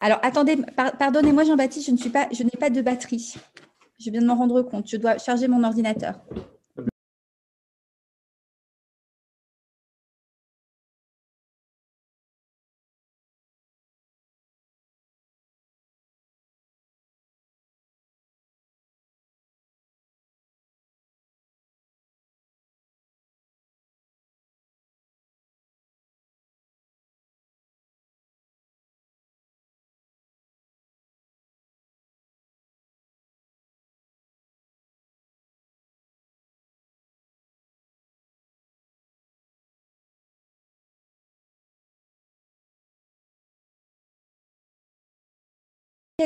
Alors, 0.00 0.18
attendez, 0.22 0.56
pardonnez-moi 0.98 1.44
Jean-Baptiste, 1.44 1.86
je 1.88 1.92
pas, 2.08 2.26
je 2.32 2.42
n'ai 2.42 2.50
pas 2.58 2.70
de 2.70 2.80
batterie. 2.80 3.34
Je 3.98 4.10
viens 4.10 4.22
de 4.22 4.26
m'en 4.26 4.36
rendre 4.36 4.62
compte. 4.62 4.88
Je 4.88 4.96
dois 4.96 5.18
charger 5.18 5.46
mon 5.46 5.62
ordinateur. 5.62 6.20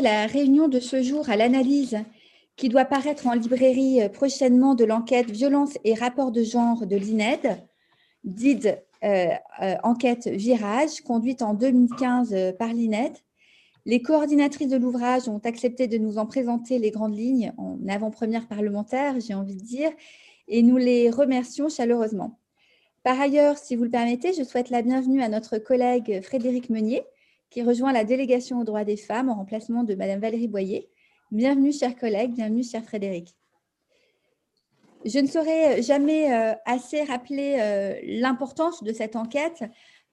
La 0.01 0.27
réunion 0.27 0.69
de 0.69 0.80
ce 0.80 1.03
jour 1.03 1.29
à 1.29 1.37
l'analyse 1.37 1.98
qui 2.57 2.69
doit 2.69 2.84
paraître 2.84 3.27
en 3.27 3.34
librairie 3.34 4.03
euh, 4.03 4.09
prochainement 4.09 4.75
de 4.75 4.84
l'enquête 4.84 5.30
Violence 5.30 5.77
et 5.84 5.95
rapports 5.95 6.33
de 6.33 6.43
genre 6.43 6.87
de 6.87 6.97
l'INED, 6.97 7.59
dite 8.23 8.69
euh, 9.05 9.29
euh, 9.62 9.75
enquête 9.83 10.29
Virage, 10.29 11.01
conduite 11.03 11.43
en 11.43 11.55
2015 11.55 12.55
par 12.59 12.73
l'INED. 12.73 13.12
Les 13.87 14.01
coordinatrices 14.01 14.69
de 14.69 14.77
l'ouvrage 14.77 15.29
ont 15.29 15.41
accepté 15.45 15.89
de 15.89 15.98
nous 15.98 16.17
en 16.17 16.27
présenter 16.27 16.79
les 16.79 16.91
grandes 16.91 17.17
lignes 17.17 17.53
en 17.59 17.79
avant-première 17.89 18.48
parlementaire, 18.48 19.20
j'ai 19.20 19.34
envie 19.34 19.56
de 19.56 19.62
dire, 19.62 19.91
et 20.48 20.62
nous 20.62 20.79
les 20.79 21.11
remercions 21.11 21.69
chaleureusement. 21.69 22.39
Par 23.03 23.20
ailleurs, 23.20 23.58
si 23.58 23.77
vous 23.77 23.84
le 23.84 23.91
permettez, 23.91 24.33
je 24.33 24.42
souhaite 24.42 24.70
la 24.70 24.81
bienvenue 24.81 25.23
à 25.23 25.29
notre 25.29 25.58
collègue 25.58 26.23
Frédéric 26.23 26.70
Meunier, 26.70 27.03
qui 27.55 27.62
rejoint 27.62 27.92
la 27.92 28.02
délégation 28.02 28.58
aux 28.58 28.64
droits 28.64 28.83
des 28.83 28.97
femmes 28.97 29.28
en 29.28 29.36
remplacement 29.36 29.84
de 29.84 29.94
Madame 29.94 30.19
Valérie 30.19 30.48
Boyer. 30.48 30.91
Bienvenue, 31.30 31.72
chers 31.72 31.94
collègues, 31.94 32.33
bienvenue, 32.33 32.64
cher 32.64 32.83
Frédéric. 32.83 33.36
Je 35.05 35.20
ne 35.20 35.28
saurais 35.28 35.80
jamais 35.80 36.34
euh, 36.34 36.52
assez 36.64 37.05
rappeler 37.05 37.58
euh, 37.61 37.94
l'importance 38.02 38.83
de 38.83 38.92
cette 38.92 39.14
enquête, 39.14 39.62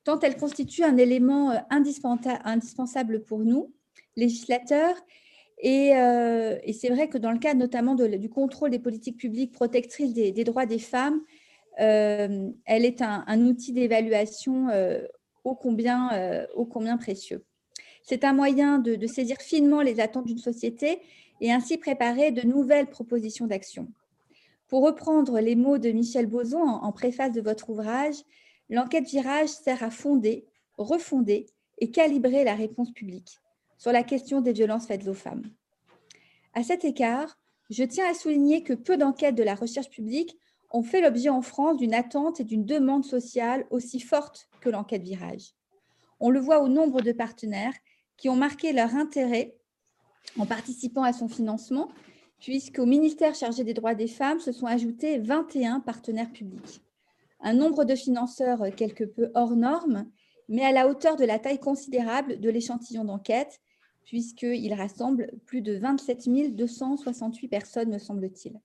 tant 0.03 0.19
elle 0.19 0.37
constitue 0.37 0.83
un 0.83 0.97
élément 0.97 1.49
euh, 1.49 1.57
indispensable 1.71 3.23
pour 3.23 3.39
nous, 3.39 3.73
législateurs, 4.15 4.95
et, 5.63 5.93
c'est 6.73 6.89
vrai 6.89 7.07
que 7.07 7.17
dans 7.17 7.31
le 7.31 7.39
cadre 7.39 7.59
notamment 7.59 7.95
du 7.95 8.29
contrôle 8.29 8.69
des 8.69 8.79
politiques 8.79 9.17
publiques 9.17 9.51
protectrices 9.51 10.13
des, 10.13 10.43
droits 10.43 10.67
des 10.67 10.79
femmes, 10.79 11.21
elle 11.77 12.55
est 12.67 13.01
un, 13.01 13.23
un 13.27 13.45
outil 13.45 13.71
d'évaluation 13.71 14.69
ô 15.43 15.55
combien, 15.55 16.11
euh, 16.13 16.45
combien 16.69 16.97
précieux. 16.97 17.43
C'est 18.03 18.23
un 18.23 18.33
moyen 18.33 18.79
de, 18.79 19.07
saisir 19.07 19.37
finement 19.39 19.81
les 19.81 19.99
attentes 19.99 20.25
d'une 20.25 20.37
société 20.37 20.99
et 21.39 21.51
ainsi 21.51 21.77
préparer 21.77 22.31
de 22.31 22.47
nouvelles 22.47 22.89
propositions 22.89 23.47
d'action. 23.47 23.87
Pour 24.67 24.83
reprendre 24.83 25.39
les 25.39 25.55
mots 25.55 25.77
de 25.77 25.89
Michel 25.91 26.27
Bozon 26.27 26.63
en, 26.63 26.91
préface 26.91 27.31
de 27.31 27.41
votre 27.41 27.69
ouvrage, 27.69 28.15
l'enquête 28.69 29.07
virage 29.07 29.49
sert 29.49 29.83
à 29.83 29.91
fonder, 29.91 30.45
refonder 30.77 31.47
et 31.79 31.91
calibrer 31.91 32.43
la 32.43 32.55
réponse 32.55 32.91
publique 32.91 33.39
sur 33.77 33.91
la 33.91 34.03
question 34.03 34.41
des 34.41 34.53
violences 34.53 34.85
faites 34.85 35.07
aux 35.07 35.13
femmes. 35.13 35.43
À 36.53 36.63
cet 36.63 36.85
écart, 36.85 37.39
je 37.69 37.83
tiens 37.83 38.09
à 38.09 38.13
souligner 38.13 38.63
que 38.63 38.73
peu 38.73 38.97
d'enquêtes 38.97 39.35
de 39.35 39.43
la 39.43 39.55
recherche 39.55 39.89
publique 39.89 40.37
ont 40.71 40.83
fait 40.83 41.01
l'objet 41.01 41.29
en 41.29 41.41
France 41.41 41.77
d'une 41.77 41.93
attente 41.93 42.39
et 42.39 42.43
d'une 42.43 42.65
demande 42.65 43.03
sociale 43.03 43.65
aussi 43.71 43.99
forte 43.99 44.50
que 44.61 44.69
l'enquête 44.69 45.03
virage. 45.03 45.53
On 46.19 46.29
le 46.29 46.39
voit 46.39 46.61
au 46.61 46.67
nombre 46.67 47.01
de 47.01 47.11
partenaires 47.11 47.73
qui 48.15 48.29
ont 48.29 48.35
marqué 48.35 48.71
leur 48.71 48.95
intérêt 48.95 49.57
en 50.37 50.45
participant 50.45 51.03
à 51.03 51.13
son 51.13 51.27
financement, 51.27 51.89
puisqu'au 52.39 52.85
ministère 52.85 53.35
chargé 53.35 53.63
des 53.63 53.73
droits 53.73 53.95
des 53.95 54.07
femmes 54.07 54.39
se 54.39 54.51
sont 54.51 54.67
ajoutés 54.67 55.17
21 55.17 55.79
partenaires 55.79 56.31
publics. 56.31 56.81
Un 57.41 57.53
nombre 57.53 57.83
de 57.83 57.95
financeurs 57.95 58.73
quelque 58.75 59.03
peu 59.03 59.31
hors 59.33 59.55
norme, 59.55 60.05
mais 60.47 60.63
à 60.63 60.71
la 60.71 60.87
hauteur 60.87 61.15
de 61.15 61.25
la 61.25 61.39
taille 61.39 61.59
considérable 61.59 62.39
de 62.39 62.49
l'échantillon 62.49 63.03
d'enquête, 63.03 63.59
puisqu'il 64.05 64.73
rassemble 64.73 65.31
plus 65.45 65.61
de 65.61 65.73
27 65.73 66.55
268 66.55 67.47
personnes, 67.47 67.89
me 67.89 67.99
semble-t-il. 67.99 68.59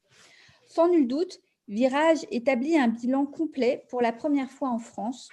Sans 0.66 0.88
nul 0.88 1.06
doute, 1.08 1.40
Virage 1.68 2.26
établit 2.30 2.78
un 2.78 2.88
bilan 2.88 3.26
complet 3.26 3.84
pour 3.88 4.00
la 4.00 4.12
première 4.12 4.50
fois 4.50 4.68
en 4.68 4.78
France 4.78 5.30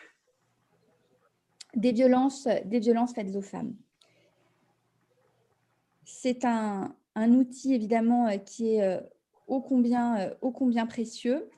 des 1.75 1.91
violences, 1.91 2.47
des 2.66 2.79
violences 2.79 3.13
faites 3.13 3.35
aux 3.35 3.41
femmes. 3.41 3.75
C'est 6.06 6.45
un, 6.45 6.95
outil 7.16 7.73
évidemment 7.73 8.28
qui 8.39 8.75
est 8.75 8.84
euh, 8.84 9.00
ô 9.47 9.61
combien, 9.61 10.19
euh, 10.19 10.33
ô 10.41 10.51
combien 10.51 10.85
précieux 10.85 11.50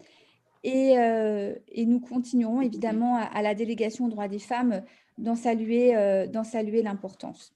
et, 0.63 0.97
euh, 0.97 1.53
nous 1.77 1.99
continuerons 1.99 2.61
évidemment 2.61 3.17
à, 3.17 3.41
la 3.43 3.53
délégation 3.53 4.05
aux 4.05 4.09
droits 4.09 4.27
des 4.27 4.39
femmes 4.39 4.83
d'en 5.19 5.35
saluer 5.35 5.93
l'importance. 6.81 7.55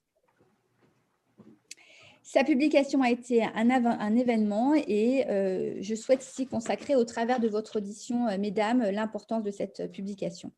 Sa 2.31 2.43
publication 2.43 3.01
a 3.01 3.09
été 3.09 3.43
un, 3.43 4.15
événement 4.15 4.75
et 4.75 5.25
euh, 5.27 5.77
je 5.81 5.95
souhaite 5.95 6.23
ici 6.23 6.45
consacrer 6.45 6.95
au 6.95 7.03
travers 7.03 7.39
de 7.39 7.47
votre 7.47 7.77
audition, 7.77 8.27
euh, 8.27 8.37
mesdames, 8.37 8.83
l'importance 8.91 9.41
de 9.41 9.49
cette 9.49 9.91
publication. 9.91 10.51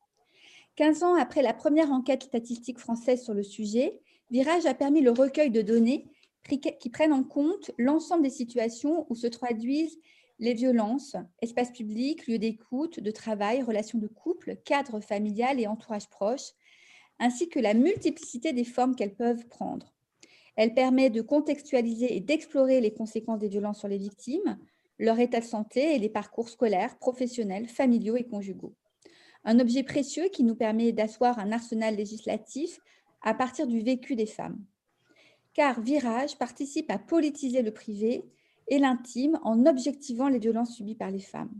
15 0.76 1.04
ans 1.04 1.16
après 1.16 1.42
la 1.42 1.54
première 1.54 1.92
enquête 1.92 2.24
statistique 2.24 2.80
française 2.80 3.24
sur 3.24 3.34
le 3.34 3.44
sujet, 3.44 4.02
Virage 4.30 4.66
a 4.66 4.74
permis 4.74 5.02
le 5.02 5.12
recueil 5.12 5.50
de 5.50 5.62
données 5.62 6.08
qui 6.48 6.90
prennent 6.90 7.14
en 7.14 7.24
compte 7.24 7.72
l'ensemble 7.78 8.24
des 8.24 8.30
situations 8.30 9.06
où 9.10 9.16
se 9.16 9.28
traduisent 9.28 10.00
les 10.40 10.54
violences, 10.54 11.16
espaces 11.42 11.72
publics, 11.72 12.26
lieux 12.26 12.40
d'écoute, 12.40 13.00
de 13.00 13.12
travail, 13.12 13.62
relations 13.62 14.00
de 14.00 14.08
couple, 14.08 14.56
cadre 14.66 15.00
familial 15.00 15.60
et 15.60 15.68
entourage 15.68 16.10
proche, 16.10 16.52
ainsi 17.20 17.48
que 17.48 17.60
la 17.60 17.76
multiplicité 17.76 18.52
des 18.52 18.64
formes 18.64 18.96
qu'elles 18.96 19.16
peuvent 19.16 19.48
prendre. 19.48 19.94
Elle 20.56 20.74
permet 20.74 21.10
de 21.10 21.22
contextualiser 21.22 22.16
et 22.16 22.20
d'explorer 22.22 22.82
les 22.82 22.94
conséquences 22.94 23.40
des 23.40 23.50
violences 23.50 23.80
sur 23.80 23.88
les 23.88 24.00
victimes, 24.00 24.58
leur 24.98 25.20
état 25.20 25.40
de 25.40 25.46
santé 25.46 25.96
et 25.96 26.00
les 26.00 26.10
parcours 26.10 26.50
scolaires, 26.50 26.98
professionnels, 26.98 27.68
familiaux 27.68 28.16
et 28.16 28.28
conjugaux. 28.28 28.76
Un 29.44 29.60
objet 29.60 29.84
précieux 29.84 30.30
qui 30.30 30.44
nous 30.44 30.56
permet 30.56 30.92
d'asseoir 30.92 31.40
un 31.40 31.52
arsenal 31.52 31.96
législatif 31.96 32.80
à 33.22 33.34
partir 33.34 33.68
du 33.68 33.82
vécu 33.82 34.16
des 34.16 34.26
femmes. 34.26 34.60
Car 35.54 35.82
Virage 35.82 36.38
participe 36.38 36.90
à 36.92 37.00
politiser 37.00 37.62
le 37.62 37.72
privé 37.72 38.24
et 38.68 38.80
l'intime 38.80 39.40
en 39.44 39.66
objectivant 39.66 40.30
les 40.30 40.40
violences 40.40 40.76
subies 40.76 40.96
par 40.96 41.12
les 41.12 41.20
femmes. 41.20 41.54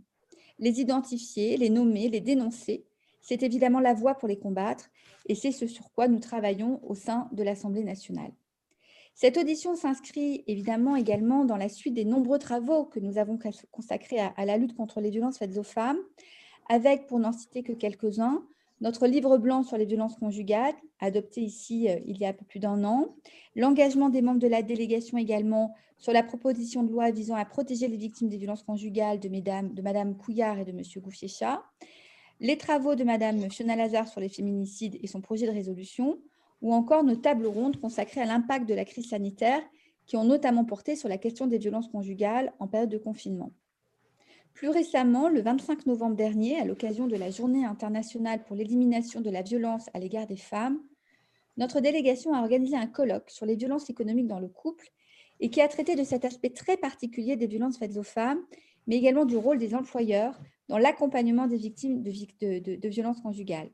Les 0.60 0.80
identifier, 0.80 1.58
les 1.58 1.70
nommer, 1.70 2.08
les 2.08 2.22
dénoncer, 2.22 2.86
c'est 3.22 3.44
évidemment 3.44 3.80
la 3.80 3.94
voie 3.94 4.16
pour 4.16 4.28
les 4.28 4.38
combattre 4.38 4.90
et 5.28 5.36
c'est 5.36 5.52
ce 5.52 5.68
sur 5.68 5.92
quoi 5.92 6.08
nous 6.08 6.20
travaillons 6.20 6.80
au 6.84 6.96
sein 6.96 7.30
de 7.32 7.44
l'Assemblée 7.44 7.84
nationale. 7.84 8.32
Cette 9.14 9.38
audition 9.38 9.76
s'inscrit 9.76 10.44
évidemment 10.48 10.96
également 10.96 11.46
dans 11.46 11.58
la 11.58 11.70
suite 11.70 11.94
des 11.94 12.06
nombreux 12.06 12.40
travaux 12.40 12.86
que 12.86 13.00
nous 13.00 13.18
avons 13.18 13.38
consacrés 13.70 14.20
à, 14.20 14.46
la 14.46 14.58
lutte 14.58 14.76
contre 14.76 15.02
les 15.02 15.10
violences 15.10 15.38
faites 15.38 15.58
aux 15.58 15.64
femmes, 15.64 16.00
avec, 16.72 17.06
pour 17.06 17.20
n'en 17.20 17.34
citer 17.34 17.64
que 17.64 17.74
quelques-uns, 17.74 18.46
notre 18.80 19.06
livre 19.06 19.38
blanc 19.38 19.62
sur 19.62 19.78
les 19.78 19.84
violences 19.84 20.16
conjugales, 20.16 20.74
adopté 21.02 21.42
ici 21.42 21.90
euh, 21.90 22.00
il 22.06 22.18
y 22.18 22.26
a 22.26 22.30
un 22.30 22.34
peu 22.34 22.46
plus 22.46 22.62
d'un 22.62 22.86
an, 22.86 23.14
l'engagement 23.58 24.08
des 24.08 24.22
membres 24.22 24.40
de 24.40 24.48
la 24.48 24.62
délégation 24.62 25.18
également 25.18 25.76
sur 25.98 26.14
la 26.14 26.24
proposition 26.24 26.84
de 26.84 26.90
loi 26.90 27.12
visant 27.12 27.36
à 27.36 27.44
protéger 27.44 27.90
les 27.90 27.98
victimes 27.98 28.30
des 28.30 28.38
violences 28.38 28.64
conjugales 28.64 29.20
de, 29.20 29.28
mesdames, 29.28 29.76
Mme 29.84 30.16
Couillard 30.16 30.60
et 30.60 30.66
de 30.66 30.72
M. 30.72 30.82
Gouffier-Chat, 30.98 31.62
les 32.40 32.58
travaux 32.58 32.96
de 32.96 33.04
Mme 33.04 33.52
Fiona-Lazare 33.52 34.08
sur 34.08 34.22
les 34.22 34.30
féminicides 34.30 34.98
et 35.04 35.08
son 35.08 35.20
projet 35.20 35.48
de 35.48 35.52
résolution, 35.52 36.20
ou 36.62 36.74
encore 36.74 37.04
nos 37.04 37.18
tables 37.18 37.48
rondes 37.48 37.82
consacrées 37.82 38.22
à 38.22 38.26
l'impact 38.26 38.68
de 38.68 38.74
la 38.74 38.86
crise 38.86 39.10
sanitaire 39.10 39.62
qui 40.06 40.16
ont 40.16 40.24
notamment 40.24 40.64
porté 40.64 40.96
sur 40.96 41.10
la 41.10 41.18
question 41.18 41.48
des 41.48 41.58
violences 41.58 41.90
conjugales 41.90 42.54
en 42.60 42.68
période 42.68 42.90
de 42.90 42.98
confinement. 42.98 43.52
Plus 44.54 44.70
récemment, 44.70 45.30
le 45.30 45.42
25 45.42 45.86
novembre 45.86 46.16
dernier, 46.16 46.60
à 46.60 46.66
l'occasion 46.66 47.08
de 47.08 47.16
la 47.16 47.32
Journée 47.32 47.66
internationale 47.66 48.44
pour 48.44 48.56
l'élimination 48.56 49.22
de 49.22 49.30
la 49.30 49.42
violence 49.42 49.90
à 49.94 50.00
l'égard 50.00 50.28
des 50.28 50.38
femmes, 50.38 50.80
notre 51.58 51.80
délégation 51.80 52.34
a 52.34 52.42
organisé 52.42 52.76
un 52.76 52.88
colloque 52.88 53.30
sur 53.30 53.46
les 53.46 53.56
violences 53.56 53.90
économiques 53.90 54.28
dans 54.28 54.40
le 54.40 54.48
couple 54.48 54.90
et 55.40 55.50
qui 55.50 55.62
a 55.62 55.68
traité 55.68 55.96
de 55.96 56.04
cet 56.04 56.26
aspect 56.26 56.52
très 56.52 56.78
particulier 56.78 57.36
des 57.36 57.48
violences 57.48 57.78
faites 57.78 57.98
aux 57.98 58.04
femmes, 58.04 58.42
mais 58.88 58.98
également 58.98 59.26
du 59.26 59.38
rôle 59.38 59.58
des 59.58 59.74
employeurs 59.74 60.40
dans 60.70 60.78
l'accompagnement 60.78 61.48
des 61.48 61.58
victimes 61.58 62.02
de, 62.02 62.88
violences 62.88 63.22
conjugales. 63.22 63.72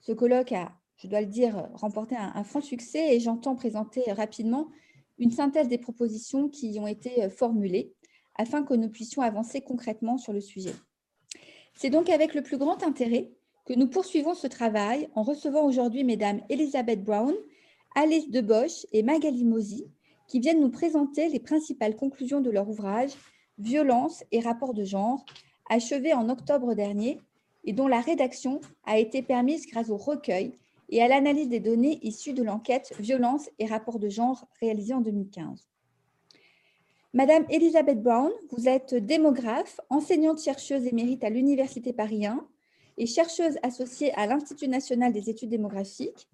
Ce 0.00 0.12
colloque 0.12 0.52
a 0.52 0.72
je 0.96 1.06
dois 1.06 1.20
le 1.20 1.28
dire, 1.28 1.68
remporté 1.74 2.16
un, 2.16 2.42
franc 2.42 2.60
succès 2.60 3.14
et 3.14 3.20
j'entends 3.20 3.54
présenter 3.54 4.10
rapidement 4.10 4.68
une 5.18 5.30
synthèse 5.30 5.68
des 5.68 5.78
propositions 5.78 6.48
qui 6.48 6.72
y 6.72 6.80
ont 6.80 6.88
été 6.88 7.28
formulées 7.30 7.94
afin 8.38 8.62
que 8.62 8.74
nous 8.74 8.88
puissions 8.88 9.22
avancer 9.22 9.60
concrètement 9.60 10.16
sur 10.16 10.32
le 10.32 10.40
sujet. 10.40 10.74
C'est 11.74 11.90
donc 11.90 12.08
avec 12.08 12.34
le 12.34 12.42
plus 12.42 12.56
grand 12.56 12.82
intérêt 12.82 13.30
que 13.66 13.74
nous 13.74 13.88
poursuivons 13.88 14.34
ce 14.34 14.46
travail 14.46 15.08
en 15.14 15.22
recevant 15.22 15.64
aujourd'hui 15.64 16.02
Mesdames 16.02 16.40
Elisabeth 16.48 17.04
Brown, 17.04 17.34
Alice 17.94 18.30
Deboche 18.30 18.86
et 18.92 19.02
Magali 19.02 19.44
Mosi, 19.44 19.84
qui 20.26 20.40
viennent 20.40 20.60
nous 20.60 20.70
présenter 20.70 21.28
les 21.28 21.40
principales 21.40 21.96
conclusions 21.96 22.40
de 22.40 22.50
leur 22.50 22.68
ouvrage 22.68 23.10
«Violence 23.58 24.24
et 24.32 24.40
rapports 24.40 24.74
de 24.74 24.84
genre», 24.84 25.24
achevé 25.70 26.14
en 26.14 26.28
octobre 26.28 26.74
dernier 26.74 27.20
et 27.64 27.72
dont 27.72 27.88
la 27.88 28.00
rédaction 28.00 28.60
a 28.84 28.98
été 28.98 29.20
permise 29.20 29.66
grâce 29.66 29.90
au 29.90 29.96
recueil 29.96 30.52
et 30.88 31.02
à 31.02 31.08
l'analyse 31.08 31.48
des 31.48 31.60
données 31.60 31.98
issues 32.02 32.32
de 32.32 32.42
l'enquête 32.42 32.94
«Violence 32.98 33.50
et 33.58 33.66
rapports 33.66 33.98
de 33.98 34.08
genre» 34.08 34.46
réalisée 34.60 34.94
en 34.94 35.00
2015. 35.00 35.68
Madame 37.14 37.46
Elisabeth 37.48 38.02
Brown, 38.02 38.30
vous 38.50 38.68
êtes 38.68 38.94
démographe, 38.94 39.80
enseignante-chercheuse 39.88 40.86
émérite 40.86 41.24
à 41.24 41.30
l'Université 41.30 41.94
Paris 41.94 42.26
1 42.26 42.46
et 42.98 43.06
chercheuse 43.06 43.56
associée 43.62 44.12
à 44.12 44.26
l'Institut 44.26 44.68
national 44.68 45.14
des 45.14 45.30
études 45.30 45.48
démographiques. 45.48 46.28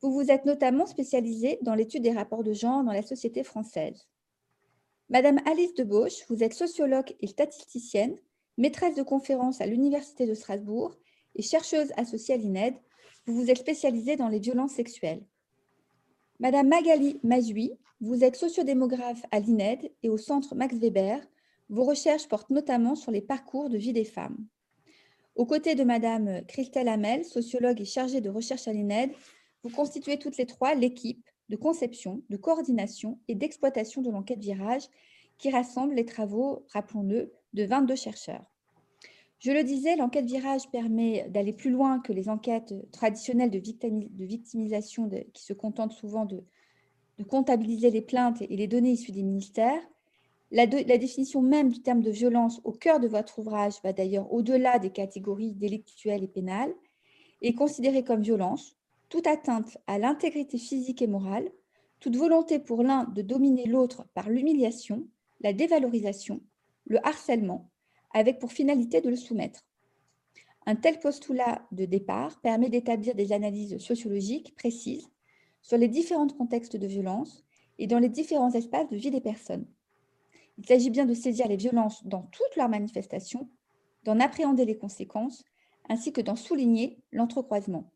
Vous 0.00 0.12
vous 0.12 0.30
êtes 0.30 0.44
notamment 0.44 0.86
spécialisée 0.86 1.58
dans 1.62 1.74
l'étude 1.74 2.04
des 2.04 2.12
rapports 2.12 2.44
de 2.44 2.52
genre 2.52 2.84
dans 2.84 2.92
la 2.92 3.02
société 3.02 3.42
française. 3.42 4.06
Madame 5.08 5.40
Alice 5.46 5.74
Debauche, 5.74 6.24
vous 6.28 6.44
êtes 6.44 6.54
sociologue 6.54 7.12
et 7.18 7.26
statisticienne, 7.26 8.16
maîtresse 8.56 8.94
de 8.94 9.02
conférences 9.02 9.60
à 9.60 9.66
l'Université 9.66 10.26
de 10.26 10.34
Strasbourg 10.34 10.96
et 11.34 11.42
chercheuse 11.42 11.92
associée 11.96 12.34
à 12.34 12.38
l'INED. 12.38 12.74
Vous 13.26 13.34
vous 13.34 13.50
êtes 13.50 13.58
spécialisée 13.58 14.14
dans 14.14 14.28
les 14.28 14.38
violences 14.38 14.74
sexuelles. 14.74 15.24
Madame 16.40 16.68
Magali 16.68 17.20
Mazui, 17.22 17.70
vous 18.00 18.24
êtes 18.24 18.34
sociodémographe 18.34 19.22
à 19.30 19.40
l'INED 19.40 19.92
et 20.02 20.08
au 20.08 20.16
Centre 20.16 20.54
Max 20.54 20.74
Weber. 20.74 21.20
Vos 21.68 21.84
recherches 21.84 22.28
portent 22.28 22.48
notamment 22.48 22.94
sur 22.94 23.12
les 23.12 23.20
parcours 23.20 23.68
de 23.68 23.76
vie 23.76 23.92
des 23.92 24.06
femmes. 24.06 24.38
Aux 25.34 25.44
côtés 25.44 25.74
de 25.74 25.84
Madame 25.84 26.40
Christelle 26.46 26.88
Hamel, 26.88 27.26
sociologue 27.26 27.82
et 27.82 27.84
chargée 27.84 28.22
de 28.22 28.30
recherche 28.30 28.66
à 28.68 28.72
l'INED, 28.72 29.10
vous 29.62 29.68
constituez 29.68 30.18
toutes 30.18 30.38
les 30.38 30.46
trois 30.46 30.74
l'équipe 30.74 31.28
de 31.50 31.56
conception, 31.56 32.22
de 32.30 32.38
coordination 32.38 33.18
et 33.28 33.34
d'exploitation 33.34 34.00
de 34.00 34.10
l'enquête 34.10 34.40
Virage 34.40 34.88
qui 35.36 35.50
rassemble 35.50 35.94
les 35.94 36.06
travaux, 36.06 36.64
rappelons-le, 36.72 37.34
de 37.52 37.64
22 37.64 37.96
chercheurs. 37.96 38.50
Je 39.40 39.52
le 39.52 39.64
disais, 39.64 39.96
l'enquête 39.96 40.26
Virage 40.26 40.70
permet 40.70 41.26
d'aller 41.30 41.54
plus 41.54 41.70
loin 41.70 41.98
que 41.98 42.12
les 42.12 42.28
enquêtes 42.28 42.74
traditionnelles 42.92 43.50
de, 43.50 43.58
victimisation 44.24 45.08
qui 45.32 45.42
se 45.42 45.54
contentent 45.54 45.94
souvent 45.94 46.26
de, 46.26 46.44
comptabiliser 47.26 47.90
les 47.90 48.02
plaintes 48.02 48.42
et 48.42 48.56
les 48.56 48.66
données 48.66 48.92
issues 48.92 49.12
des 49.12 49.22
ministères. 49.22 49.80
La, 50.50 50.66
définition 50.66 51.40
même 51.40 51.70
du 51.70 51.80
terme 51.80 52.02
de 52.02 52.10
violence 52.10 52.60
au 52.64 52.72
cœur 52.72 53.00
de 53.00 53.08
votre 53.08 53.38
ouvrage 53.38 53.74
va 53.82 53.94
d'ailleurs 53.94 54.30
au-delà 54.30 54.78
des 54.78 54.90
catégories 54.90 55.54
délictuelles 55.54 56.24
et 56.24 56.28
pénales 56.28 56.74
et 57.40 57.54
comme 57.54 58.22
violence 58.22 58.76
toute 59.08 59.26
atteinte 59.26 59.78
à 59.86 59.98
l'intégrité 59.98 60.58
physique 60.58 61.00
et 61.00 61.06
morale, 61.06 61.50
toute 61.98 62.16
volonté 62.16 62.58
pour 62.58 62.82
l'un 62.82 63.04
de 63.04 63.22
dominer 63.22 63.66
l'autre 63.66 64.04
par 64.12 64.28
l'humiliation, 64.28 65.06
la 65.40 65.52
dévalorisation, 65.54 66.42
le 66.84 67.04
harcèlement, 67.06 67.70
avec 68.12 68.38
pour 68.38 68.52
finalité 68.52 69.00
de 69.00 69.10
le 69.10 69.16
soumettre. 69.16 69.64
Un 70.66 70.76
tel 70.76 70.98
postulat 70.98 71.66
de 71.72 71.84
départ 71.84 72.40
permet 72.40 72.68
d'établir 72.68 73.14
des 73.14 73.32
analyses 73.32 73.78
sociologiques 73.78 74.54
précises 74.56 75.08
sur 75.62 75.78
les 75.78 75.88
différents 75.88 76.28
contextes 76.28 76.76
de 76.76 76.86
violence 76.86 77.44
et 77.78 77.86
dans 77.86 77.98
les 77.98 78.08
différents 78.08 78.52
espaces 78.52 78.88
de 78.88 78.96
vie 78.96 79.10
des 79.10 79.20
personnes. 79.20 79.66
Il 80.58 80.66
s'agit 80.66 80.90
bien 80.90 81.06
de 81.06 81.14
saisir 81.14 81.48
les 81.48 81.56
violences 81.56 82.06
dans 82.06 82.22
toutes 82.32 82.56
leurs 82.56 82.68
manifestations, 82.68 83.48
d'en 84.04 84.20
appréhender 84.20 84.64
les 84.64 84.76
conséquences, 84.76 85.44
ainsi 85.88 86.12
que 86.12 86.20
d'en 86.20 86.36
souligner 86.36 86.98
l'entrecroisement. 87.12 87.90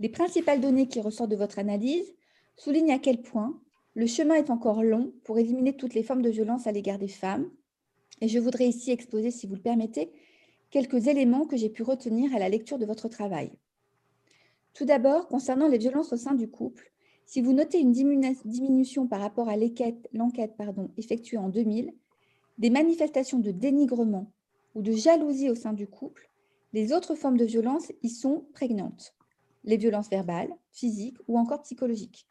Les 0.00 0.08
principales 0.08 0.60
données 0.60 0.86
qui 0.86 1.00
ressortent 1.00 1.30
de 1.30 1.36
votre 1.36 1.58
analyse 1.58 2.14
soulignent 2.56 2.92
à 2.92 2.98
quel 2.98 3.22
point 3.22 3.58
le 3.94 4.06
chemin 4.06 4.34
est 4.34 4.50
encore 4.50 4.82
long 4.82 5.12
pour 5.24 5.38
éliminer 5.38 5.76
toutes 5.76 5.94
les 5.94 6.02
formes 6.02 6.22
de 6.22 6.30
violence 6.30 6.66
à 6.66 6.72
l'égard 6.72 6.98
des 6.98 7.08
femmes, 7.08 7.50
et 8.20 8.28
je 8.28 8.38
voudrais 8.38 8.68
ici 8.68 8.90
exposer, 8.90 9.30
si 9.30 9.46
vous 9.46 9.54
le 9.54 9.60
permettez, 9.60 10.10
quelques 10.70 11.06
éléments 11.06 11.46
que 11.46 11.56
j'ai 11.56 11.70
pu 11.70 11.82
retenir 11.82 12.34
à 12.34 12.38
la 12.38 12.48
lecture 12.48 12.78
de 12.78 12.86
votre 12.86 13.08
travail. 13.08 13.50
Tout 14.74 14.84
d'abord, 14.84 15.28
concernant 15.28 15.68
les 15.68 15.78
violences 15.78 16.12
au 16.12 16.16
sein 16.16 16.34
du 16.34 16.48
couple, 16.48 16.92
si 17.26 17.40
vous 17.40 17.52
notez 17.52 17.78
une 17.78 17.92
diminution 17.92 19.06
par 19.06 19.20
rapport 19.20 19.48
à 19.48 19.56
l'enquête 19.56 20.54
effectuée 20.96 21.36
en 21.36 21.48
2000, 21.48 21.92
des 22.58 22.70
manifestations 22.70 23.38
de 23.38 23.50
dénigrement 23.50 24.32
ou 24.74 24.82
de 24.82 24.92
jalousie 24.92 25.50
au 25.50 25.54
sein 25.54 25.72
du 25.72 25.86
couple, 25.86 26.30
les 26.72 26.92
autres 26.92 27.14
formes 27.14 27.36
de 27.36 27.44
violence 27.44 27.92
y 28.02 28.10
sont 28.10 28.46
prégnantes. 28.52 29.14
Les 29.64 29.76
violences 29.76 30.10
verbales, 30.10 30.54
physiques 30.70 31.18
ou 31.26 31.38
encore 31.38 31.62
psychologiques. 31.62 32.27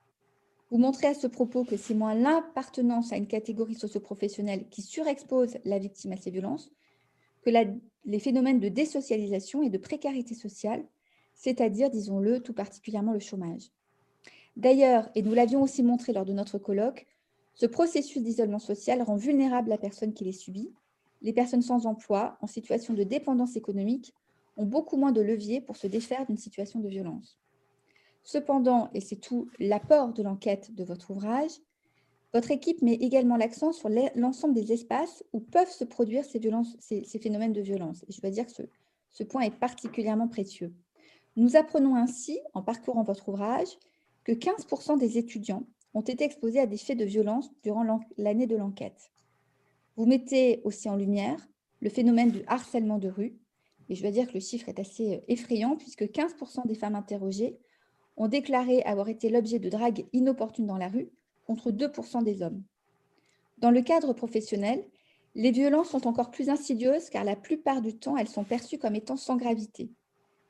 Vous 0.69 0.77
montrez 0.77 1.07
à 1.07 1.13
ce 1.13 1.27
propos 1.27 1.63
que 1.63 1.77
c'est 1.77 1.93
moins 1.93 2.13
l'appartenance 2.13 3.13
à 3.13 3.17
une 3.17 3.27
catégorie 3.27 3.75
socioprofessionnelle 3.75 4.67
qui 4.69 4.81
surexpose 4.81 5.57
la 5.63 5.79
victime 5.79 6.11
à 6.11 6.17
ces 6.17 6.31
violences 6.31 6.71
que 7.41 7.51
les 8.05 8.19
phénomènes 8.19 8.59
de 8.59 8.67
désocialisation 8.67 9.63
et 9.63 9.69
de 9.69 9.77
précarité 9.77 10.35
sociale, 10.35 10.85
c'est-à-dire, 11.33 11.89
disons-le, 11.89 12.41
tout 12.41 12.53
particulièrement 12.53 13.13
le 13.13 13.19
chômage. 13.19 13.71
D'ailleurs, 14.57 15.09
et 15.15 15.21
nous 15.21 15.33
l'avions 15.33 15.61
aussi 15.61 15.83
montré 15.83 16.11
lors 16.11 16.25
de 16.25 16.33
notre 16.33 16.57
colloque, 16.57 17.05
ce 17.53 17.65
processus 17.65 18.21
d'isolement 18.21 18.59
social 18.59 19.01
rend 19.01 19.15
vulnérable 19.15 19.69
la 19.69 19.77
personne 19.77 20.13
qui 20.13 20.25
les 20.25 20.31
subit. 20.33 20.73
Les 21.21 21.33
personnes 21.33 21.61
sans 21.61 21.85
emploi, 21.85 22.37
en 22.41 22.47
situation 22.47 22.93
de 22.93 23.03
dépendance 23.03 23.55
économique, 23.55 24.13
ont 24.57 24.65
beaucoup 24.65 24.97
moins 24.97 25.11
de 25.11 25.21
leviers 25.21 25.61
pour 25.61 25.77
se 25.77 25.87
défaire 25.87 26.25
d'une 26.25 26.37
situation 26.37 26.79
de 26.79 26.89
violence. 26.89 27.39
Cependant, 28.27 28.89
et 28.93 28.99
c'est 28.99 29.15
tout 29.15 29.47
l'apport 29.57 30.11
de 30.11 30.21
l'enquête 30.21 30.75
de 30.75 30.83
votre 30.83 31.11
ouvrage, 31.11 31.61
votre 32.33 32.51
équipe 32.51 32.81
met 32.81 32.95
également 32.95 33.37
l'accent 33.37 33.71
sur 33.71 33.89
l'ensemble 34.15 34.53
des 34.53 34.73
espaces 34.73 35.23
où 35.31 35.39
peuvent 35.39 35.71
se 35.71 35.85
produire 35.85 36.25
ces, 36.25 37.19
phénomènes 37.21 37.53
de 37.53 37.61
violence. 37.61 38.03
Je 38.09 38.19
dois 38.19 38.29
dire 38.29 38.45
que 38.45 38.51
ce, 38.51 38.63
ce 39.11 39.23
point 39.23 39.43
est 39.43 39.57
particulièrement 39.57 40.27
précieux. 40.27 40.75
Nous 41.37 41.55
apprenons 41.55 41.95
ainsi, 41.95 42.37
en 42.53 42.61
parcourant 42.61 43.03
votre 43.03 43.29
ouvrage, 43.29 43.69
que 44.25 44.33
15% 44.33 44.99
des 44.99 45.17
étudiants 45.17 45.63
ont 45.93 46.01
été 46.01 46.25
exposés 46.25 46.59
à 46.59 46.65
des 46.65 46.75
faits 46.75 46.97
de 46.97 47.05
violence 47.05 47.49
durant 47.63 48.01
l'année 48.17 48.45
de 48.45 48.57
l'enquête. 48.57 49.09
Vous 49.95 50.05
mettez 50.05 50.59
aussi 50.65 50.89
en 50.89 50.97
lumière 50.97 51.47
le 51.79 51.89
phénomène 51.89 52.31
du 52.31 52.43
harcèlement 52.47 52.97
de 52.97 53.07
rue, 53.07 53.37
et 53.87 53.95
je 53.95 54.01
dois 54.01 54.11
dire 54.11 54.27
que 54.27 54.33
le 54.33 54.41
chiffre 54.41 54.67
est 54.67 54.79
assez 54.79 55.23
effrayant 55.29 55.77
puisque 55.77 56.03
15% 56.03 56.67
des 56.67 56.75
femmes 56.75 56.95
interrogées 56.95 57.57
ont 58.17 58.27
déclaré 58.27 58.81
avoir 58.83 59.09
été 59.09 59.29
l'objet 59.29 59.59
de 59.59 59.69
dragues 59.69 60.05
inopportunes 60.11 60.67
dans 60.67 60.77
la 60.77 60.89
rue, 60.89 61.09
contre 61.45 61.71
2% 61.71 62.23
des 62.23 62.41
hommes. 62.41 62.63
Dans 63.59 63.71
le 63.71 63.81
cadre 63.81 64.13
professionnel, 64.13 64.83
les 65.35 65.51
violences 65.51 65.89
sont 65.89 66.07
encore 66.07 66.31
plus 66.31 66.49
insidieuses 66.49 67.09
car 67.09 67.23
la 67.23 67.35
plupart 67.35 67.81
du 67.81 67.95
temps, 67.97 68.17
elles 68.17 68.27
sont 68.27 68.43
perçues 68.43 68.79
comme 68.79 68.95
étant 68.95 69.17
sans 69.17 69.35
gravité. 69.35 69.91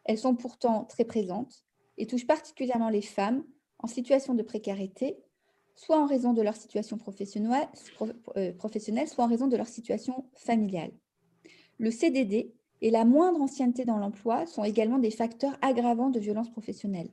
Elles 0.06 0.18
sont 0.18 0.36
pourtant 0.36 0.86
très 0.86 1.04
présentes 1.04 1.66
et 1.98 2.08
touchent 2.08 2.28
particulièrement 2.28 2.90
les 2.90 3.02
femmes 3.02 3.44
en 3.80 3.88
situation 3.88 4.34
de 4.34 4.44
précarité, 4.44 5.18
soit 5.76 6.00
en 6.02 6.06
raison 6.06 6.34
de 6.34 6.42
leur 6.42 6.56
situation 6.56 6.98
professionnelle, 6.98 7.68
euh, 8.38 8.54
soit 9.06 9.24
en 9.24 9.28
raison 9.28 9.48
de 9.48 9.58
leur 9.58 9.68
situation 9.68 10.26
familiale. 10.34 10.92
Le 11.78 11.92
CDD 11.92 12.54
et 12.82 12.90
la 12.90 13.06
moindre 13.06 13.42
ancienneté 13.42 13.86
dans 13.86 13.98
l'emploi 13.98 14.46
sont 14.46 14.64
également 14.64 15.00
des 15.00 15.12
facteurs 15.12 15.58
aggravants 15.62 16.10
de 16.10 16.20
violences 16.20 16.50
professionnelles. 16.50 17.12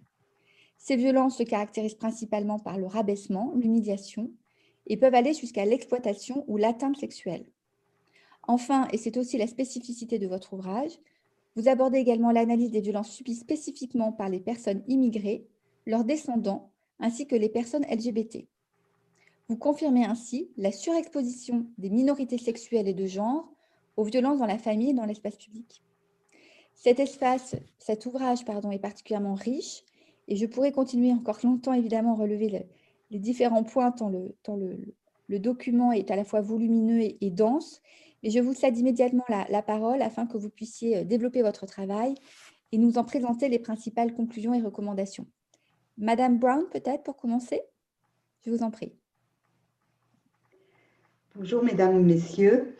Ces 0.76 0.96
violences 0.96 1.38
se 1.38 1.42
caractérisent 1.42 1.94
principalement 1.94 2.58
par 2.58 2.78
le 2.78 2.86
rabaissement, 2.86 3.52
l'humiliation, 3.56 4.30
et 4.86 4.96
peuvent 4.96 5.14
aller 5.14 5.32
jusqu'à 5.32 5.64
l'exploitation 5.64 6.44
ou 6.46 6.56
l'atteinte 6.56 6.96
sexuelle. 6.96 7.46
Enfin, 8.46 8.86
et 8.92 8.98
c'est 8.98 9.16
aussi 9.16 9.38
la 9.38 9.46
spécificité 9.46 10.18
de 10.18 10.26
votre 10.26 10.52
ouvrage, 10.52 10.98
vous 11.56 11.68
abordez 11.68 11.98
également 11.98 12.32
l'analyse 12.32 12.70
des 12.70 12.80
violences 12.80 13.12
subies 13.12 13.36
spécifiquement 13.36 14.12
par 14.12 14.28
les 14.28 14.40
personnes 14.40 14.82
immigrées, 14.88 15.46
leurs 15.86 16.04
descendants, 16.04 16.72
ainsi 16.98 17.26
que 17.26 17.36
les 17.36 17.48
personnes 17.48 17.86
LGBT. 17.88 18.46
Vous 19.48 19.56
confirmez 19.56 20.04
ainsi 20.04 20.50
la 20.56 20.72
surexposition 20.72 21.66
des 21.78 21.90
minorités 21.90 22.38
sexuelles 22.38 22.88
et 22.88 22.94
de 22.94 23.06
genre 23.06 23.52
aux 23.96 24.04
violences 24.04 24.38
dans 24.38 24.46
la 24.46 24.58
famille 24.58 24.90
et 24.90 24.94
dans 24.94 25.04
l'espace 25.04 25.36
public. 25.36 25.82
Cet 26.74 28.06
ouvrage 28.06 28.40
est 28.42 28.78
particulièrement 28.78 29.34
riche 29.34 29.84
et 30.28 30.36
je 30.36 30.46
pourrais 30.46 30.72
continuer 30.72 31.12
encore 31.12 31.38
longtemps, 31.44 31.72
évidemment, 31.72 32.14
relever 32.14 32.66
les 33.10 33.18
différents 33.18 33.64
points 33.64 33.92
tant, 33.92 34.08
le, 34.08 34.34
le, 35.28 35.38
document 35.38 35.92
est 35.92 36.10
à 36.10 36.16
la 36.16 36.24
fois 36.24 36.40
volumineux 36.40 37.00
et, 37.20 37.30
dense. 37.30 37.82
Mais 38.22 38.30
je 38.30 38.40
vous 38.40 38.54
cède 38.54 38.78
immédiatement 38.78 39.24
la, 39.28 39.62
parole 39.62 40.00
afin 40.02 40.26
que 40.26 40.38
vous 40.38 40.48
puissiez 40.48 40.98
euh, 40.98 41.04
développer 41.04 41.42
votre 41.42 41.66
travail 41.66 42.14
et 42.72 42.78
nous 42.78 42.96
en 42.96 43.04
présenter 43.04 43.48
les 43.48 43.58
principales 43.58 44.14
conclusions 44.14 44.54
et 44.54 44.62
recommandations. 44.62 45.26
Madame 45.98 46.38
Brown, 46.38 46.64
peut-être 46.72 47.02
pour 47.02 47.16
commencer? 47.16 47.60
Je 48.44 48.50
vous 48.50 48.62
en 48.62 48.70
prie. 48.70 48.94
Bonjour 51.36 51.62
Mesdames, 51.62 52.02
Messieurs. 52.02 52.76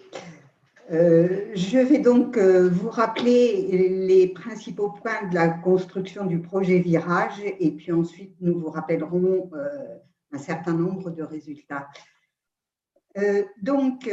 Euh, 0.90 1.50
je 1.54 1.78
vais 1.78 1.98
donc 1.98 2.36
euh, 2.36 2.68
vous 2.68 2.90
rappeler 2.90 3.68
les 4.06 4.28
principaux 4.28 4.90
points 4.90 5.26
de 5.28 5.34
la 5.34 5.48
construction 5.48 6.26
du 6.26 6.40
projet 6.40 6.78
Virage 6.78 7.40
et 7.58 7.70
puis 7.70 7.90
ensuite 7.90 8.34
nous 8.40 8.58
vous 8.58 8.68
rappellerons 8.68 9.50
euh, 9.54 9.68
un 10.32 10.38
certain 10.38 10.74
nombre 10.74 11.10
de 11.10 11.22
résultats. 11.22 11.88
donc, 13.62 14.10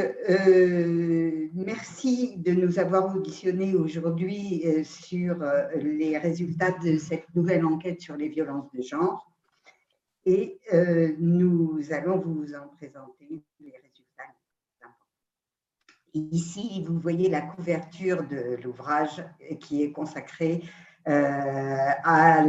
merci 1.54 2.38
de 2.38 2.52
nous 2.52 2.78
avoir 2.78 3.16
auditionnés 3.16 3.74
aujourd'hui 3.74 4.64
sur 4.84 5.44
les 5.74 6.20
résultats 6.20 6.72
de 6.84 6.98
cette 7.00 7.26
nouvelle 7.34 7.66
enquête 7.66 8.00
sur 8.00 8.16
les 8.16 8.30
violences 8.30 8.72
de 8.72 8.84
genre 8.84 9.32
et 10.28 10.60
nous 11.18 11.82
allons 11.90 12.20
vous 12.20 12.54
en 12.54 12.68
présenter 12.78 13.44
les 13.60 13.72
résultats. 13.72 13.91
Ici, 16.14 16.84
vous 16.86 17.00
voyez 17.00 17.30
la 17.30 17.42
couverture 17.42 18.28
de 18.28 18.58
l'ouvrage 18.62 19.24
qui 19.62 19.82
est 19.82 19.92
consacré 19.92 20.62
euh, 21.08 21.90
à 22.04 22.44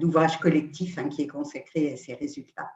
l'ouvrage 0.00 0.38
collectif 0.40 0.98
hein, 0.98 1.08
qui 1.08 1.22
est 1.22 1.26
consacré 1.28 1.92
à 1.92 1.96
ces 1.96 2.14
résultats. 2.14 2.72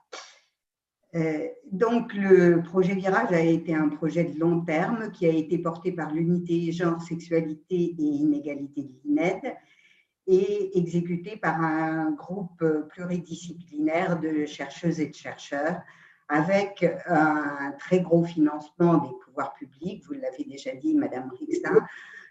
Euh, 1.16 1.48
donc, 1.72 2.14
le 2.14 2.62
projet 2.62 2.94
Virage 2.94 3.32
a 3.32 3.40
été 3.40 3.74
un 3.74 3.88
projet 3.88 4.24
de 4.24 4.38
long 4.38 4.60
terme 4.60 5.10
qui 5.10 5.26
a 5.26 5.30
été 5.30 5.58
porté 5.58 5.90
par 5.90 6.12
l'unité 6.12 6.70
genre, 6.70 7.00
sexualité 7.02 7.96
et 7.98 8.02
inégalité 8.02 8.82
de 8.82 8.92
l'INED 9.04 9.56
et 10.28 10.78
exécuté 10.78 11.36
par 11.36 11.60
un 11.60 12.12
groupe 12.12 12.64
pluridisciplinaire 12.90 14.20
de 14.20 14.46
chercheuses 14.46 15.00
et 15.00 15.08
de 15.08 15.14
chercheurs 15.14 15.80
avec 16.28 16.84
un 17.06 17.72
très 17.78 18.00
gros 18.00 18.24
financement 18.24 18.98
des 18.98 19.14
pouvoirs 19.24 19.54
publics, 19.54 20.04
vous 20.06 20.14
l'avez 20.14 20.44
déjà 20.44 20.74
dit, 20.74 20.94
Madame 20.94 21.30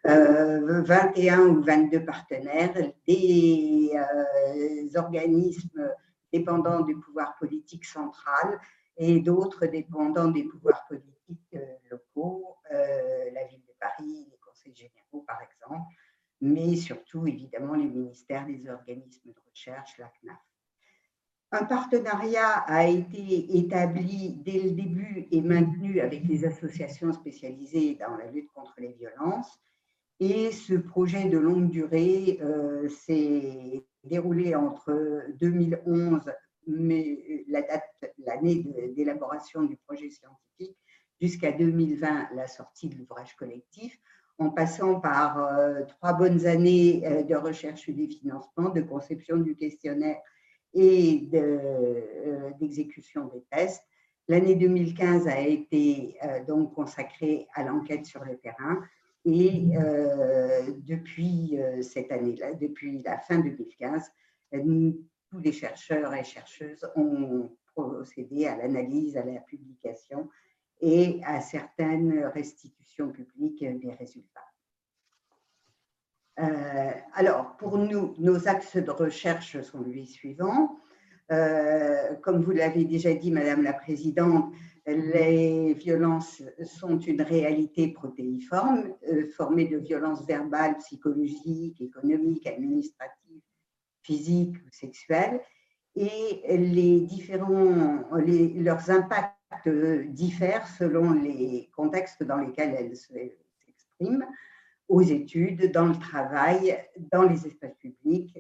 euh, 0.08 0.84
21 0.84 1.48
ou 1.48 1.64
22 1.64 2.06
partenaires, 2.06 2.74
des 3.08 3.92
euh, 3.96 5.00
organismes 5.00 5.92
dépendants 6.32 6.82
du 6.82 7.00
pouvoir 7.00 7.36
politique 7.38 7.86
central 7.86 8.60
et 8.98 9.20
d'autres 9.20 9.66
dépendants 9.66 10.30
des 10.30 10.44
pouvoirs 10.44 10.86
politiques 10.88 11.56
euh, 11.56 11.76
locaux, 11.90 12.58
euh, 12.72 13.32
la 13.32 13.46
ville 13.46 13.64
de 13.68 13.74
Paris, 13.80 14.28
les 14.30 14.38
conseils 14.38 14.76
généraux 14.76 15.24
par 15.26 15.40
exemple, 15.42 15.94
mais 16.42 16.76
surtout 16.76 17.26
évidemment 17.28 17.74
les 17.74 17.88
ministères, 17.88 18.46
les 18.48 18.70
organismes 18.70 19.32
de 19.32 19.42
recherche, 19.50 19.98
la 19.98 20.12
CNAF. 20.22 20.38
Un 21.58 21.64
partenariat 21.64 22.66
a 22.68 22.86
été 22.86 23.58
établi 23.58 24.34
dès 24.44 24.60
le 24.60 24.72
début 24.72 25.26
et 25.32 25.40
maintenu 25.40 26.02
avec 26.02 26.26
les 26.26 26.44
associations 26.44 27.14
spécialisées 27.14 27.96
dans 27.96 28.18
la 28.18 28.30
lutte 28.30 28.52
contre 28.52 28.74
les 28.80 28.92
violences. 28.92 29.58
Et 30.20 30.52
ce 30.52 30.74
projet 30.74 31.30
de 31.30 31.38
longue 31.38 31.70
durée 31.70 32.40
euh, 32.42 32.90
s'est 32.90 33.86
déroulé 34.04 34.54
entre 34.54 35.24
2011, 35.40 36.30
mais 36.68 37.46
la 37.48 37.62
date, 37.62 38.14
l'année 38.18 38.66
d'élaboration 38.94 39.64
du 39.64 39.78
projet 39.78 40.10
scientifique, 40.10 40.78
jusqu'à 41.22 41.54
2020, 41.54 42.32
la 42.36 42.48
sortie 42.50 42.90
de 42.90 42.98
l'ouvrage 42.98 43.34
collectif, 43.38 43.98
en 44.40 44.50
passant 44.50 45.00
par 45.00 45.40
euh, 45.40 45.84
trois 45.84 46.12
bonnes 46.12 46.48
années 46.48 47.02
euh, 47.06 47.24
de 47.24 47.36
recherche 47.36 47.88
et 47.88 47.94
de 47.94 48.08
financement, 48.08 48.72
de 48.72 48.82
conception 48.82 49.38
du 49.38 49.56
questionnaire 49.56 50.18
et 50.76 51.30
euh, 51.34 52.52
d'exécution 52.60 53.28
des 53.28 53.42
tests. 53.50 53.84
L'année 54.28 54.56
2015 54.56 55.28
a 55.28 55.40
été 55.40 56.18
euh, 56.24 56.44
donc 56.44 56.74
consacrée 56.74 57.48
à 57.54 57.64
l'enquête 57.64 58.06
sur 58.06 58.24
le 58.26 58.38
terrain 58.38 58.84
et 59.24 59.70
euh, 59.78 60.72
depuis 60.86 61.58
cette 61.82 62.12
année-là, 62.12 62.54
depuis 62.54 63.02
la 63.02 63.18
fin 63.18 63.40
2015, 63.40 64.12
tous 64.52 65.40
les 65.40 65.52
chercheurs 65.52 66.14
et 66.14 66.24
chercheuses 66.24 66.88
ont 66.96 67.50
procédé 67.76 68.46
à 68.46 68.56
l'analyse, 68.56 69.18
à 69.18 69.24
la 69.24 69.40
publication 69.40 70.30
et 70.80 71.22
à 71.26 71.42
certaines 71.42 72.26
restitutions 72.26 73.10
publiques 73.10 73.66
des 73.66 73.94
résultats. 73.94 74.46
Euh, 76.40 76.92
alors, 77.14 77.56
pour 77.58 77.78
nous, 77.78 78.14
nos 78.18 78.48
axes 78.48 78.78
de 78.78 78.92
recherche 78.92 79.62
sont 79.62 79.84
les 79.88 80.06
suivants. 80.06 80.78
Euh, 81.32 82.14
comme 82.22 82.44
vous 82.44 82.52
l'avez 82.52 82.86
déjà 82.86 83.14
dit, 83.14 83.32
Madame 83.32 83.64
la 83.64 83.74
Présidente, 83.74 84.54
les 84.86 85.74
violences 85.74 86.44
sont 86.64 87.00
une 87.00 87.22
réalité 87.22 87.88
protéiforme, 87.88 88.94
euh, 89.10 89.28
formée 89.36 89.66
de 89.66 89.78
violences 89.78 90.26
verbales, 90.28 90.78
psychologiques, 90.78 91.82
économiques, 91.82 92.46
administratives, 92.46 93.42
physiques 94.04 94.58
ou 94.58 94.70
sexuelles. 94.72 95.42
Et 95.96 96.44
les 96.58 97.00
différents, 97.02 98.04
leurs 98.18 98.90
impacts 98.92 99.34
diffèrent 100.10 100.68
selon 100.68 101.14
les 101.14 101.70
contextes 101.74 102.22
dans 102.22 102.38
lesquels 102.38 102.76
elles 102.78 102.98
s'expriment 102.98 104.26
aux 104.88 105.02
études, 105.02 105.72
dans 105.72 105.88
le 105.88 105.98
travail, 105.98 106.78
dans 107.12 107.24
les 107.24 107.48
espaces 107.48 107.76
publics, 107.80 108.38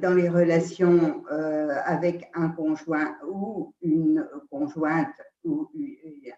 dans 0.00 0.14
les 0.14 0.28
relations 0.28 1.24
euh, 1.30 1.74
avec 1.84 2.30
un 2.34 2.48
conjoint 2.48 3.16
ou 3.28 3.74
une 3.82 4.26
conjointe 4.50 5.14
ou 5.44 5.68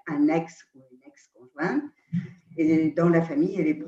un 0.08 0.28
ex 0.28 0.66
ou 0.74 0.80
une 0.90 1.02
ex-conjointe, 1.06 1.84
et 2.56 2.90
dans 2.92 3.08
la 3.08 3.22
famille 3.22 3.60
et 3.60 3.84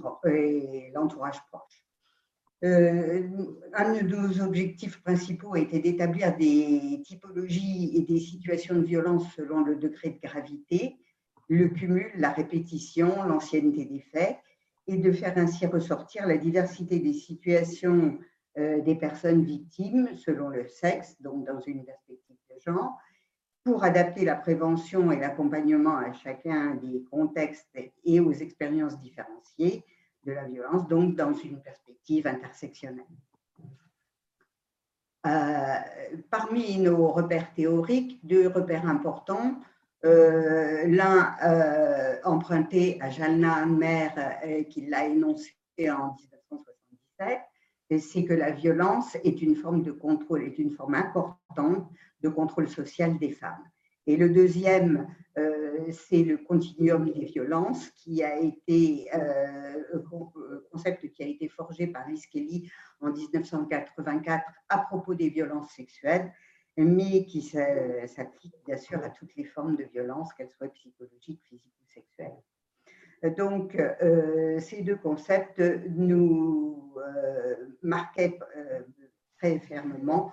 l'entourage 0.95 1.41
proche. 1.51 1.85
Euh, 2.65 3.29
un 3.75 3.93
de 3.93 4.17
nos 4.17 4.41
objectifs 4.41 5.03
principaux 5.03 5.57
était 5.57 5.79
d'établir 5.79 6.37
des 6.37 7.03
typologies 7.05 7.93
et 7.95 8.03
des 8.03 8.19
situations 8.19 8.77
de 8.77 8.85
violence 8.85 9.25
selon 9.35 9.63
le 9.63 9.77
degré 9.77 10.11
de 10.11 10.27
gravité, 10.27 10.97
le 11.49 11.69
cumul, 11.69 12.11
la 12.17 12.31
répétition, 12.31 13.23
l'ancienneté 13.25 13.85
des 13.85 14.01
faits, 14.01 14.37
et 14.87 14.97
de 14.97 15.13
faire 15.13 15.37
ainsi 15.37 15.67
ressortir 15.67 16.27
la 16.27 16.37
diversité 16.37 16.99
des 16.99 17.13
situations 17.13 18.19
euh, 18.59 18.81
des 18.81 18.95
personnes 18.95 19.45
victimes 19.45 20.17
selon 20.17 20.49
le 20.49 20.67
sexe, 20.67 21.21
donc 21.21 21.45
dans 21.45 21.61
une 21.61 21.85
perspective 21.85 22.37
de 22.51 22.61
genre, 22.61 22.97
pour 23.65 23.85
adapter 23.85 24.25
la 24.25 24.37
prévention 24.37 25.11
et 25.11 25.19
l'accompagnement 25.19 25.97
à 25.97 26.13
chacun 26.13 26.77
des 26.77 27.05
contextes 27.11 27.77
et 28.05 28.21
aux 28.21 28.33
expériences 28.33 28.99
différenciées 29.01 29.85
de 30.25 30.33
la 30.33 30.45
violence, 30.45 30.89
donc 30.89 31.17
dans 31.17 31.35
une 31.35 31.61
perspective 31.61 32.27
intersectionnelle. 32.27 33.05
Euh, 35.27 35.77
parmi 36.31 36.79
nos 36.79 37.09
repères 37.09 37.53
théoriques, 37.53 38.21
deux 38.23 38.49
repères 38.49 38.87
importants 38.87 39.61
l'un 40.87 41.37
euh, 41.45 42.17
emprunté 42.25 42.99
à 43.01 43.11
Jalna 43.11 43.67
Mer, 43.67 44.13
euh, 44.45 44.63
qui 44.65 44.87
l'a 44.87 45.07
énoncé 45.07 45.53
en 45.79 46.15
1977, 46.15 47.41
c'est 47.99 48.25
que 48.25 48.35
la 48.35 48.51
violence 48.51 49.17
est 49.25 49.43
une 49.43 49.57
forme 49.57 49.83
de 49.83 49.93
contrôle, 49.93 50.43
est 50.43 50.59
une 50.59 50.73
forme 50.73 50.95
importante 50.95 51.89
de 52.21 52.29
contrôle 52.29 52.69
social 52.69 53.19
des 53.19 53.33
femmes. 53.33 53.65
Et 54.07 54.17
le 54.17 54.31
deuxième, 54.31 55.09
c'est 55.91 56.23
le 56.23 56.39
continuum 56.39 57.11
des 57.11 57.25
violences, 57.25 57.91
qui 57.91 58.23
a 58.23 58.39
été 58.39 59.09
concept 60.71 61.09
qui 61.11 61.23
a 61.23 61.27
été 61.27 61.49
forgé 61.49 61.87
par 61.87 62.07
Liz 62.09 62.27
en 63.01 63.11
1984 63.11 64.45
à 64.69 64.79
propos 64.79 65.15
des 65.15 65.29
violences 65.29 65.71
sexuelles 65.71 66.33
mais 66.77 67.25
qui 67.25 67.43
s'applique 67.43 68.57
bien 68.67 68.77
sûr 68.77 69.03
à 69.03 69.11
toutes 69.11 69.35
les 69.37 69.45
formes 69.45 69.77
de 69.77 69.85
violence, 69.85 70.33
qu'elles 70.35 70.51
soient 70.51 70.69
psychologiques, 70.69 71.43
physiques 71.45 71.75
ou 71.83 71.89
sexuelles. 71.89 72.37
Donc, 73.37 73.75
euh, 73.75 74.61
ces 74.61 74.83
deux 74.83 74.97
concepts 74.97 75.61
nous 75.91 76.95
euh, 76.99 77.57
marquaient 77.83 78.39
euh, 78.57 78.83
très 79.39 79.59
fermement 79.59 80.33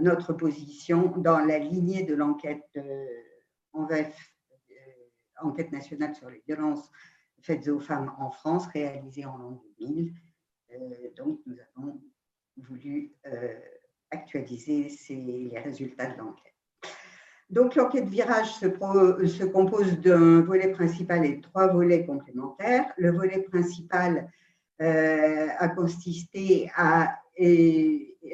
notre 0.00 0.34
position 0.34 1.16
dans 1.16 1.40
la 1.40 1.58
lignée 1.58 2.04
de 2.04 2.14
l'enquête 2.14 2.78
enquête 5.40 5.72
nationale 5.72 6.14
sur 6.14 6.30
les 6.30 6.40
violences 6.46 6.92
faites 7.40 7.66
aux 7.66 7.80
femmes 7.80 8.14
en 8.20 8.30
France, 8.30 8.68
réalisée 8.68 9.24
en 9.24 9.36
l'an 9.36 9.64
2000. 9.80 10.14
donc, 11.16 11.40
nous 11.46 11.56
avons 11.74 12.00
voulu 12.56 13.16
actualiser 14.10 14.88
les 15.10 15.58
résultats 15.58 16.06
de 16.06 16.18
l'enquête. 16.18 16.54
Donc, 17.50 17.76
l'enquête 17.76 18.08
virage 18.08 18.52
se, 18.54 18.66
se 18.66 19.44
compose 19.44 19.98
d'un 20.00 20.42
volet 20.42 20.70
principal 20.72 21.24
et 21.24 21.36
de 21.36 21.40
trois 21.42 21.68
volets 21.68 22.04
complémentaires. 22.04 22.92
Le 22.98 23.10
volet 23.10 23.40
principal 23.42 24.30
a 24.80 25.68
consisté 25.70 26.70
à 26.76 27.18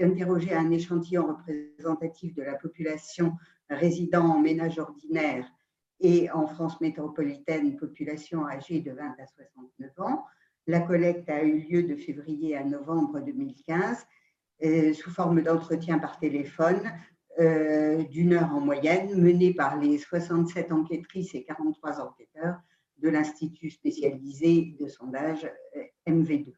interroger 0.01 0.53
un 0.53 0.71
échantillon 0.71 1.27
représentatif 1.27 2.35
de 2.35 2.43
la 2.43 2.55
population 2.55 3.37
résidant 3.71 4.27
en 4.27 4.41
ménage 4.41 4.79
ordinaire 4.79 5.47
et 6.01 6.31
en 6.31 6.47
France 6.47 6.81
métropolitaine, 6.81 7.77
population 7.77 8.47
âgée 8.47 8.81
de 8.81 8.93
20 8.93 9.15
à 9.19 9.27
69 9.27 9.91
ans. 9.99 10.25
La 10.67 10.81
collecte 10.81 11.29
a 11.29 11.43
eu 11.43 11.61
lieu 11.61 11.83
de 11.83 11.97
février 11.97 12.57
à 12.57 12.65
novembre 12.65 13.21
2015 13.21 13.99
euh, 13.99 14.03
sous 14.61 15.11
forme 15.11 15.43
d'entretien 15.43 15.99
par 15.99 16.19
téléphone 16.19 16.81
euh, 17.41 18.05
d'une 18.05 18.35
heure 18.35 18.55
en 18.55 18.61
moyenne, 18.61 19.21
mené 19.21 19.53
par 19.53 19.77
les 19.77 19.99
67 19.99 20.71
enquêtrices 20.71 21.35
et 21.35 21.43
43 21.43 22.01
enquêteurs 22.01 22.61
de 22.99 23.09
l'Institut 23.09 23.71
spécialisé 23.71 24.77
de 24.79 24.87
sondage 24.87 25.45
euh, 25.77 25.83
MV2. 26.09 26.53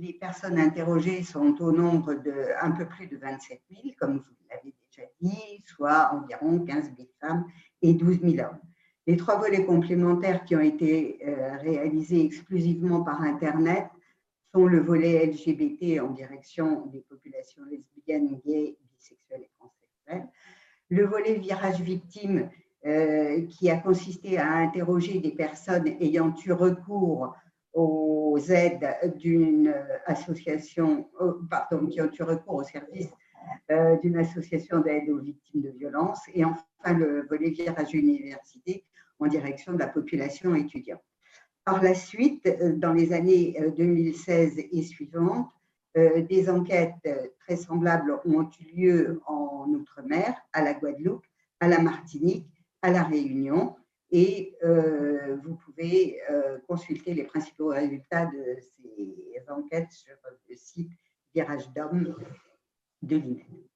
les 0.00 0.18
personnes 0.20 0.58
interrogées 0.58 1.22
sont 1.22 1.54
au 1.62 1.70
nombre 1.70 2.14
de 2.14 2.34
un 2.60 2.72
peu 2.72 2.86
plus 2.86 3.06
de 3.06 3.16
27 3.18 3.60
000, 3.70 3.94
comme 4.00 4.18
vous 4.18 4.34
l'avez 4.50 4.74
déjà 4.90 5.08
dit, 5.20 5.62
soit 5.64 6.12
environ 6.12 6.58
15 6.64 6.90
000 6.96 7.08
femmes 7.20 7.44
et 7.82 7.94
12 7.94 8.20
000 8.20 8.48
hommes. 8.48 8.58
Les 9.06 9.16
trois 9.16 9.38
volets 9.38 9.64
complémentaires 9.64 10.44
qui 10.44 10.56
ont 10.56 10.60
été 10.60 11.20
euh, 11.24 11.56
réalisés 11.58 12.24
exclusivement 12.24 13.04
par 13.04 13.22
Internet 13.22 13.86
le 14.54 14.80
volet 14.80 15.26
LGBT 15.26 16.00
en 16.00 16.10
direction 16.10 16.86
des 16.86 17.00
populations 17.00 17.62
lesbiennes, 17.64 18.40
gays, 18.44 18.76
bisexuelles 18.96 19.42
et 19.42 19.50
transsexuelles, 19.58 20.28
le 20.90 21.06
volet 21.06 21.34
virage 21.34 21.80
victime 21.80 22.50
euh, 22.84 23.46
qui 23.46 23.70
a 23.70 23.78
consisté 23.78 24.38
à 24.38 24.56
interroger 24.56 25.20
des 25.20 25.32
personnes 25.32 25.86
ayant 26.00 26.34
eu 26.44 26.52
recours 26.52 27.34
aux 27.72 28.38
aides 28.50 29.16
d'une 29.16 29.74
association, 30.04 31.08
euh, 31.20 31.32
pardon, 31.48 31.86
qui 31.86 32.00
ont 32.02 32.10
eu 32.12 32.22
recours 32.22 32.56
au 32.56 32.64
service 32.64 33.08
d'une 34.02 34.18
association 34.18 34.80
d'aide 34.80 35.08
aux 35.10 35.18
victimes 35.18 35.62
de 35.62 35.70
violences, 35.70 36.20
et 36.32 36.44
enfin 36.44 36.92
le 36.92 37.26
volet 37.26 37.50
virage 37.50 37.92
université 37.92 38.84
en 39.18 39.26
direction 39.26 39.72
de 39.72 39.78
la 39.78 39.88
population 39.88 40.54
étudiante. 40.54 41.02
Par 41.64 41.80
la 41.80 41.94
suite, 41.94 42.46
euh, 42.46 42.72
dans 42.74 42.92
les 42.92 43.12
années 43.12 43.56
2016 43.76 44.58
euh, 44.58 44.62
et 44.72 44.82
suivantes, 44.82 45.48
euh, 45.96 46.22
des 46.22 46.50
enquêtes 46.50 46.94
très 47.40 47.56
semblables 47.56 48.18
ont 48.24 48.48
eu 48.60 48.76
lieu 48.76 49.20
en 49.26 49.68
Outre-mer, 49.68 50.34
à 50.52 50.62
la 50.62 50.74
Guadeloupe, 50.74 51.24
à 51.60 51.68
la 51.68 51.80
Martinique, 51.80 52.48
à 52.80 52.90
la 52.90 53.04
Réunion, 53.04 53.76
et 54.10 54.58
vous 55.42 55.54
pouvez 55.54 56.20
consulter 56.68 57.14
les 57.14 57.22
principaux 57.24 57.68
résultats 57.68 58.26
de 58.26 58.58
ces 58.60 59.42
enquêtes 59.48 59.90
sur 59.90 60.14
le 60.50 60.54
site 60.54 60.90
Virage 61.34 61.72
d'Homme 61.72 62.14
de 63.00 63.16
l'INED. 63.16 63.71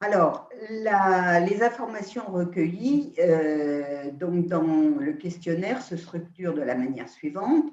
Alors, 0.00 0.50
les 0.70 1.62
informations 1.62 2.24
recueillies 2.26 3.14
euh, 3.18 4.10
donc 4.10 4.46
dans 4.46 4.98
le 4.98 5.12
questionnaire 5.14 5.82
se 5.82 5.96
structurent 5.96 6.54
de 6.54 6.62
la 6.62 6.74
manière 6.74 7.08
suivante. 7.08 7.64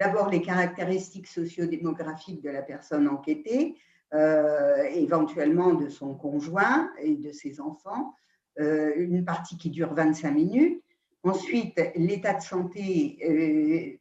D'abord, 0.00 0.30
les 0.30 0.40
caractéristiques 0.40 1.26
sociodémographiques 1.26 2.42
de 2.42 2.50
la 2.50 2.62
personne 2.62 3.08
enquêtée, 3.08 3.76
euh, 4.14 4.82
éventuellement 4.94 5.74
de 5.74 5.88
son 5.88 6.14
conjoint 6.14 6.90
et 7.02 7.16
de 7.16 7.32
ses 7.32 7.60
enfants, 7.60 8.14
euh, 8.60 8.92
une 8.96 9.24
partie 9.24 9.56
qui 9.56 9.70
dure 9.70 9.94
25 9.94 10.30
minutes. 10.30 10.82
Ensuite, 11.22 11.80
l'état 11.96 12.34
de 12.34 12.42
santé, 12.42 13.98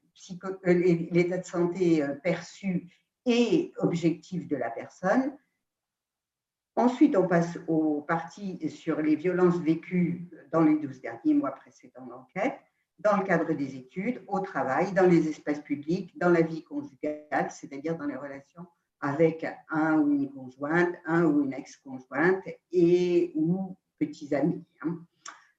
l'état 0.66 1.38
de 1.38 1.46
santé 1.46 2.04
perçu 2.22 2.88
et 3.26 3.72
objectif 3.78 4.48
de 4.48 4.58
la 4.58 4.70
personne. 4.70 5.32
Ensuite, 6.76 7.16
on 7.16 7.28
passe 7.28 7.60
aux 7.68 8.02
parties 8.02 8.70
sur 8.70 9.02
les 9.02 9.16
violences 9.16 9.60
vécues 9.60 10.28
dans 10.52 10.62
les 10.62 10.78
12 10.78 11.02
derniers 11.02 11.36
mois 11.36 11.52
précédant 11.52 12.08
l'enquête, 12.10 12.60
dans 13.00 13.18
le 13.18 13.24
cadre 13.24 13.54
des 13.54 13.76
études, 13.76 14.24
au 14.28 14.40
travail, 14.40 14.92
dans 14.94 15.08
les 15.08 15.28
espaces 15.28 15.62
publics, 15.62 16.18
dans 16.18 16.30
la 16.30 16.42
vie 16.42 16.64
conjugale, 16.64 17.50
c'est-à-dire 17.50 17.98
dans 17.98 18.06
les 18.06 18.16
relations 18.16 18.66
avec 19.02 19.46
un 19.70 19.98
ou 19.98 20.12
une 20.14 20.32
conjointe, 20.32 20.96
un 21.06 21.26
ou 21.26 21.44
une 21.44 21.54
ex-conjointe 21.54 22.48
et 22.72 23.34
ou 23.36 23.76
petits 24.00 24.34
amis. 24.34 24.64
Hein. 24.82 25.00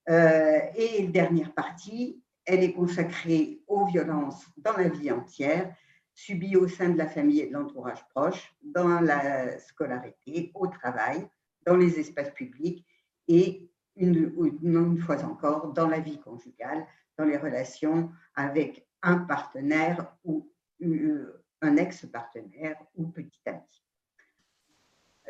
Euh, 0.08 0.60
et 0.74 1.02
la 1.02 1.10
dernière 1.10 1.52
partie, 1.52 2.22
elle 2.46 2.64
est 2.64 2.72
consacrée 2.72 3.60
aux 3.66 3.84
violences 3.86 4.46
dans 4.56 4.76
la 4.76 4.88
vie 4.88 5.10
entière, 5.10 5.74
subi 6.14 6.56
au 6.56 6.68
sein 6.68 6.90
de 6.90 6.98
la 6.98 7.06
famille 7.06 7.40
et 7.40 7.48
de 7.48 7.52
l'entourage 7.52 8.06
proche, 8.08 8.54
dans 8.62 9.00
la 9.00 9.58
scolarité, 9.58 10.52
au 10.54 10.66
travail, 10.68 11.26
dans 11.66 11.76
les 11.76 11.98
espaces 11.98 12.30
publics 12.30 12.86
et 13.28 13.68
une, 13.96 14.32
une 14.62 14.98
fois 14.98 15.22
encore 15.24 15.72
dans 15.72 15.88
la 15.88 16.00
vie 16.00 16.18
conjugale, 16.18 16.86
dans 17.18 17.24
les 17.24 17.36
relations 17.36 18.10
avec 18.34 18.86
un 19.02 19.18
partenaire 19.18 20.16
ou 20.24 20.48
euh, 20.82 21.44
un 21.60 21.76
ex-partenaire 21.76 22.76
ou 22.96 23.06
petit 23.08 23.40
ami. 23.46 23.60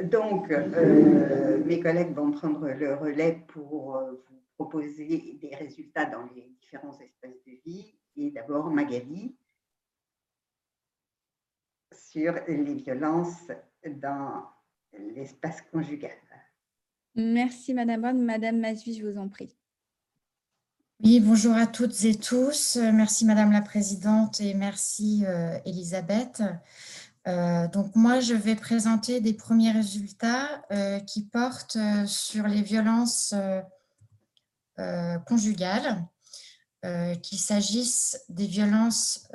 Donc, 0.02 0.50
euh, 0.50 1.62
mes 1.64 1.78
collègues 1.78 2.14
vont 2.14 2.32
prendre 2.32 2.68
le 2.68 2.94
relais 2.94 3.44
pour 3.48 3.96
euh, 3.96 4.12
vous 4.28 4.42
proposer 4.56 5.38
des 5.40 5.54
résultats 5.54 6.06
dans 6.06 6.28
les 6.34 6.52
différents 6.60 6.98
espaces 6.98 7.42
de 7.46 7.52
vie. 7.64 7.94
Et 8.16 8.30
d'abord, 8.30 8.70
Magali, 8.70 9.36
sur 12.14 12.34
les 12.46 12.74
violences 12.74 13.48
dans 14.00 14.44
l'espace 15.16 15.62
conjugal. 15.72 16.12
Merci 17.16 17.74
Madame 17.74 18.02
Bonne. 18.02 18.22
Madame 18.22 18.60
Mazui, 18.60 18.94
je 18.94 19.04
vous 19.04 19.18
en 19.18 19.28
prie. 19.28 19.56
Oui, 21.02 21.18
bonjour 21.18 21.54
à 21.54 21.66
toutes 21.66 22.04
et 22.04 22.14
tous. 22.14 22.76
Merci 22.76 23.24
Madame 23.24 23.50
la 23.50 23.62
Présidente 23.62 24.40
et 24.40 24.54
merci 24.54 25.24
euh, 25.26 25.58
Elisabeth. 25.64 26.42
Euh, 27.26 27.66
donc 27.68 27.96
moi, 27.96 28.20
je 28.20 28.34
vais 28.34 28.54
présenter 28.54 29.20
des 29.20 29.34
premiers 29.34 29.72
résultats 29.72 30.64
euh, 30.70 31.00
qui 31.00 31.24
portent 31.24 31.78
sur 32.06 32.46
les 32.46 32.62
violences 32.62 33.34
conjugales, 35.26 36.04
qu'il 37.22 37.38
s'agisse 37.38 38.20
des 38.28 38.46
violences 38.46 39.28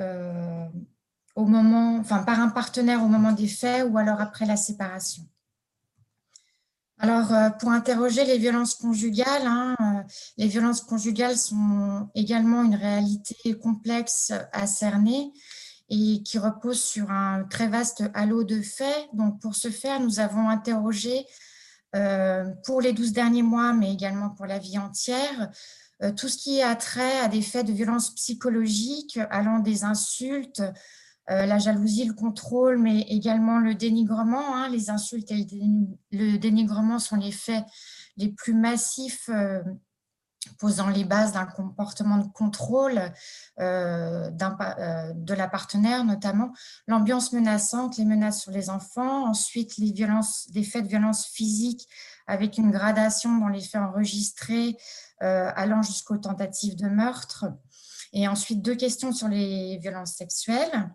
au 1.40 1.46
moment, 1.46 1.98
enfin, 2.00 2.24
par 2.24 2.42
un 2.42 2.50
partenaire 2.50 3.02
au 3.02 3.08
moment 3.08 3.32
des 3.32 3.48
faits 3.48 3.88
ou 3.90 3.98
alors 3.98 4.20
après 4.20 4.46
la 4.46 4.58
séparation. 4.58 5.24
Alors, 6.98 7.34
euh, 7.34 7.50
pour 7.52 7.72
interroger 7.72 8.26
les 8.26 8.38
violences 8.38 8.76
conjugales, 8.76 9.48
hein, 9.48 9.74
euh, 9.80 10.04
les 10.38 10.48
violences 10.48 10.82
conjugales 10.82 11.38
sont 11.38 12.10
également 12.14 12.62
une 12.64 12.76
réalité 12.76 13.58
complexe 13.58 14.34
à 14.52 14.68
cerner 14.68 15.32
et 15.88 16.22
qui 16.24 16.38
repose 16.38 16.84
sur 16.84 17.10
un 17.10 17.46
très 17.46 17.70
vaste 17.70 18.04
halo 18.14 18.44
de 18.44 18.62
faits. 18.62 19.08
Donc, 19.14 19.40
pour 19.40 19.56
ce 19.56 19.70
faire, 19.70 20.02
nous 20.02 20.20
avons 20.20 20.50
interrogé 20.50 21.26
euh, 21.96 22.44
pour 22.66 22.82
les 22.82 22.92
12 22.92 23.14
derniers 23.14 23.44
mois, 23.44 23.72
mais 23.72 23.94
également 23.94 24.30
pour 24.32 24.46
la 24.46 24.60
vie 24.60 24.78
entière, 24.78 25.50
tout 26.16 26.30
ce 26.30 26.38
qui 26.38 26.62
a 26.62 26.76
trait 26.78 27.20
à 27.20 27.28
des 27.28 27.42
faits 27.42 27.66
de 27.66 27.74
violence 27.74 28.16
psychologique 28.16 29.20
allant 29.32 29.60
des 29.60 29.84
insultes, 29.84 30.62
la 31.30 31.60
jalousie, 31.60 32.06
le 32.06 32.14
contrôle, 32.14 32.80
mais 32.80 33.02
également 33.02 33.60
le 33.60 33.76
dénigrement. 33.76 34.56
Hein. 34.56 34.70
les 34.70 34.90
insultes 34.90 35.32
et 35.32 35.48
le 36.12 36.38
dénigrement 36.38 36.98
sont 36.98 37.18
les 37.18 37.32
faits 37.32 37.64
les 38.18 38.30
plus 38.30 38.54
massifs 38.54 39.30
euh, 39.30 39.62
posant 40.58 40.90
les 40.90 41.04
bases 41.04 41.34
d'un 41.34 41.46
comportement 41.46 42.18
de 42.18 42.28
contrôle 42.28 43.00
euh, 43.60 44.30
de 44.32 45.34
la 45.34 45.48
partenaire, 45.48 46.04
notamment 46.04 46.52
l'ambiance 46.88 47.32
menaçante, 47.32 47.98
les 47.98 48.06
menaces 48.06 48.42
sur 48.42 48.52
les 48.52 48.70
enfants, 48.70 49.28
ensuite 49.28 49.78
les 49.78 49.94
faits 50.64 50.84
de 50.84 50.90
violence 50.90 51.28
physique 51.28 51.88
avec 52.26 52.58
une 52.58 52.72
gradation 52.72 53.38
dans 53.38 53.50
les 53.50 53.62
faits 53.62 53.82
enregistrés 53.82 54.78
allant 55.20 55.82
jusqu'aux 55.82 56.18
tentatives 56.18 56.78
de 56.78 56.88
meurtre, 56.88 57.46
et 58.14 58.28
ensuite 58.28 58.62
deux 58.62 58.76
questions 58.76 59.12
sur 59.12 59.28
les 59.28 59.78
violences 59.78 60.14
sexuelles. 60.14 60.90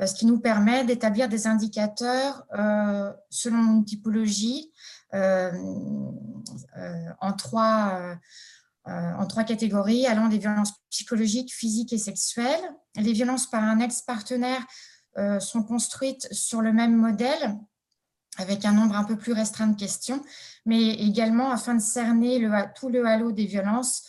Euh, 0.00 0.06
ce 0.06 0.14
qui 0.14 0.26
nous 0.26 0.40
permet 0.40 0.84
d'établir 0.84 1.28
des 1.28 1.46
indicateurs 1.46 2.44
euh, 2.58 3.12
selon 3.30 3.58
une 3.58 3.84
typologie 3.84 4.72
euh, 5.14 5.52
en 7.20 7.32
trois 7.32 8.18
catégories, 9.46 10.06
allant 10.06 10.28
des 10.28 10.38
violences 10.38 10.72
psychologiques, 10.90 11.54
physiques 11.54 11.92
et 11.92 11.98
sexuelles. 11.98 12.64
Les 12.96 13.12
violences 13.12 13.48
par 13.48 13.62
un 13.62 13.80
ex-partenaire 13.80 14.64
sont 15.38 15.62
construites 15.62 16.26
sur 16.32 16.60
le 16.60 16.72
même 16.72 16.96
modèle, 16.96 17.56
avec 18.36 18.64
un 18.64 18.72
nombre 18.72 18.96
un 18.96 19.04
peu 19.04 19.16
plus 19.16 19.32
restreint 19.32 19.68
de 19.68 19.76
questions, 19.76 20.20
mais 20.66 20.90
également 20.94 21.52
afin 21.52 21.74
de 21.74 21.80
cerner 21.80 22.46
tout 22.74 22.88
le 22.88 23.06
halo 23.06 23.30
des 23.30 23.46
violences 23.46 24.02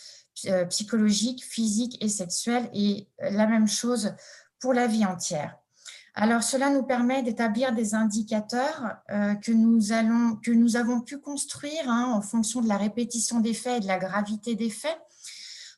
psychologiques, 0.68 1.44
physiques 1.44 1.96
et 2.02 2.08
sexuelles, 2.08 2.68
et 2.74 3.08
la 3.20 3.46
même 3.46 3.68
chose 3.68 4.14
pour 4.58 4.74
la 4.74 4.88
vie 4.88 5.06
entière. 5.06 5.56
Alors, 6.18 6.42
cela 6.42 6.70
nous 6.70 6.82
permet 6.82 7.22
d'établir 7.22 7.74
des 7.74 7.94
indicateurs 7.94 8.96
que, 9.06 9.52
nous 9.52 9.92
allons, 9.92 10.36
que 10.36 10.50
nous 10.50 10.76
avons 10.76 11.02
pu 11.02 11.18
construire 11.18 11.90
hein, 11.90 12.10
en 12.14 12.22
fonction 12.22 12.62
de 12.62 12.68
la 12.68 12.78
répétition 12.78 13.40
des 13.40 13.52
faits 13.52 13.76
et 13.76 13.80
de 13.80 13.86
la 13.86 13.98
gravité 13.98 14.54
des 14.54 14.70
faits. 14.70 14.98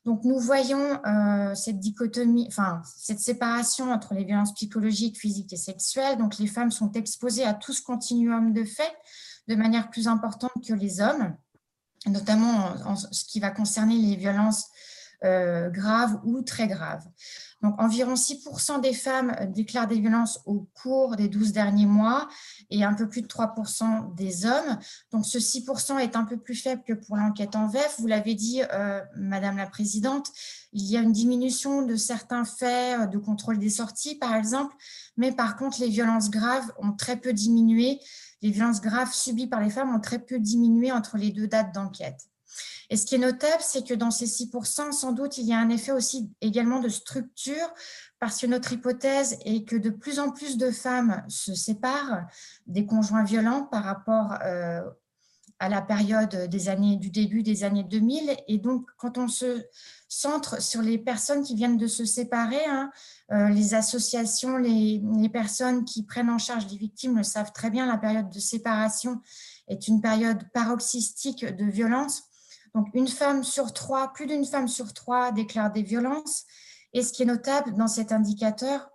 Donc, 0.09 0.25
nous 0.25 0.39
voyons 0.39 1.05
euh, 1.05 1.55
cette 1.55 1.81
dichotomie, 1.81 2.47
enfin, 2.49 2.81
cette 2.97 3.21
séparation 3.21 3.93
entre 3.93 4.15
les 4.15 4.25
violences 4.25 4.55
psychologiques, 4.55 5.19
physiques 5.19 5.53
et 5.53 5.59
sexuelles. 5.59 6.17
Donc, 6.17 6.39
les 6.39 6.47
femmes 6.47 6.71
sont 6.71 6.93
exposées 6.93 7.45
à 7.45 7.53
tout 7.53 7.75
ce 7.75 7.83
continuum 7.83 8.55
de 8.55 8.65
faits 8.65 8.97
de 9.49 9.55
manière 9.55 9.91
plus 9.91 10.09
importante 10.09 10.53
que 10.67 10.73
les 10.73 11.03
hommes, 11.03 11.37
notamment 12.07 12.75
en, 12.87 12.97
ce 12.97 13.25
qui 13.25 13.39
va 13.39 13.51
concerner 13.51 13.99
les 13.99 14.17
violences 14.17 14.67
euh, 15.25 15.69
graves 15.69 16.19
ou 16.25 16.41
très 16.43 16.69
graves. 16.69 17.05
Donc, 17.63 17.75
environ 17.81 18.15
6% 18.15 18.81
des 18.81 18.93
femmes 18.93 19.35
déclarent 19.49 19.89
des 19.89 19.99
violences 19.99 20.41
au 20.47 20.69
cours 20.81 21.17
des 21.17 21.29
12 21.29 21.53
derniers 21.53 21.87
mois 21.87 22.29
et 22.71 22.85
un 22.85 22.95
peu 22.95 23.09
plus 23.09 23.23
de 23.23 23.27
3% 23.27 24.15
des 24.15 24.47
hommes. 24.47 24.79
Donc, 25.11 25.27
ce 25.27 25.39
6% 25.39 25.99
est 25.99 26.15
un 26.15 26.25
peu 26.25 26.37
plus 26.37 26.55
faible 26.55 26.83
que 26.85 26.93
pour 26.93 27.17
l'enquête 27.17 27.57
en 27.57 27.67
VEF. 27.67 27.97
Vous 27.99 28.07
l'avez 28.07 28.35
dit, 28.35 28.63
euh, 28.73 29.01
Madame 29.17 29.57
la 29.57 29.67
Présidente, 29.67 30.31
il 30.73 30.85
y 30.85 30.97
a 30.97 31.01
une 31.01 31.13
diminution 31.13 31.83
de 31.83 31.97
certains 31.97 32.45
faits 32.45 33.01
euh, 33.01 33.07
de 33.07 33.19
contrôle 33.19 33.59
des 33.59 33.71
sorties, 33.71 34.15
par 34.15 34.35
exemple, 34.35 34.75
mais 35.17 35.33
par 35.33 35.57
contre, 35.57 35.81
les 35.81 35.89
violences 35.89 36.31
graves 36.31 36.73
ont 36.79 36.93
très 36.93 37.17
peu 37.17 37.33
diminué. 37.33 37.99
Les 38.41 38.51
violences 38.51 38.81
graves 38.81 39.13
subies 39.13 39.49
par 39.49 39.61
les 39.61 39.71
femmes 39.71 39.95
ont 39.95 40.01
très 40.01 40.21
peu 40.21 40.39
diminué 40.39 40.93
entre 40.93 41.17
les 41.17 41.31
deux 41.31 41.49
dates 41.49 41.75
d'enquête. 41.75 42.29
Et 42.91 42.97
ce 42.97 43.07
qui 43.07 43.17
est 43.17 43.19
notable, 43.19 43.63
c'est 43.63 43.87
que 43.87 43.95
dans 43.95 44.11
ces 44.11 44.27
6%, 44.27 44.93
sans 44.93 45.13
doute, 45.13 45.39
il 45.39 45.47
y 45.47 45.53
a 45.53 45.59
un 45.59 45.69
effet 45.69 45.93
aussi 45.93 46.31
également 46.41 46.81
de 46.81 46.89
structure, 46.89 47.75
parce 48.19 48.41
que 48.41 48.47
notre 48.47 48.73
hypothèse 48.73 49.39
est 49.45 49.65
que 49.65 49.77
de 49.77 49.91
plus 49.91 50.19
en 50.19 50.31
plus 50.31 50.57
de 50.57 50.71
femmes 50.71 51.23
se 51.29 51.55
séparent 51.55 52.27
des 52.67 52.87
conjoints 52.87 53.25
violents 53.25 53.65
par 53.65 53.85
rapport 53.85 54.35
euh, 54.45 54.83
à 55.61 55.69
la 55.69 55.83
période 55.83 56.49
des 56.49 56.69
années, 56.69 56.97
du 56.97 57.11
début 57.11 57.43
des 57.43 57.65
années 57.65 57.85
2000. 57.85 58.37
Et 58.47 58.59
donc, 58.59 58.87
quand 58.97 59.19
on 59.19 59.29
se 59.29 59.65
centre 60.09 60.63
sur 60.63 60.83
les 60.83 60.99
personnes 60.99 61.43
qui 61.43 61.55
viennent 61.55 61.77
de 61.77 61.87
se 61.87 62.05
séparer, 62.05 62.65
hein, 62.67 62.91
euh, 63.33 63.49
les 63.49 63.75
associations, 63.75 64.57
les, 64.57 65.03
les, 65.21 65.29
personnes 65.29 65.85
qui 65.85 66.05
prennent 66.05 66.31
en 66.31 66.39
charge 66.39 66.67
les 66.71 66.79
victimes 66.79 67.17
le 67.17 67.23
savent 67.25 67.53
très 67.53 67.71
bien, 67.71 67.87
la 67.87 67.99
période 67.99 68.31
de 68.31 68.39
séparation 68.39 69.21
est 69.67 69.89
une 69.89 70.01
période 70.01 70.45
paroxystique 70.53 71.45
de 71.45 71.65
violence 71.65 72.28
donc, 72.75 72.89
une 72.95 73.09
femme 73.09 73.45
sur 73.45 73.73
trois, 73.73 74.13
plus 74.13 74.27
d'une 74.27 74.45
femme 74.45 74.69
sur 74.69 74.93
trois 74.93 75.33
déclare 75.33 75.73
des 75.73 75.83
violences. 75.83 76.45
Et 76.93 77.03
ce 77.03 77.13
qui 77.13 77.23
est 77.23 77.27
notable 77.27 77.75
dans 77.75 77.89
cet 77.89 78.13
indicateur, 78.13 78.89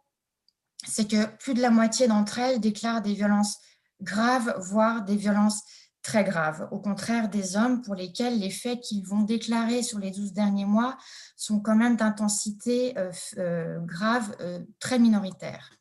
c'est 0.88 1.10
que 1.10 1.26
plus 1.38 1.54
de 1.54 1.62
la 1.62 1.70
moitié 1.70 2.08
d'entre 2.08 2.40
elles 2.40 2.60
déclarent 2.60 3.02
des 3.02 3.14
violences 3.14 3.60
graves, 4.02 4.56
voire 4.60 5.04
des 5.04 5.16
violences 5.16 5.62
très 6.02 6.26
graves. 6.26 6.68
Au 6.72 6.80
contraire 6.80 7.30
des 7.30 7.56
hommes 7.56 7.82
pour 7.82 7.96
lesquels 7.96 8.38
les 8.38 8.50
faits 8.50 8.82
qu'ils 8.82 9.08
vont 9.08 9.22
déclarer 9.22 9.82
sur 9.82 10.00
les 10.00 10.12
12 10.12 10.34
derniers 10.34 10.66
mois 10.66 10.98
sont 11.38 11.62
quand 11.62 11.76
même 11.76 11.96
d'intensité 11.96 12.98
euh, 12.98 13.12
euh, 13.38 13.80
grave, 13.80 14.36
euh, 14.42 14.60
très 14.80 15.00
minoritaire. 15.00 15.72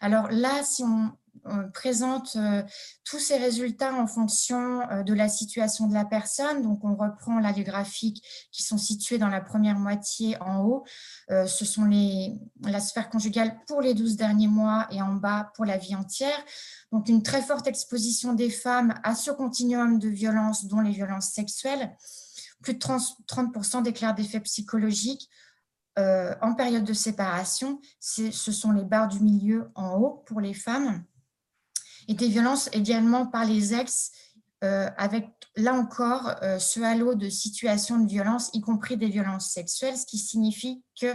Alors 0.00 0.28
là, 0.30 0.62
si 0.62 0.84
on, 0.84 1.12
on 1.44 1.70
présente 1.70 2.36
euh, 2.36 2.62
tous 3.04 3.18
ces 3.18 3.36
résultats 3.36 3.94
en 3.94 4.06
fonction 4.06 4.80
euh, 4.90 5.02
de 5.02 5.14
la 5.14 5.28
situation 5.28 5.86
de 5.86 5.94
la 5.94 6.04
personne. 6.04 6.62
Donc, 6.62 6.84
on 6.84 6.94
reprend 6.94 7.38
là 7.38 7.52
les 7.52 7.64
graphiques 7.64 8.22
qui 8.52 8.62
sont 8.62 8.78
situés 8.78 9.18
dans 9.18 9.28
la 9.28 9.40
première 9.40 9.78
moitié 9.78 10.40
en 10.40 10.62
haut. 10.62 10.84
Euh, 11.30 11.46
ce 11.46 11.64
sont 11.64 11.84
les, 11.84 12.38
la 12.62 12.80
sphère 12.80 13.10
conjugale 13.10 13.58
pour 13.66 13.80
les 13.80 13.94
12 13.94 14.16
derniers 14.16 14.48
mois 14.48 14.86
et 14.90 15.02
en 15.02 15.14
bas 15.14 15.50
pour 15.54 15.64
la 15.64 15.76
vie 15.76 15.94
entière. 15.94 16.44
Donc, 16.92 17.08
une 17.08 17.22
très 17.22 17.42
forte 17.42 17.66
exposition 17.66 18.32
des 18.32 18.50
femmes 18.50 18.94
à 19.02 19.14
ce 19.14 19.30
continuum 19.30 19.98
de 19.98 20.08
violences, 20.08 20.66
dont 20.66 20.80
les 20.80 20.92
violences 20.92 21.30
sexuelles. 21.30 21.96
Plus 22.62 22.74
de 22.74 22.78
30%, 22.78 23.82
déclarent 23.82 24.14
des 24.14 24.24
faits 24.24 24.44
psychologiques, 24.44 25.28
en 25.98 26.54
période 26.54 26.84
de 26.84 26.92
séparation, 26.92 27.80
ce 28.00 28.30
sont 28.30 28.70
les 28.70 28.84
barres 28.84 29.08
du 29.08 29.20
milieu 29.20 29.70
en 29.74 29.94
haut 29.94 30.22
pour 30.26 30.42
les 30.42 30.52
femmes 30.52 31.02
et 32.08 32.14
des 32.14 32.28
violences 32.28 32.68
également 32.72 33.26
par 33.26 33.44
les 33.44 33.74
ex, 33.74 34.12
euh, 34.64 34.88
avec 34.96 35.28
là 35.56 35.74
encore 35.74 36.34
euh, 36.42 36.58
ce 36.58 36.80
halo 36.80 37.14
de 37.14 37.28
situations 37.28 37.98
de 37.98 38.08
violence, 38.08 38.50
y 38.52 38.60
compris 38.60 38.96
des 38.96 39.08
violences 39.08 39.50
sexuelles, 39.50 39.96
ce 39.96 40.06
qui 40.06 40.18
signifie 40.18 40.82
que 41.00 41.14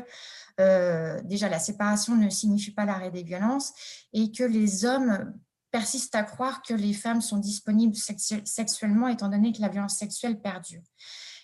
euh, 0.59 1.19
déjà 1.23 1.49
la 1.49 1.59
séparation 1.59 2.15
ne 2.15 2.29
signifie 2.29 2.71
pas 2.71 2.85
l'arrêt 2.85 3.11
des 3.11 3.23
violences 3.23 3.73
et 4.13 4.31
que 4.31 4.43
les 4.43 4.85
hommes 4.85 5.33
persistent 5.71 6.15
à 6.15 6.23
croire 6.23 6.61
que 6.61 6.73
les 6.73 6.93
femmes 6.93 7.21
sont 7.21 7.37
disponibles 7.37 7.95
sexuellement 7.95 9.07
étant 9.07 9.29
donné 9.29 9.53
que 9.53 9.61
la 9.61 9.69
violence 9.69 9.95
sexuelle 9.95 10.41
perdure. 10.41 10.81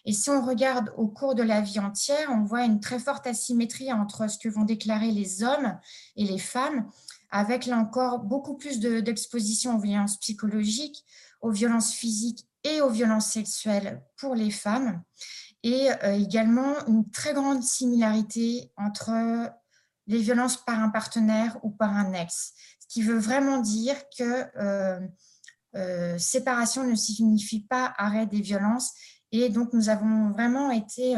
Et 0.05 0.13
si 0.13 0.29
on 0.29 0.45
regarde 0.45 0.93
au 0.95 1.07
cours 1.07 1.35
de 1.35 1.43
la 1.43 1.61
vie 1.61 1.79
entière, 1.79 2.29
on 2.31 2.43
voit 2.43 2.63
une 2.63 2.79
très 2.79 2.99
forte 2.99 3.27
asymétrie 3.27 3.91
entre 3.91 4.29
ce 4.29 4.37
que 4.37 4.47
vont 4.47 4.63
déclarer 4.63 5.11
les 5.11 5.43
hommes 5.43 5.77
et 6.15 6.23
les 6.23 6.37
femmes, 6.37 6.89
avec 7.29 7.65
là 7.65 7.77
encore 7.77 8.19
beaucoup 8.19 8.55
plus 8.55 8.79
d'exposition 8.79 9.75
aux 9.75 9.81
violences 9.81 10.17
psychologiques, 10.19 11.05
aux 11.41 11.51
violences 11.51 11.93
physiques 11.93 12.47
et 12.63 12.81
aux 12.81 12.89
violences 12.89 13.31
sexuelles 13.31 14.01
pour 14.17 14.35
les 14.35 14.51
femmes, 14.51 15.01
et 15.63 15.89
euh, 16.03 16.13
également 16.13 16.75
une 16.87 17.09
très 17.09 17.33
grande 17.33 17.63
similarité 17.63 18.71
entre 18.77 19.51
les 20.07 20.19
violences 20.19 20.57
par 20.57 20.79
un 20.79 20.89
partenaire 20.89 21.57
ou 21.63 21.69
par 21.69 21.93
un 21.93 22.13
ex, 22.13 22.53
ce 22.79 22.87
qui 22.87 23.01
veut 23.01 23.17
vraiment 23.17 23.59
dire 23.59 23.95
que 24.17 24.45
euh, 24.57 24.99
euh, 25.75 26.17
séparation 26.17 26.85
ne 26.85 26.95
signifie 26.95 27.61
pas 27.61 27.93
arrêt 27.97 28.25
des 28.25 28.41
violences, 28.41 28.93
et 29.31 29.49
donc 29.49 29.73
nous 29.73 29.89
avons 29.89 30.31
vraiment 30.31 30.71
été 30.71 31.17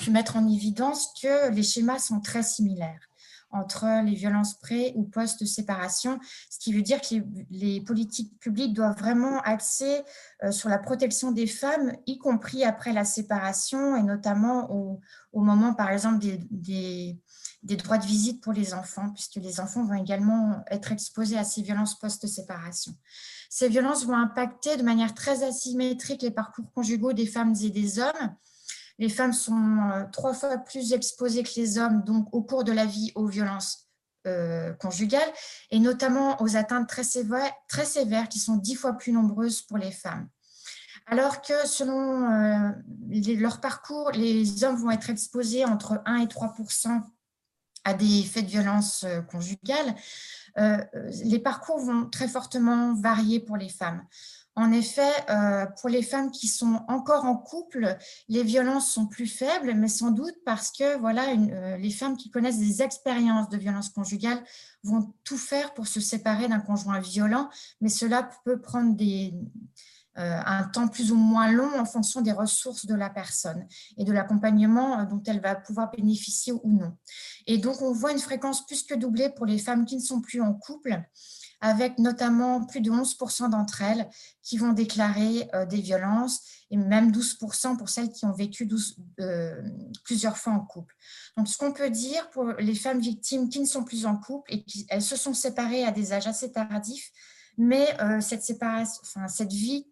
pu 0.00 0.10
mettre 0.10 0.36
en 0.36 0.48
évidence 0.48 1.12
que 1.22 1.50
les 1.50 1.62
schémas 1.62 2.00
sont 2.00 2.20
très 2.20 2.42
similaires 2.42 3.08
entre 3.50 4.04
les 4.04 4.14
violences 4.14 4.54
pré- 4.54 4.92
ou 4.96 5.04
post-séparation, 5.04 6.18
ce 6.50 6.58
qui 6.58 6.72
veut 6.72 6.82
dire 6.82 7.00
que 7.00 7.16
les, 7.50 7.80
politiques 7.80 8.38
publiques 8.38 8.74
doivent 8.74 8.98
vraiment 8.98 9.40
axer 9.42 10.02
euh, 10.42 10.50
sur 10.50 10.68
la 10.68 10.78
protection 10.78 11.32
des 11.32 11.46
femmes, 11.46 11.96
y 12.06 12.18
compris 12.18 12.64
après 12.64 12.92
la 12.92 13.04
séparation 13.04 13.96
et 13.96 14.02
notamment 14.02 14.70
au, 14.70 15.00
moment, 15.40 15.74
par 15.74 15.90
exemple, 15.90 16.18
des, 16.18 17.20
des, 17.62 17.76
droits 17.76 17.98
de 17.98 18.06
visite 18.06 18.42
pour 18.42 18.52
les 18.52 18.74
enfants, 18.74 19.10
puisque 19.10 19.36
les 19.36 19.60
enfants 19.60 19.84
vont 19.84 19.94
également 19.94 20.64
être 20.70 20.92
exposés 20.92 21.36
à 21.36 21.44
ces 21.44 21.62
violences 21.62 21.98
post-séparation. 21.98 22.92
Ces 23.50 23.68
violences 23.68 24.04
vont 24.04 24.16
impacter 24.16 24.76
de 24.76 24.82
manière 24.82 25.14
très 25.14 25.44
asymétrique 25.44 26.22
les 26.22 26.30
parcours 26.30 26.72
conjugaux 26.72 27.12
des 27.12 27.26
femmes 27.26 27.54
et 27.62 27.70
des 27.70 27.98
hommes, 27.98 28.34
les 28.98 29.08
femmes 29.08 29.32
sont 29.32 29.78
euh, 29.92 30.04
trois 30.12 30.34
fois 30.34 30.56
plus 30.58 30.92
exposées 30.92 31.42
que 31.42 31.50
les 31.56 31.78
hommes, 31.78 32.02
donc 32.04 32.28
au 32.32 32.42
cours 32.42 32.64
de 32.64 32.72
la 32.72 32.86
vie, 32.86 33.12
aux 33.14 33.26
violences 33.26 33.88
euh, 34.26 34.72
conjugales, 34.74 35.32
et 35.70 35.78
notamment 35.78 36.40
aux 36.40 36.56
atteintes 36.56 36.88
très 36.88 37.04
sévères, 37.04 38.28
qui 38.28 38.38
sont 38.38 38.56
dix 38.56 38.74
fois 38.74 38.94
plus 38.94 39.12
nombreuses 39.12 39.62
pour 39.62 39.78
les 39.78 39.92
femmes. 39.92 40.28
Alors 41.06 41.40
que 41.42 41.66
selon 41.66 42.30
euh, 42.32 42.70
leur 43.38 43.60
parcours, 43.60 44.10
les 44.12 44.64
hommes 44.64 44.76
vont 44.76 44.90
être 44.90 45.10
exposés 45.10 45.64
entre 45.64 46.02
1 46.04 46.16
et 46.16 46.26
3% 46.26 47.02
à 47.84 47.94
des 47.94 48.24
faits 48.24 48.46
de 48.46 48.50
violence 48.50 49.06
conjugale, 49.30 49.94
les 50.56 51.38
parcours 51.38 51.78
vont 51.78 52.10
très 52.10 52.26
fortement 52.26 52.94
varier 52.94 53.38
pour 53.38 53.56
les 53.56 53.68
femmes. 53.68 54.04
En 54.58 54.72
effet, 54.72 55.12
euh, 55.28 55.66
pour 55.66 55.90
les 55.90 56.00
femmes 56.00 56.30
qui 56.30 56.48
sont 56.48 56.80
encore 56.88 57.26
en 57.26 57.36
couple, 57.36 57.98
les 58.30 58.42
violences 58.42 58.90
sont 58.90 59.06
plus 59.06 59.26
faibles, 59.26 59.74
mais 59.74 59.88
sans 59.88 60.10
doute 60.10 60.34
parce 60.46 60.72
que 60.72 60.98
voilà, 60.98 61.28
euh, 61.28 61.76
les 61.76 61.90
femmes 61.90 62.16
qui 62.16 62.30
connaissent 62.30 62.58
des 62.58 62.80
expériences 62.80 63.50
de 63.50 63.58
violence 63.58 63.90
conjugale 63.90 64.42
vont 64.82 65.12
tout 65.24 65.36
faire 65.36 65.74
pour 65.74 65.86
se 65.86 66.00
séparer 66.00 66.48
d'un 66.48 66.60
conjoint 66.60 67.00
violent, 67.00 67.50
mais 67.82 67.90
cela 67.90 68.30
peut 68.46 68.58
prendre 68.58 68.96
euh, 68.98 70.40
un 70.46 70.64
temps 70.64 70.88
plus 70.88 71.12
ou 71.12 71.16
moins 71.16 71.52
long 71.52 71.78
en 71.78 71.84
fonction 71.84 72.22
des 72.22 72.32
ressources 72.32 72.86
de 72.86 72.94
la 72.94 73.10
personne 73.10 73.66
et 73.98 74.04
de 74.04 74.12
l'accompagnement 74.12 75.04
dont 75.04 75.22
elle 75.26 75.40
va 75.40 75.54
pouvoir 75.54 75.90
bénéficier 75.90 76.54
ou 76.54 76.72
non. 76.72 76.96
Et 77.46 77.58
donc, 77.58 77.82
on 77.82 77.92
voit 77.92 78.12
une 78.12 78.18
fréquence 78.18 78.64
plus 78.64 78.84
que 78.84 78.94
doublée 78.94 79.28
pour 79.28 79.44
les 79.44 79.58
femmes 79.58 79.84
qui 79.84 79.96
ne 79.96 80.02
sont 80.02 80.22
plus 80.22 80.40
en 80.40 80.54
couple 80.54 81.04
avec 81.60 81.98
notamment 81.98 82.64
plus 82.64 82.80
de 82.80 82.90
11% 82.90 83.50
d'entre 83.50 83.82
elles 83.82 84.08
qui 84.42 84.58
vont 84.58 84.72
déclarer 84.72 85.48
euh, 85.54 85.64
des 85.66 85.80
violences 85.80 86.42
et 86.70 86.76
même 86.76 87.10
12% 87.10 87.76
pour 87.76 87.88
celles 87.88 88.10
qui 88.10 88.24
ont 88.24 88.32
vécu 88.32 88.68
euh, 89.20 89.62
plusieurs 90.04 90.36
fois 90.36 90.52
en 90.52 90.60
couple. 90.60 90.94
Donc, 91.36 91.48
ce 91.48 91.56
qu'on 91.56 91.72
peut 91.72 91.90
dire 91.90 92.28
pour 92.30 92.52
les 92.58 92.74
femmes 92.74 93.00
victimes 93.00 93.48
qui 93.48 93.60
ne 93.60 93.66
sont 93.66 93.84
plus 93.84 94.06
en 94.06 94.16
couple 94.16 94.52
et 94.52 94.64
qui 94.64 94.86
elles 94.88 95.02
se 95.02 95.16
sont 95.16 95.34
séparées 95.34 95.84
à 95.84 95.92
des 95.92 96.12
âges 96.12 96.26
assez 96.26 96.52
tardifs, 96.52 97.10
mais 97.56 97.88
euh, 98.00 98.20
cette, 98.20 98.42
séparation, 98.42 99.02
cette 99.28 99.52
vie 99.52 99.86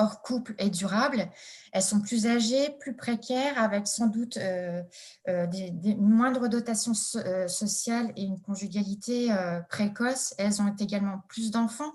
hors 0.00 0.22
couple 0.22 0.54
est 0.58 0.70
durable. 0.70 1.28
Elles 1.72 1.82
sont 1.82 2.00
plus 2.00 2.26
âgées, 2.26 2.74
plus 2.80 2.94
précaires, 2.96 3.62
avec 3.62 3.86
sans 3.86 4.06
doute 4.06 4.38
euh, 4.38 4.82
euh, 5.28 5.46
des, 5.46 5.72
une 5.84 6.08
moindre 6.08 6.48
euh, 6.48 8.06
et 8.16 8.22
une 8.22 8.40
conjugalité 8.40 9.28
précoce. 9.68 10.34
Elles 10.38 10.60
ont 10.62 10.74
également 10.78 11.22
plus 11.28 11.50
d'enfants, 11.50 11.92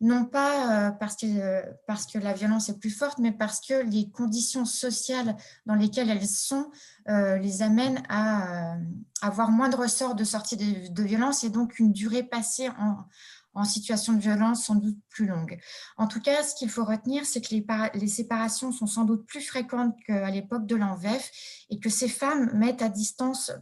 non 0.00 0.24
pas 0.24 0.92
parce 0.98 1.16
que, 1.16 1.62
parce 1.86 2.06
que 2.06 2.18
la 2.18 2.32
violence 2.32 2.68
est 2.68 2.78
plus 2.78 2.90
forte, 2.90 3.18
mais 3.18 3.32
parce 3.32 3.60
que 3.60 3.82
les 3.84 4.10
conditions 4.10 4.64
sociales 4.64 5.36
dans 5.66 5.74
lesquelles 5.74 6.10
elles 6.10 6.26
sont 6.26 6.70
les 7.06 7.62
amènent 7.62 8.02
à 8.08 8.76
avoir 9.22 9.50
moins 9.50 9.68
de 9.68 9.76
ressorts 9.76 10.14
de 10.14 10.24
sortie 10.24 10.56
de 10.56 11.02
violence 11.02 11.44
et 11.44 11.50
donc 11.50 11.78
une 11.78 11.92
durée 11.92 12.22
passée 12.22 12.68
en, 12.78 12.96
en 13.54 13.64
situation 13.64 14.12
de 14.12 14.20
violence 14.20 14.64
sans 14.64 14.74
doute 14.74 14.98
plus 15.08 15.26
longue. 15.26 15.58
En 15.96 16.06
tout 16.06 16.20
cas, 16.20 16.42
ce 16.42 16.54
qu'il 16.54 16.70
faut 16.70 16.84
retenir, 16.84 17.24
c'est 17.24 17.40
que 17.40 17.54
les, 17.98 18.08
séparations 18.08 18.72
sont 18.72 18.86
sans 18.86 19.04
doute 19.04 19.26
plus 19.26 19.40
fréquentes 19.40 19.96
qu'à 20.06 20.30
l'époque 20.30 20.66
de 20.66 20.76
l'envef 20.76 21.30
et 21.70 21.78
que 21.78 21.88
ces 21.88 22.08
femmes 22.08 22.50
mettent 22.54 22.82
à 22.82 22.88
distance 22.88 23.52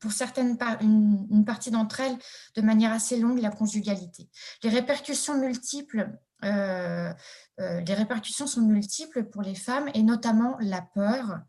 pour 0.00 0.12
certaines 0.12 0.58
une, 0.80 1.44
partie 1.44 1.70
d'entre 1.70 2.00
elles 2.00 2.18
de 2.56 2.62
manière 2.62 2.92
assez 2.92 3.18
longue 3.18 3.40
la 3.40 3.50
conjugalité. 3.50 4.28
Les 4.62 4.70
répercussions 4.70 5.38
multiples 5.38 6.10
euh, 6.44 7.12
euh, 7.60 7.80
les 7.80 7.94
répercussions 7.94 8.46
sont 8.46 8.60
multiples 8.62 9.24
pour 9.24 9.42
les 9.42 9.54
femmes 9.54 9.88
et 9.94 10.02
notamment 10.02 10.56
la 10.60 10.82
peur. 10.82 11.40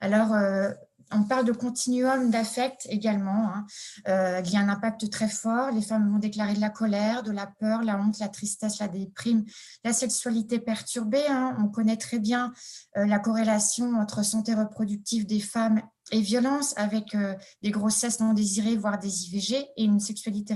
Alors, 0.00 0.32
euh, 0.32 0.70
on 1.10 1.22
parle 1.24 1.44
de 1.44 1.52
continuum 1.52 2.30
d'affect 2.30 2.86
également. 2.90 3.52
Hein. 3.52 3.66
Euh, 4.08 4.42
il 4.44 4.52
y 4.52 4.56
a 4.56 4.60
un 4.60 4.68
impact 4.68 5.10
très 5.10 5.28
fort. 5.28 5.70
Les 5.70 5.80
femmes 5.80 6.10
vont 6.10 6.18
déclarer 6.18 6.54
de 6.54 6.60
la 6.60 6.70
colère, 6.70 7.22
de 7.22 7.32
la 7.32 7.46
peur, 7.46 7.82
la 7.82 7.98
honte, 7.98 8.18
la 8.18 8.28
tristesse, 8.28 8.78
la 8.78 8.88
déprime, 8.88 9.44
la 9.84 9.92
sexualité 9.92 10.58
perturbée. 10.58 11.26
Hein. 11.28 11.56
On 11.60 11.68
connaît 11.68 11.96
très 11.96 12.18
bien 12.18 12.52
euh, 12.96 13.06
la 13.06 13.18
corrélation 13.18 13.94
entre 13.94 14.24
santé 14.24 14.54
reproductive 14.54 15.26
des 15.26 15.40
femmes 15.40 15.80
et 16.10 16.20
violence 16.20 16.74
avec 16.76 17.14
euh, 17.14 17.34
des 17.62 17.70
grossesses 17.70 18.20
non 18.20 18.32
désirées, 18.32 18.76
voire 18.76 18.98
des 18.98 19.26
IVG, 19.26 19.66
et 19.76 19.84
une 19.84 20.00
sexualité 20.00 20.54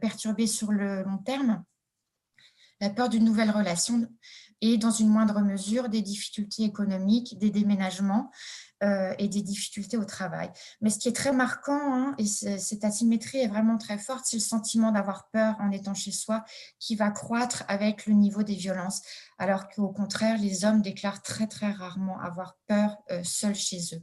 perturbée 0.00 0.46
sur 0.46 0.72
le 0.72 1.02
long 1.02 1.18
terme. 1.18 1.64
La 2.80 2.90
peur 2.90 3.08
d'une 3.08 3.24
nouvelle 3.24 3.50
relation 3.50 4.08
et 4.60 4.78
dans 4.78 4.90
une 4.90 5.08
moindre 5.08 5.40
mesure 5.40 5.88
des 5.88 6.02
difficultés 6.02 6.64
économiques, 6.64 7.38
des 7.38 7.50
déménagements, 7.50 8.30
euh, 8.84 9.12
et 9.18 9.26
des 9.26 9.42
difficultés 9.42 9.96
au 9.96 10.04
travail. 10.04 10.52
Mais 10.80 10.90
ce 10.90 11.00
qui 11.00 11.08
est 11.08 11.16
très 11.16 11.32
marquant, 11.32 11.94
hein, 11.94 12.14
et 12.16 12.26
cette 12.26 12.84
asymétrie 12.84 13.38
est 13.38 13.48
vraiment 13.48 13.76
très 13.76 13.98
forte, 13.98 14.24
c'est 14.24 14.36
le 14.36 14.40
sentiment 14.40 14.92
d'avoir 14.92 15.30
peur 15.30 15.56
en 15.58 15.72
étant 15.72 15.94
chez 15.94 16.12
soi 16.12 16.44
qui 16.78 16.94
va 16.94 17.10
croître 17.10 17.64
avec 17.66 18.06
le 18.06 18.14
niveau 18.14 18.44
des 18.44 18.54
violences, 18.54 19.02
alors 19.36 19.68
qu'au 19.68 19.88
contraire, 19.88 20.38
les 20.38 20.64
hommes 20.64 20.80
déclarent 20.80 21.22
très 21.22 21.48
très 21.48 21.72
rarement 21.72 22.20
avoir 22.20 22.56
peur 22.68 22.98
euh, 23.10 23.24
seuls 23.24 23.56
chez 23.56 23.80
eux. 23.94 24.02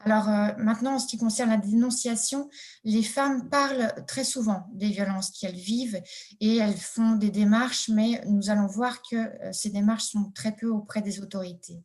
Alors 0.00 0.28
euh, 0.28 0.52
maintenant, 0.58 0.94
en 0.94 0.98
ce 0.98 1.08
qui 1.08 1.18
concerne 1.18 1.50
la 1.50 1.56
dénonciation, 1.56 2.48
les 2.84 3.02
femmes 3.02 3.48
parlent 3.48 3.92
très 4.06 4.24
souvent 4.24 4.68
des 4.72 4.88
violences 4.88 5.30
qu'elles 5.30 5.56
vivent 5.56 6.00
et 6.40 6.56
elles 6.58 6.76
font 6.76 7.16
des 7.16 7.30
démarches, 7.30 7.88
mais 7.88 8.22
nous 8.26 8.50
allons 8.50 8.66
voir 8.66 9.02
que 9.02 9.30
ces 9.52 9.70
démarches 9.70 10.04
sont 10.04 10.30
très 10.34 10.52
peu 10.52 10.68
auprès 10.68 11.02
des 11.02 11.20
autorités. 11.20 11.82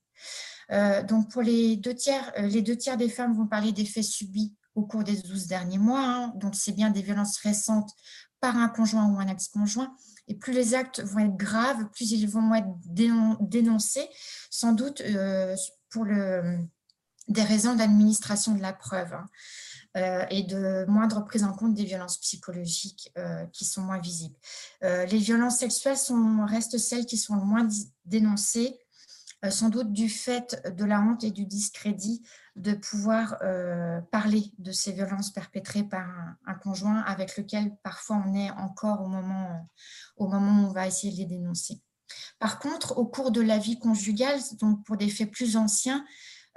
Euh, 0.72 1.04
donc, 1.04 1.30
pour 1.30 1.42
les 1.42 1.76
deux, 1.76 1.94
tiers, 1.94 2.32
euh, 2.38 2.48
les 2.48 2.62
deux 2.62 2.76
tiers 2.76 2.98
des 2.98 3.10
femmes 3.10 3.36
vont 3.36 3.48
parler 3.48 3.72
des 3.72 3.86
faits 3.86 4.04
subis 4.04 4.56
au 4.76 4.84
cours 4.84 5.04
des 5.04 5.18
12 5.18 5.48
derniers 5.48 5.78
mois. 5.78 6.04
Hein. 6.04 6.34
donc, 6.36 6.56
c'est 6.56 6.72
bien 6.72 6.90
des 6.90 7.02
violences 7.02 7.38
récentes 7.38 7.92
par 8.40 8.58
un 8.58 8.70
conjoint 8.70 9.08
ou 9.10 9.20
un 9.20 9.28
ex-conjoint. 9.28 9.96
Et 10.28 10.36
plus 10.36 10.54
les 10.54 10.74
actes 10.74 11.02
vont 11.02 11.20
être 11.20 11.36
graves, 11.36 11.90
plus 11.92 12.12
ils 12.12 12.28
vont 12.28 12.54
être 12.54 12.68
dénoncés, 13.42 14.08
sans 14.50 14.74
doute 14.74 15.02
euh, 15.02 15.56
pour 15.90 16.06
le, 16.06 16.60
des 17.28 17.44
raisons 17.44 17.76
d'administration 17.76 18.54
de 18.56 18.62
la 18.62 18.74
preuve. 18.74 19.14
Hein. 19.14 19.28
et 20.32 20.42
de 20.42 20.86
moindre 20.88 21.24
prise 21.24 21.44
en 21.44 21.54
compte 21.54 21.76
des 21.76 21.86
violences 21.86 22.18
psychologiques 22.18 23.14
qui 23.52 23.64
sont 23.64 23.84
moins 23.84 24.00
visibles. 24.00 24.36
les 24.82 25.20
violences 25.20 25.60
sexuelles 25.60 25.98
restent 26.48 26.80
celles 26.80 27.06
qui 27.06 27.18
sont 27.18 27.36
le 27.36 27.44
moins 27.44 27.68
dénoncées 28.06 28.80
euh, 29.44 29.50
sans 29.50 29.70
doute 29.70 29.92
du 29.92 30.10
fait 30.10 30.62
de 30.76 30.86
la 30.86 31.02
honte 31.02 31.24
et 31.24 31.32
du 31.32 31.46
discrédit 31.46 32.22
de 32.56 32.74
pouvoir 32.74 33.38
euh, 33.42 34.00
parler 34.12 34.54
de 34.58 34.72
ces 34.72 34.94
violences 34.94 35.32
perpétrées 35.32 35.84
par 35.84 36.08
un, 36.46 36.54
conjoint 36.54 37.02
avec 37.02 37.36
lequel 37.38 37.76
parfois 37.84 38.24
on 38.26 38.34
est 38.36 38.52
encore 38.52 39.02
au 39.02 39.08
moment, 39.08 39.68
au 40.18 40.28
moment 40.28 40.64
où 40.64 40.68
on 40.68 40.72
va 40.72 40.88
essayer 40.88 41.12
de 41.12 41.18
les 41.18 41.26
dénoncer. 41.26 41.82
Par 42.40 42.60
contre, 42.60 42.98
au 42.98 43.06
cours 43.06 43.32
de 43.32 43.42
la 43.42 43.58
vie 43.58 43.80
conjugale, 43.80 44.40
donc 44.60 44.84
pour 44.86 44.98
des 44.98 45.10
faits 45.10 45.32
plus 45.32 45.58
anciens, 45.58 46.06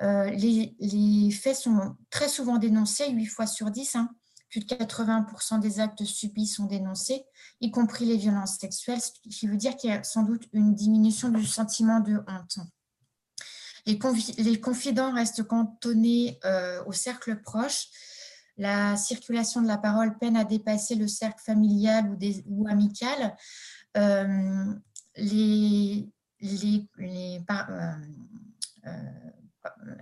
euh, 0.03 0.31
les, 0.31 1.31
faits 1.31 1.57
sont 1.57 1.97
très 2.11 2.29
souvent 2.29 2.59
dénoncés, 2.59 3.11
8 3.11 3.27
fois 3.27 3.47
sur 3.47 3.71
10. 3.71 3.97
Hein. 3.97 4.11
plus 4.51 4.61
de 4.61 4.67
80% 4.67 5.61
des 5.61 5.81
actes 5.81 6.05
subis 6.05 6.47
sont 6.47 6.67
dénoncés, 6.67 7.25
y 7.61 7.71
compris 7.71 8.05
les 8.05 8.17
violences 8.17 8.59
sexuelles, 8.59 9.01
ce 9.01 9.11
qui 9.29 9.47
veut 9.47 9.57
dire 9.57 9.77
qu'il 9.77 9.91
y 9.91 9.93
a 9.93 10.03
sans 10.03 10.23
doute 10.23 10.49
une 10.53 10.75
diminution 10.75 11.31
du 11.31 11.45
sentiment 11.47 12.01
de 12.01 12.19
honte. 12.29 12.59
Les, 13.87 14.61
confidents 14.61 15.13
restent 15.13 15.45
cantonnés 15.45 16.41
euh, 16.45 16.83
au 16.87 16.93
cercle 16.93 17.41
proche. 17.41 17.87
La 18.59 18.97
circulation 18.97 19.63
de 19.63 19.69
la 19.69 19.79
parole 19.79 20.19
peine 20.19 20.37
à 20.37 20.45
dépasser 20.45 20.97
le 20.97 21.07
cercle 21.07 21.41
familial 21.45 22.19
ou, 22.47 22.67
amical. 22.69 23.37
Euh, 23.97 24.75
les, 25.17 26.09
les, 26.41 26.89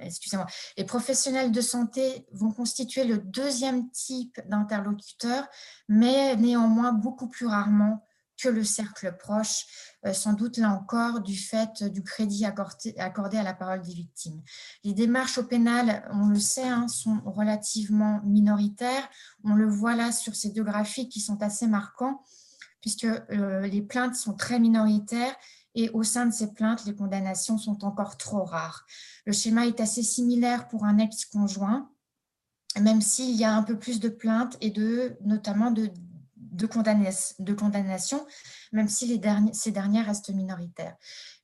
excusez-moi, 0.00 0.46
les 0.76 0.84
professionnels 0.84 1.52
de 1.52 1.60
santé 1.60 2.26
vont 2.32 2.50
constituer 2.50 3.04
le 3.04 3.18
deuxième 3.18 3.90
type 3.90 4.40
d'interlocuteur, 4.48 5.46
mais 5.88 6.36
néanmoins 6.36 6.92
beaucoup 6.92 7.28
plus 7.28 7.46
rarement 7.46 8.02
que 8.40 8.48
le 8.48 8.64
cercle 8.64 9.16
proche, 9.16 9.64
euh, 10.06 10.12
sans 10.12 10.32
doute 10.32 10.58
là 10.58 10.70
encore 10.70 11.20
du 11.20 11.36
fait 11.36 11.84
du 11.84 12.02
crédit 12.02 12.44
accordé, 12.44 13.38
à 13.38 13.42
la 13.42 13.54
parole 13.54 13.82
des 13.82 13.94
victimes. 13.94 14.42
Les 14.82 14.92
démarches 14.92 15.38
au 15.38 15.44
pénal, 15.44 16.08
on 16.12 16.28
le 16.28 16.40
sait, 16.40 16.68
hein, 16.68 16.88
sont 16.88 17.20
relativement 17.24 18.20
minoritaires. 18.24 19.08
On 19.44 19.54
le 19.54 19.68
voit 19.68 19.94
là 19.94 20.12
sur 20.12 20.34
ces 20.34 20.50
deux 20.50 20.64
graphiques 20.64 21.12
qui 21.12 21.20
sont 21.20 21.42
assez 21.42 21.66
marquants, 21.66 22.22
puisque 22.80 23.04
euh, 23.04 23.60
les 23.60 23.82
plaintes 23.82 24.16
sont 24.16 24.34
très 24.34 24.58
minoritaires 24.58 25.34
et 25.74 25.90
au 25.90 26.02
sein 26.02 26.26
de 26.26 26.32
ces 26.32 26.52
plaintes, 26.52 26.84
les 26.84 26.94
condamnations 26.94 27.58
sont 27.58 27.84
encore 27.84 28.16
trop 28.16 28.44
rares. 28.44 28.86
Le 29.26 29.32
schéma 29.32 29.66
est 29.66 29.80
assez 29.80 30.02
similaire 30.02 30.68
pour 30.68 30.84
un 30.84 30.98
ex-conjoint, 30.98 31.90
même 32.80 33.00
s'il 33.00 33.34
y 33.36 33.44
a 33.44 33.54
un 33.54 33.62
peu 33.62 33.78
plus 33.78 34.00
de 34.00 34.08
plaintes 34.08 34.56
et 34.60 34.70
de, 34.70 35.16
notamment 35.22 35.70
de 35.70 35.90
de, 36.54 36.66
condamnation, 37.54 38.26
même 38.72 38.88
si 38.88 39.20
ces 39.52 39.70
dernières 39.70 40.06
restent 40.06 40.32
minoritaires. 40.32 40.96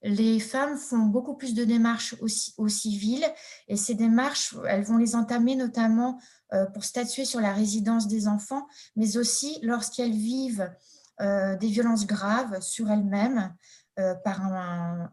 Les 0.02 0.40
femmes 0.40 0.78
font 0.78 1.06
beaucoup 1.06 1.36
plus 1.36 1.54
de 1.54 1.64
démarches 1.64 2.14
au, 2.20 2.68
civil 2.68 3.24
et 3.68 3.76
ces 3.76 3.94
démarches, 3.94 4.54
elles 4.66 4.84
vont 4.84 4.96
les 4.96 5.16
entamer 5.16 5.56
notamment 5.56 6.20
euh, 6.52 6.66
pour 6.66 6.84
statuer 6.84 7.24
sur 7.24 7.40
la 7.40 7.52
résidence 7.52 8.08
des 8.08 8.28
enfants, 8.28 8.66
mais 8.96 9.16
aussi 9.16 9.58
lorsqu'elles 9.62 10.12
vivent 10.12 10.72
euh, 11.20 11.56
des 11.56 11.68
violences 11.68 12.06
graves 12.06 12.60
sur 12.60 12.90
elles-mêmes, 12.90 13.54
euh, 14.00 14.14
par 14.14 14.40
un, 14.42 15.12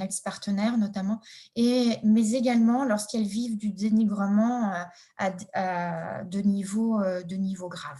ex-partenaire 0.00 0.78
notamment, 0.78 1.20
et, 1.56 1.98
mais 2.04 2.32
également 2.32 2.84
lorsqu'elles 2.84 3.26
vivent 3.26 3.58
du 3.58 3.72
dénigrement 3.72 4.72
à, 5.16 5.30
de, 6.24 6.38
niveau, 6.40 7.02
de 7.02 7.34
niveau 7.34 7.68
grave. 7.68 7.98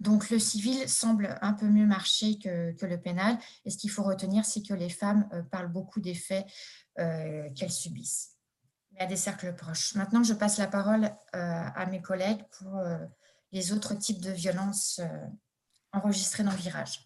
Donc, 0.00 0.30
le 0.30 0.38
civil 0.38 0.88
semble 0.88 1.38
un 1.40 1.52
peu 1.52 1.66
mieux 1.66 1.86
marcher 1.86 2.38
que, 2.38 2.86
le 2.86 3.00
pénal. 3.00 3.38
Et 3.64 3.70
ce 3.70 3.78
qu'il 3.78 3.90
faut 3.90 4.02
retenir, 4.02 4.44
c'est 4.44 4.62
que 4.62 4.74
les 4.74 4.90
femmes 4.90 5.28
euh, 5.32 5.42
parlent 5.42 5.72
beaucoup 5.72 6.00
des 6.00 6.14
faits 6.14 6.46
euh, 6.98 7.48
qu'elles 7.50 7.72
subissent, 7.72 8.36
mais 8.92 9.00
à 9.00 9.06
des 9.06 9.16
cercles 9.16 9.54
proches. 9.54 9.94
Maintenant, 9.94 10.22
je 10.22 10.34
passe 10.34 10.58
la 10.58 10.66
parole 10.66 11.04
euh, 11.04 11.08
à 11.32 11.86
mes 11.86 12.00
collègues 12.00 12.42
pour 12.58 12.80
les 13.52 13.72
autres 13.72 13.94
types 13.94 14.20
de 14.20 14.30
violences 14.30 15.00
enregistrées 15.92 16.42
dans 16.42 16.52
le 16.52 16.56
virage. 16.56 17.05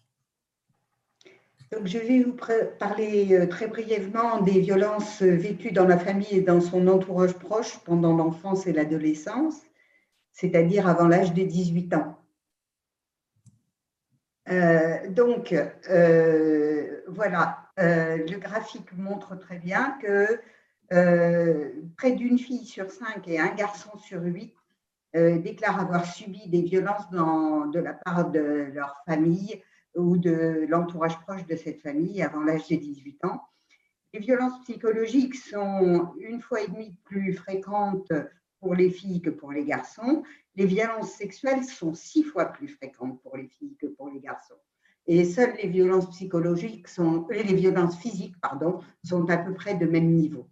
Donc, 1.71 1.87
je 1.87 1.97
vais 1.97 2.21
vous 2.21 2.35
parler 2.79 3.47
très 3.49 3.67
brièvement 3.67 4.41
des 4.41 4.59
violences 4.59 5.21
vécues 5.21 5.71
dans 5.71 5.87
la 5.87 5.97
famille 5.97 6.27
et 6.31 6.41
dans 6.41 6.59
son 6.59 6.87
entourage 6.87 7.33
proche 7.33 7.79
pendant 7.85 8.15
l'enfance 8.15 8.67
et 8.67 8.73
l'adolescence, 8.73 9.61
c'est-à-dire 10.33 10.87
avant 10.87 11.07
l'âge 11.07 11.33
de 11.33 11.43
18 11.43 11.93
ans. 11.93 12.21
Euh, 14.49 15.07
donc, 15.09 15.53
euh, 15.89 17.01
voilà, 17.07 17.69
euh, 17.79 18.17
le 18.17 18.37
graphique 18.37 18.91
montre 18.97 19.35
très 19.37 19.59
bien 19.59 19.97
que 20.01 20.39
près 21.95 22.11
d'une 22.11 22.37
fille 22.37 22.65
sur 22.65 22.91
cinq 22.91 23.29
et 23.29 23.39
un 23.39 23.55
garçon 23.55 23.97
sur 23.97 24.21
huit 24.21 24.53
déclarent 25.13 25.79
avoir 25.79 26.05
subi 26.05 26.49
des 26.49 26.63
violences 26.63 27.09
de 27.09 27.79
la 27.79 27.93
part 27.93 28.29
de 28.29 28.67
leur 28.73 28.97
famille 29.05 29.63
ou 29.95 30.17
de 30.17 30.65
l'entourage 30.67 31.19
proche 31.21 31.45
de 31.45 31.55
cette 31.55 31.81
famille 31.81 32.21
avant 32.21 32.41
l'âge 32.41 32.67
de 32.67 32.75
18 32.75 33.25
ans. 33.25 33.41
Les 34.13 34.19
violences 34.19 34.59
psychologiques 34.63 35.35
sont 35.35 36.13
une 36.19 36.41
fois 36.41 36.61
et 36.61 36.67
demie 36.67 36.95
plus 37.05 37.33
fréquentes 37.33 38.11
pour 38.59 38.75
les 38.75 38.89
filles 38.89 39.21
que 39.21 39.29
pour 39.29 39.51
les 39.51 39.65
garçons. 39.65 40.23
Les 40.55 40.65
violences 40.65 41.11
sexuelles 41.11 41.63
sont 41.63 41.93
six 41.93 42.23
fois 42.23 42.45
plus 42.45 42.67
fréquentes 42.67 43.21
pour 43.21 43.37
les 43.37 43.47
filles 43.47 43.77
que 43.77 43.87
pour 43.87 44.09
les 44.09 44.19
garçons. 44.19 44.59
Et 45.07 45.25
seules 45.25 45.55
les 45.55 45.67
violences 45.67 46.09
psychologiques 46.11 46.87
sont, 46.87 47.27
les 47.29 47.43
violences 47.55 47.97
physiques, 47.97 48.39
pardon, 48.41 48.81
sont 49.03 49.29
à 49.29 49.37
peu 49.37 49.53
près 49.53 49.75
de 49.75 49.85
même 49.85 50.13
niveau. 50.13 50.47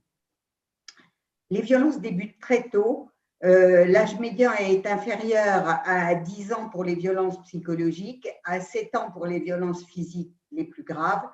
Les 1.50 1.62
violences 1.62 2.00
débutent 2.00 2.40
très 2.40 2.70
tôt. 2.70 3.09
Euh, 3.46 3.86
l'âge 3.86 4.20
médian 4.20 4.52
est 4.54 4.86
inférieur 4.86 5.82
à 5.86 6.14
10 6.16 6.54
ans 6.54 6.70
pour 6.70 6.84
les 6.84 6.96
violences 6.96 7.42
psychologiques, 7.44 8.28
à 8.44 8.60
7 8.60 8.96
ans 8.98 9.12
pour 9.12 9.26
les 9.26 9.40
violences 9.40 9.86
physiques 9.86 10.36
les 10.52 10.66
plus 10.66 10.84
graves 10.84 11.30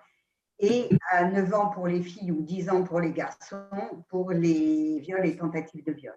et 0.60 0.88
à 1.12 1.26
9 1.26 1.54
ans 1.54 1.70
pour 1.70 1.88
les 1.88 2.02
filles 2.02 2.32
ou 2.32 2.42
10 2.42 2.70
ans 2.70 2.84
pour 2.84 3.00
les 3.00 3.12
garçons 3.12 3.66
pour 4.10 4.32
les 4.32 5.00
viols 5.00 5.26
et 5.26 5.36
tentatives 5.36 5.84
de 5.84 5.94
viol. 5.94 6.16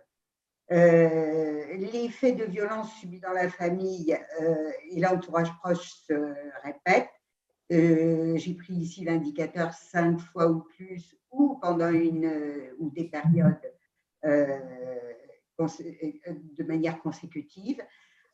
Euh, 0.71 1.65
les 1.79 2.11
faits 2.11 2.37
de 2.37 2.45
violence 2.45 2.93
subis 3.01 3.21
dans 3.21 3.33
la 3.33 3.49
famille 3.49 4.15
euh, 4.43 4.71
et 4.91 5.01
l'entourage 5.01 5.51
proche 5.63 5.95
se 6.07 6.35
répètent. 6.63 7.09
Euh, 7.73 8.37
j'ai 8.37 8.55
pris 8.55 8.75
ici 8.75 9.05
l'indicateur 9.05 9.73
cinq 9.73 10.19
fois 10.21 10.49
ou 10.49 10.61
plus 10.61 11.17
ou 11.31 11.59
pendant 11.61 11.91
une 11.91 12.31
ou 12.79 12.91
des 12.91 13.05
périodes 13.05 13.73
de 15.59 16.65
manière 16.65 17.01
consécutive. 17.01 17.83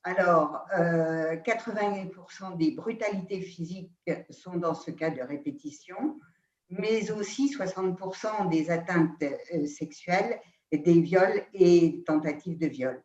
Alors, 0.03 0.67
80% 0.73 2.59
des 2.59 2.73
brutalités 2.73 3.41
physiques 3.41 3.91
sont 4.31 4.57
dans 4.57 4.75
ce 4.75 4.91
cas 4.91 5.11
de 5.11 5.23
répétition, 5.23 6.21
mais 6.69 7.11
aussi 7.11 7.55
60% 7.55 8.51
des 8.51 8.71
atteintes 8.71 9.25
sexuelles 9.67 10.39
des 10.79 11.01
viols 11.01 11.45
et 11.53 12.03
tentatives 12.07 12.59
de 12.59 12.67
viol 12.67 13.03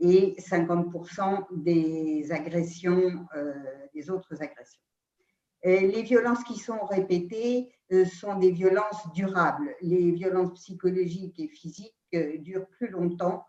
et 0.00 0.34
50% 0.38 1.46
des 1.52 2.32
agressions, 2.32 3.26
euh, 3.36 3.52
des 3.94 4.10
autres 4.10 4.42
agressions. 4.42 4.82
les 5.64 6.02
violences 6.02 6.42
qui 6.42 6.58
sont 6.58 6.84
répétées 6.86 7.72
euh, 7.92 8.04
sont 8.04 8.36
des 8.36 8.50
violences 8.50 9.12
durables. 9.14 9.76
Les 9.80 10.10
violences 10.10 10.54
psychologiques 10.54 11.38
et 11.38 11.46
physiques 11.46 11.94
euh, 12.14 12.36
durent 12.38 12.66
plus 12.66 12.88
longtemps 12.88 13.44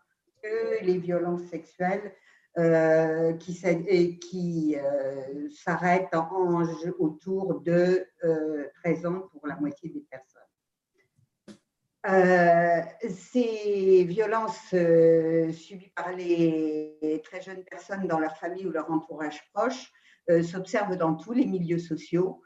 les 0.82 0.98
violences 0.98 1.44
sexuelles 1.44 2.14
qui, 3.38 3.60
qui 4.20 4.76
s'arrêtent 5.50 6.14
autour 6.98 7.60
de 7.60 8.06
13 8.82 9.06
ans 9.06 9.28
pour 9.32 9.46
la 9.46 9.56
moitié 9.56 9.90
des 9.90 10.06
personnes. 10.10 10.44
Euh, 12.06 12.82
ces 13.08 14.04
violences 14.04 14.74
euh, 14.74 15.50
subies 15.52 15.90
par 15.96 16.12
les 16.12 17.22
très 17.24 17.40
jeunes 17.40 17.64
personnes 17.64 18.06
dans 18.06 18.18
leur 18.18 18.36
famille 18.36 18.66
ou 18.66 18.70
leur 18.70 18.90
entourage 18.90 19.40
proche 19.54 19.90
euh, 20.28 20.42
s'observent 20.42 20.96
dans 20.96 21.14
tous 21.14 21.32
les 21.32 21.46
milieux 21.46 21.78
sociaux. 21.78 22.42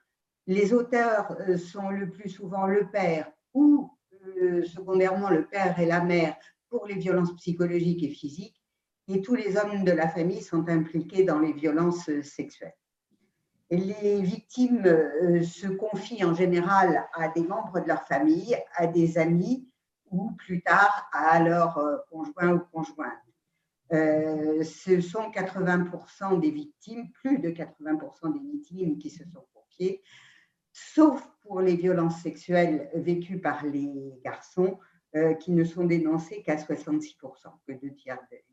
Les 0.47 0.73
auteurs 0.73 1.37
sont 1.59 1.91
le 1.91 2.09
plus 2.09 2.29
souvent 2.29 2.67
le 2.67 2.89
père 2.89 3.31
ou 3.53 3.91
secondairement 4.65 5.31
le 5.31 5.47
père 5.47 5.79
et 5.81 5.87
la 5.87 6.03
mère 6.03 6.37
pour 6.71 6.87
les 6.87 6.97
violences 6.97 7.35
psychologiques 7.37 8.03
et 8.03 8.11
physiques, 8.11 8.61
et 9.09 9.23
tous 9.23 9.35
les 9.35 9.57
hommes 9.57 9.85
de 9.85 9.93
la 9.93 10.09
famille 10.09 10.43
sont 10.43 10.69
impliqués 10.69 11.25
dans 11.25 11.39
les 11.39 11.53
violences 11.53 12.11
sexuelles 12.23 12.75
les 13.71 14.23
victimes 14.23 14.87
euh, 14.87 15.43
se 15.43 15.67
confient 15.67 16.25
en 16.25 16.35
général 16.35 17.07
à 17.13 17.29
des 17.29 17.43
membres 17.43 17.81
de 17.81 17.89
leur 17.89 18.03
famille, 18.05 18.57
à 18.75 18.87
des 18.87 19.19
amis 19.19 19.69
ou 20.11 20.31
plus 20.33 20.63
tard 20.63 21.09
à 21.13 21.43
leur 21.43 21.77
euh, 21.79 21.97
conjoint 22.11 22.55
ou 22.55 22.61
conjointe. 22.73 23.13
Euh, 23.93 24.63
ce 24.65 25.01
sont 25.01 25.31
80% 25.31 26.41
des 26.41 26.51
victimes, 26.51 27.11
plus 27.13 27.39
de 27.39 27.51
80% 27.51 28.33
des 28.33 28.39
victimes 28.39 28.99
qui 28.99 29.11
se 29.11 29.25
sont 29.25 29.47
confiées, 29.55 30.03
sauf 30.73 31.27
pour 31.43 31.61
les 31.61 31.77
violences 31.77 32.23
sexuelles 32.23 32.91
vécues 32.95 33.41
par 33.41 33.65
les 33.65 34.19
garçons, 34.25 34.79
qui 35.41 35.53
ne 35.53 35.65
sont 35.65 35.85
dénoncées 35.85 36.43
qu'à 36.43 36.57
66%, 36.57 37.17
que 37.67 37.73
deux 37.73 37.95
tiers 37.95 38.19
des 38.31 38.45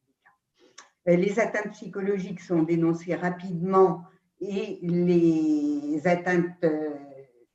cas. 1.03 1.15
Les 1.17 1.39
atteintes 1.39 1.71
psychologiques 1.71 2.39
sont 2.39 2.63
dénoncées 2.63 3.15
rapidement 3.15 4.03
et 4.39 4.79
les 4.81 6.01
atteintes 6.05 6.63
euh, 6.63 6.89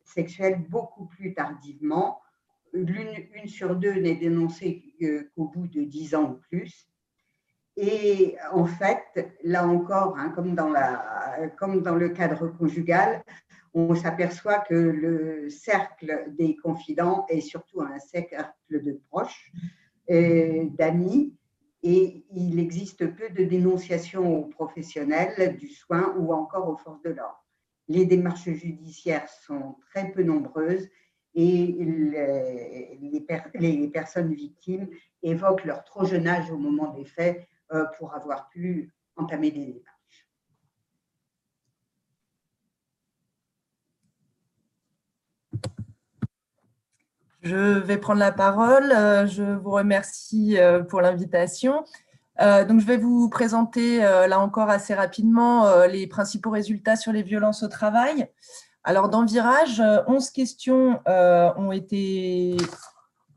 sexuelles 0.04 0.62
beaucoup 0.68 1.06
plus 1.06 1.34
tardivement. 1.34 2.20
Une, 2.72 3.48
sur 3.48 3.74
deux 3.74 3.94
n'est 3.94 4.14
dénoncée 4.14 4.94
qu'au 5.34 5.48
bout 5.48 5.66
de 5.66 5.82
dix 5.82 6.14
ans 6.14 6.32
ou 6.32 6.34
plus. 6.48 6.86
Et 7.76 8.36
en 8.52 8.66
fait, 8.66 9.34
là 9.42 9.66
encore, 9.66 10.16
hein, 10.18 10.30
comme, 10.30 10.54
dans 10.54 10.68
la, 10.68 11.48
comme 11.58 11.82
dans 11.82 11.96
le 11.96 12.10
cadre 12.10 12.48
conjugal, 12.48 13.24
on 13.74 13.94
s'aperçoit 13.94 14.58
que 14.58 14.74
le 14.74 15.48
cercle 15.48 16.26
des 16.36 16.56
confidents 16.56 17.26
est 17.28 17.40
surtout 17.40 17.80
un 17.80 17.98
cercle 17.98 18.44
de 18.70 19.00
proches, 19.10 19.52
euh, 20.10 20.66
d'amis, 20.70 21.34
et 21.82 22.24
il 22.34 22.58
existe 22.58 23.06
peu 23.14 23.30
de 23.30 23.44
dénonciations 23.44 24.38
aux 24.38 24.44
professionnels 24.46 25.56
du 25.56 25.68
soin 25.68 26.14
ou 26.18 26.32
encore 26.32 26.68
aux 26.68 26.76
forces 26.76 27.02
de 27.02 27.10
l'ordre. 27.10 27.44
Les 27.88 28.04
démarches 28.04 28.50
judiciaires 28.50 29.28
sont 29.28 29.76
très 29.90 30.10
peu 30.12 30.22
nombreuses 30.22 30.88
et 31.34 31.66
les, 33.00 33.20
personnes 33.92 34.34
victimes 34.34 34.88
évoquent 35.22 35.64
leur 35.64 35.84
trop 35.84 36.04
jeune 36.04 36.26
âge 36.26 36.50
au 36.50 36.58
moment 36.58 36.92
des 36.92 37.04
faits 37.04 37.46
euh, 37.72 37.84
pour 37.98 38.14
avoir 38.14 38.48
pu 38.50 38.92
entamer 39.16 39.50
des 39.50 39.66
démarches. 39.66 39.89
Je 47.42 47.56
vais 47.56 47.96
prendre 47.96 48.20
la 48.20 48.32
parole. 48.32 48.92
Euh, 48.92 49.26
je 49.26 49.42
vous 49.42 49.70
remercie 49.70 50.58
euh, 50.58 50.82
pour 50.82 51.00
l'invitation. 51.00 51.84
Euh, 52.40 52.64
donc, 52.64 52.80
je 52.80 52.86
vais 52.86 52.98
vous 52.98 53.28
présenter 53.30 53.98
là 53.98 54.40
encore 54.40 54.70
assez 54.70 54.94
rapidement 54.94 55.84
les 55.86 56.06
principaux 56.06 56.50
résultats 56.50 56.96
sur 56.96 57.12
les 57.12 57.22
violences 57.22 57.62
au 57.62 57.68
travail. 57.68 58.28
Alors, 58.82 59.10
dans 59.10 59.26
Virage, 59.26 59.82
11 60.06 60.30
questions 60.30 61.00
ont 61.06 61.70
été, 61.70 62.56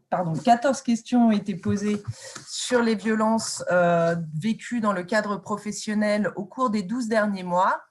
pardon, 0.10 0.32
14 0.34 0.82
questions 0.84 1.28
ont 1.28 1.32
été 1.32 1.56
posées 1.56 2.02
sur 2.48 2.82
les 2.82 2.96
violences 2.96 3.62
vécues 4.42 4.80
dans 4.80 4.94
le 4.94 5.04
cadre 5.04 5.36
professionnel 5.36 6.32
au 6.38 6.46
cours 6.46 6.70
des 6.70 6.84
12 6.84 7.10
derniers 7.10 7.44
mois 7.44 7.82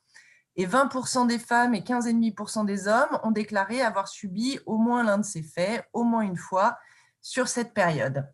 et 0.56 0.66
20% 0.66 1.26
des 1.26 1.38
femmes 1.38 1.74
et 1.74 1.80
15,5% 1.80 2.66
des 2.66 2.88
hommes 2.88 3.18
ont 3.22 3.30
déclaré 3.30 3.80
avoir 3.80 4.08
subi 4.08 4.58
au 4.66 4.76
moins 4.76 5.02
l'un 5.02 5.18
de 5.18 5.24
ces 5.24 5.42
faits, 5.42 5.84
au 5.92 6.04
moins 6.04 6.22
une 6.22 6.36
fois, 6.36 6.78
sur 7.20 7.48
cette 7.48 7.72
période. 7.72 8.28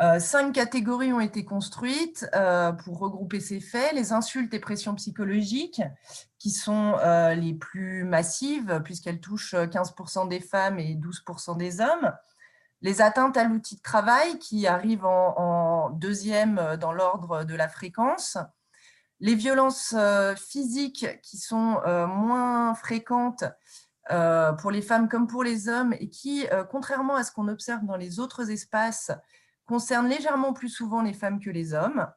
Euh, 0.00 0.18
cinq 0.18 0.52
catégories 0.52 1.12
ont 1.12 1.20
été 1.20 1.44
construites 1.44 2.26
euh, 2.34 2.72
pour 2.72 2.98
regrouper 2.98 3.38
ces 3.38 3.60
faits. 3.60 3.92
Les 3.92 4.12
insultes 4.12 4.54
et 4.54 4.60
pressions 4.60 4.94
psychologiques, 4.94 5.82
qui 6.38 6.50
sont 6.50 6.96
euh, 7.00 7.34
les 7.34 7.52
plus 7.52 8.04
massives, 8.04 8.80
puisqu'elles 8.82 9.20
touchent 9.20 9.54
15% 9.54 10.28
des 10.28 10.40
femmes 10.40 10.78
et 10.78 10.94
12% 10.94 11.58
des 11.58 11.82
hommes. 11.82 12.12
Les 12.80 13.02
atteintes 13.02 13.36
à 13.36 13.44
l'outil 13.44 13.76
de 13.76 13.82
travail, 13.82 14.38
qui 14.38 14.66
arrivent 14.66 15.04
en 15.04 15.90
deuxième 15.90 16.78
dans 16.80 16.92
l'ordre 16.92 17.44
de 17.44 17.54
la 17.54 17.68
fréquence 17.68 18.38
les 19.20 19.34
violences 19.34 19.94
euh, 19.96 20.34
physiques 20.34 21.06
qui 21.22 21.36
sont 21.36 21.80
euh, 21.86 22.06
moins 22.06 22.74
fréquentes 22.74 23.44
euh, 24.10 24.52
pour 24.54 24.70
les 24.70 24.82
femmes 24.82 25.08
comme 25.08 25.26
pour 25.26 25.44
les 25.44 25.68
hommes 25.68 25.94
et 26.00 26.08
qui, 26.08 26.46
contrairement 26.70 27.14
à 27.14 27.22
ce 27.22 27.30
qu'on 27.30 27.48
observe 27.48 27.84
dans 27.84 27.96
les 27.96 28.18
autres 28.18 28.50
espaces, 28.50 29.12
concernent 29.66 30.08
légèrement 30.08 30.52
plus 30.52 30.68
souvent 30.68 31.02
les 31.02 31.12
femmes 31.12 31.38
que 31.38 31.50
les 31.50 31.74
hommes. 31.74 32.08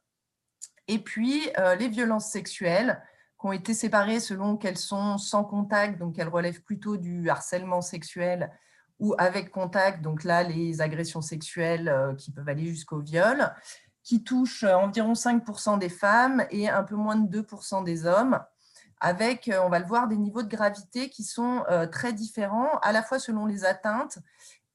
Et 0.87 0.97
puis, 0.97 1.49
les 1.77 1.87
violences 1.87 2.31
sexuelles 2.31 3.01
qui 3.39 3.45
ont 3.45 3.51
été 3.51 3.75
séparées 3.75 4.19
selon 4.19 4.57
qu'elles 4.57 4.77
sont 4.77 5.19
sans 5.19 5.43
contact, 5.43 5.99
donc 5.99 6.17
elles 6.17 6.29
relèvent 6.29 6.63
plutôt 6.63 6.97
du 6.97 7.29
harcèlement 7.29 7.81
sexuel 7.81 8.51
ou 8.99 9.13
avec 9.19 9.51
contact, 9.51 10.01
donc 10.01 10.23
là, 10.23 10.41
les 10.41 10.81
agressions 10.81 11.21
sexuelles 11.21 12.15
qui 12.17 12.31
peuvent 12.31 12.49
aller 12.49 12.65
jusqu'au 12.65 12.99
viol 12.99 13.53
qui 14.03 14.23
touche 14.23 14.63
euh, 14.63 14.75
environ 14.75 15.13
5% 15.13 15.79
des 15.79 15.89
femmes 15.89 16.45
et 16.51 16.69
un 16.69 16.83
peu 16.83 16.95
moins 16.95 17.15
de 17.15 17.41
2% 17.41 17.83
des 17.83 18.05
hommes, 18.05 18.39
avec, 18.99 19.47
euh, 19.47 19.61
on 19.63 19.69
va 19.69 19.79
le 19.79 19.85
voir, 19.85 20.07
des 20.07 20.17
niveaux 20.17 20.43
de 20.43 20.49
gravité 20.49 21.09
qui 21.09 21.23
sont 21.23 21.63
euh, 21.69 21.87
très 21.87 22.13
différents, 22.13 22.77
à 22.81 22.91
la 22.91 23.01
fois 23.01 23.19
selon 23.19 23.45
les 23.45 23.65
atteintes 23.65 24.19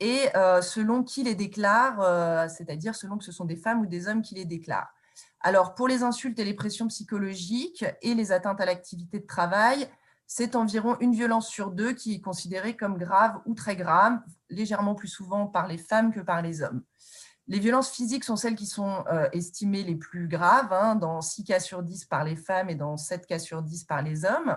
et 0.01 0.29
selon 0.63 1.03
qui 1.03 1.25
les 1.25 1.35
déclare, 1.35 2.49
c'est-à-dire 2.49 2.95
selon 2.95 3.19
que 3.19 3.25
ce 3.25 3.33
sont 3.33 3.45
des 3.45 3.57
femmes 3.57 3.81
ou 3.81 3.87
des 3.87 4.07
hommes 4.07 4.23
qui 4.23 4.37
les 4.37 4.45
déclarent. 4.45 4.95
Alors, 5.41 5.75
pour 5.75 5.89
les 5.89 6.05
insultes 6.05 6.39
et 6.39 6.45
les 6.45 6.55
pressions 6.55 6.87
psychologiques 6.87 7.85
et 8.01 8.15
les 8.15 8.31
atteintes 8.31 8.61
à 8.61 8.65
l'activité 8.65 9.19
de 9.19 9.27
travail, 9.27 9.89
c'est 10.25 10.55
environ 10.55 10.97
une 11.01 11.15
violence 11.15 11.49
sur 11.49 11.73
deux 11.73 11.95
qui 11.95 12.15
est 12.15 12.21
considérée 12.21 12.77
comme 12.77 12.97
grave 12.97 13.41
ou 13.45 13.55
très 13.55 13.75
grave, 13.75 14.21
légèrement 14.51 14.95
plus 14.95 15.09
souvent 15.09 15.49
par 15.49 15.67
les 15.67 15.79
femmes 15.79 16.13
que 16.13 16.21
par 16.21 16.43
les 16.43 16.63
hommes. 16.63 16.85
Les 17.49 17.59
violences 17.59 17.91
physiques 17.91 18.25
sont 18.25 18.37
celles 18.37 18.55
qui 18.55 18.67
sont 18.67 19.05
euh, 19.11 19.27
estimées 19.33 19.83
les 19.83 19.97
plus 19.97 20.29
graves, 20.29 20.73
hein, 20.73 20.95
dans 20.95 21.23
6 21.23 21.45
cas 21.45 21.61
sur 21.61 21.83
10 21.83 22.05
par 22.05 22.23
les 22.23 22.37
femmes 22.37 22.69
et 22.69 22.75
dans 22.75 22.99
7 22.99 23.27
cas 23.27 23.39
sur 23.39 23.63
10 23.63 23.85
par 23.85 24.03
les 24.03 24.27
hommes. 24.27 24.57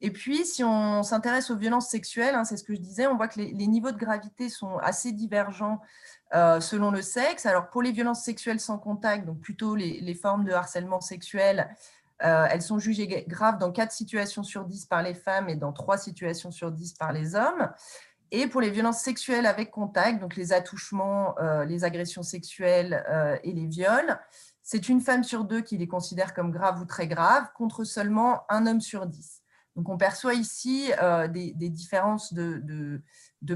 Et 0.00 0.10
puis, 0.10 0.46
si 0.46 0.62
on 0.62 1.02
s'intéresse 1.02 1.50
aux 1.50 1.56
violences 1.56 1.88
sexuelles, 1.88 2.34
hein, 2.34 2.44
c'est 2.44 2.56
ce 2.56 2.64
que 2.64 2.74
je 2.74 2.80
disais, 2.80 3.06
on 3.06 3.16
voit 3.16 3.28
que 3.28 3.40
les, 3.40 3.66
niveaux 3.66 3.90
de 3.90 3.98
gravité 3.98 4.48
sont 4.48 4.78
assez 4.78 5.12
divergents 5.12 5.80
euh, 6.34 6.60
selon 6.60 6.90
le 6.90 7.02
sexe. 7.02 7.46
Alors, 7.46 7.68
pour 7.68 7.82
les 7.82 7.92
violences 7.92 8.22
sexuelles 8.22 8.60
sans 8.60 8.78
contact, 8.78 9.26
donc 9.26 9.40
plutôt 9.40 9.74
les, 9.74 10.14
formes 10.14 10.44
de 10.44 10.52
harcèlement 10.52 11.00
sexuel, 11.00 11.68
euh, 12.24 12.46
elles 12.50 12.62
sont 12.62 12.78
jugées 12.78 13.24
graves 13.28 13.58
dans 13.58 13.72
4 13.72 13.92
situations 13.92 14.44
sur 14.44 14.64
10 14.64 14.86
par 14.86 15.02
les 15.02 15.14
femmes 15.14 15.48
et 15.48 15.56
dans 15.56 15.72
3 15.72 15.98
situations 15.98 16.52
sur 16.52 16.70
10 16.70 16.94
par 16.94 17.12
les 17.12 17.34
hommes. 17.34 17.68
Et 18.30 18.46
pour 18.46 18.60
les 18.60 18.70
violences 18.70 19.00
sexuelles 19.00 19.46
avec 19.46 19.70
contact, 19.70 20.20
donc 20.20 20.36
les 20.36 20.52
attouchements, 20.52 21.38
euh, 21.38 21.64
les 21.64 21.84
agressions 21.84 22.22
sexuelles 22.22 23.04
et 23.42 23.52
les 23.52 23.66
viols, 23.66 24.18
c'est 24.62 24.90
une 24.90 25.00
femme 25.00 25.24
sur 25.24 25.44
deux 25.44 25.62
qui 25.62 25.78
les 25.78 25.88
considère 25.88 26.34
comme 26.34 26.50
graves 26.50 26.82
ou 26.82 26.84
très 26.84 27.08
graves, 27.08 27.46
contre 27.54 27.84
seulement 27.84 28.44
un 28.50 28.66
homme 28.66 28.82
sur 28.82 29.06
10. 29.06 29.42
Donc, 29.78 29.88
on 29.90 29.96
perçoit 29.96 30.34
ici 30.34 30.90
euh, 31.00 31.28
des, 31.28 31.52
différences 31.52 32.34
de, 32.34 33.00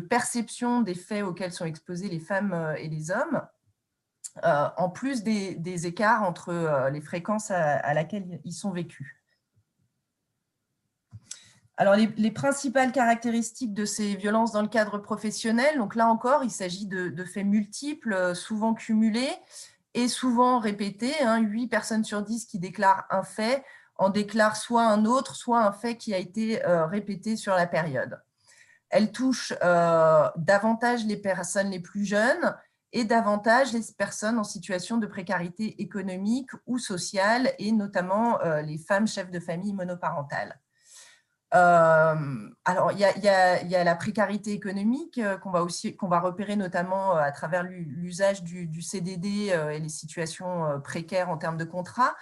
perception 0.09 0.81
des 0.81 0.95
faits 0.95 1.25
auxquels 1.25 1.53
sont 1.53 1.65
exposés 1.65 2.09
les 2.09 2.21
femmes 2.21 2.53
euh, 2.53 2.77
et 2.77 2.89
les 2.89 3.11
hommes, 3.11 3.43
euh, 4.45 4.69
en 4.77 4.89
plus 4.89 5.25
des, 5.25 5.87
écarts 5.87 6.23
entre 6.23 6.89
les 6.93 7.01
fréquences 7.01 7.51
à, 7.51 7.93
laquelle 7.93 8.41
ils 8.45 8.53
sont 8.53 8.71
vécus. 8.71 9.22
Alors, 11.83 11.97
les, 11.97 12.31
principales 12.31 12.93
caractéristiques 12.93 13.75
de 13.75 13.85
ces 13.85 14.15
violences 14.15 14.53
dans 14.53 14.63
le 14.63 14.69
cadre 14.69 14.99
professionnel, 14.99 15.79
donc 15.79 15.97
là 15.97 16.07
encore, 16.07 16.45
il 16.45 16.51
s'agit 16.53 16.87
de, 16.87 17.25
faits 17.25 17.45
multiples, 17.45 18.37
souvent 18.37 18.73
cumulés 18.73 19.33
et 19.93 20.07
souvent 20.07 20.61
répétés. 20.61 21.13
Hein, 21.23 21.41
8 21.41 21.67
personnes 21.67 22.05
sur 22.05 22.23
10 22.23 22.45
qui 22.45 22.61
déclarent 22.61 23.05
un 23.11 23.25
fait 23.25 23.65
en 23.97 24.11
déclare 24.11 24.57
soit 24.57 24.85
un 24.85 25.05
autre, 25.07 25.35
soit 25.35 25.61
un 25.61 25.73
fait 25.73 25.97
qui 25.97 26.15
a 26.15 26.19
été 26.19 26.65
euh, 26.65 26.87
répété 26.87 27.35
sur 27.35 27.57
la 27.57 27.67
période. 27.67 28.23
Elle 28.89 29.11
touche 29.11 29.53
euh, 29.65 30.29
davantage 30.37 31.05
les 31.05 31.17
personnes 31.17 31.71
les 31.71 31.81
plus 31.81 32.05
jeunes 32.05 32.57
et 32.93 33.03
davantage 33.03 33.73
les 33.73 33.83
personnes 33.99 34.39
en 34.39 34.45
situation 34.45 34.99
de 34.99 35.09
précarité 35.09 35.83
économique 35.83 36.51
ou 36.65 36.79
sociale, 36.79 37.51
et 37.59 37.73
notamment 37.73 38.41
euh, 38.43 38.63
les 38.63 38.79
femmes 38.79 39.09
chefs 39.09 39.33
de 39.33 39.41
famille 39.41 39.73
monoparentales. 39.73 40.62
Alors, 41.53 42.93
il 42.93 42.99
y, 42.99 43.05
a, 43.05 43.85
la 43.85 43.95
précarité 43.95 44.53
économique 44.53 45.21
qu'on 45.43 45.51
va, 45.51 45.63
aussi, 45.63 45.97
qu'on 45.97 46.09
va 46.09 46.21
repérer 46.21 46.57
notamment 46.57 47.15
à 47.15 47.31
travers 47.31 47.63
l'usage 47.63 48.43
du, 48.43 48.67
du, 48.67 48.81
CDD 48.81 49.55
et 49.73 49.79
les 49.79 49.89
situations 49.89 50.81
précaires 50.83 51.29
en 51.29 51.37
termes 51.37 51.59
de 51.59 51.65
contrat 51.65 52.15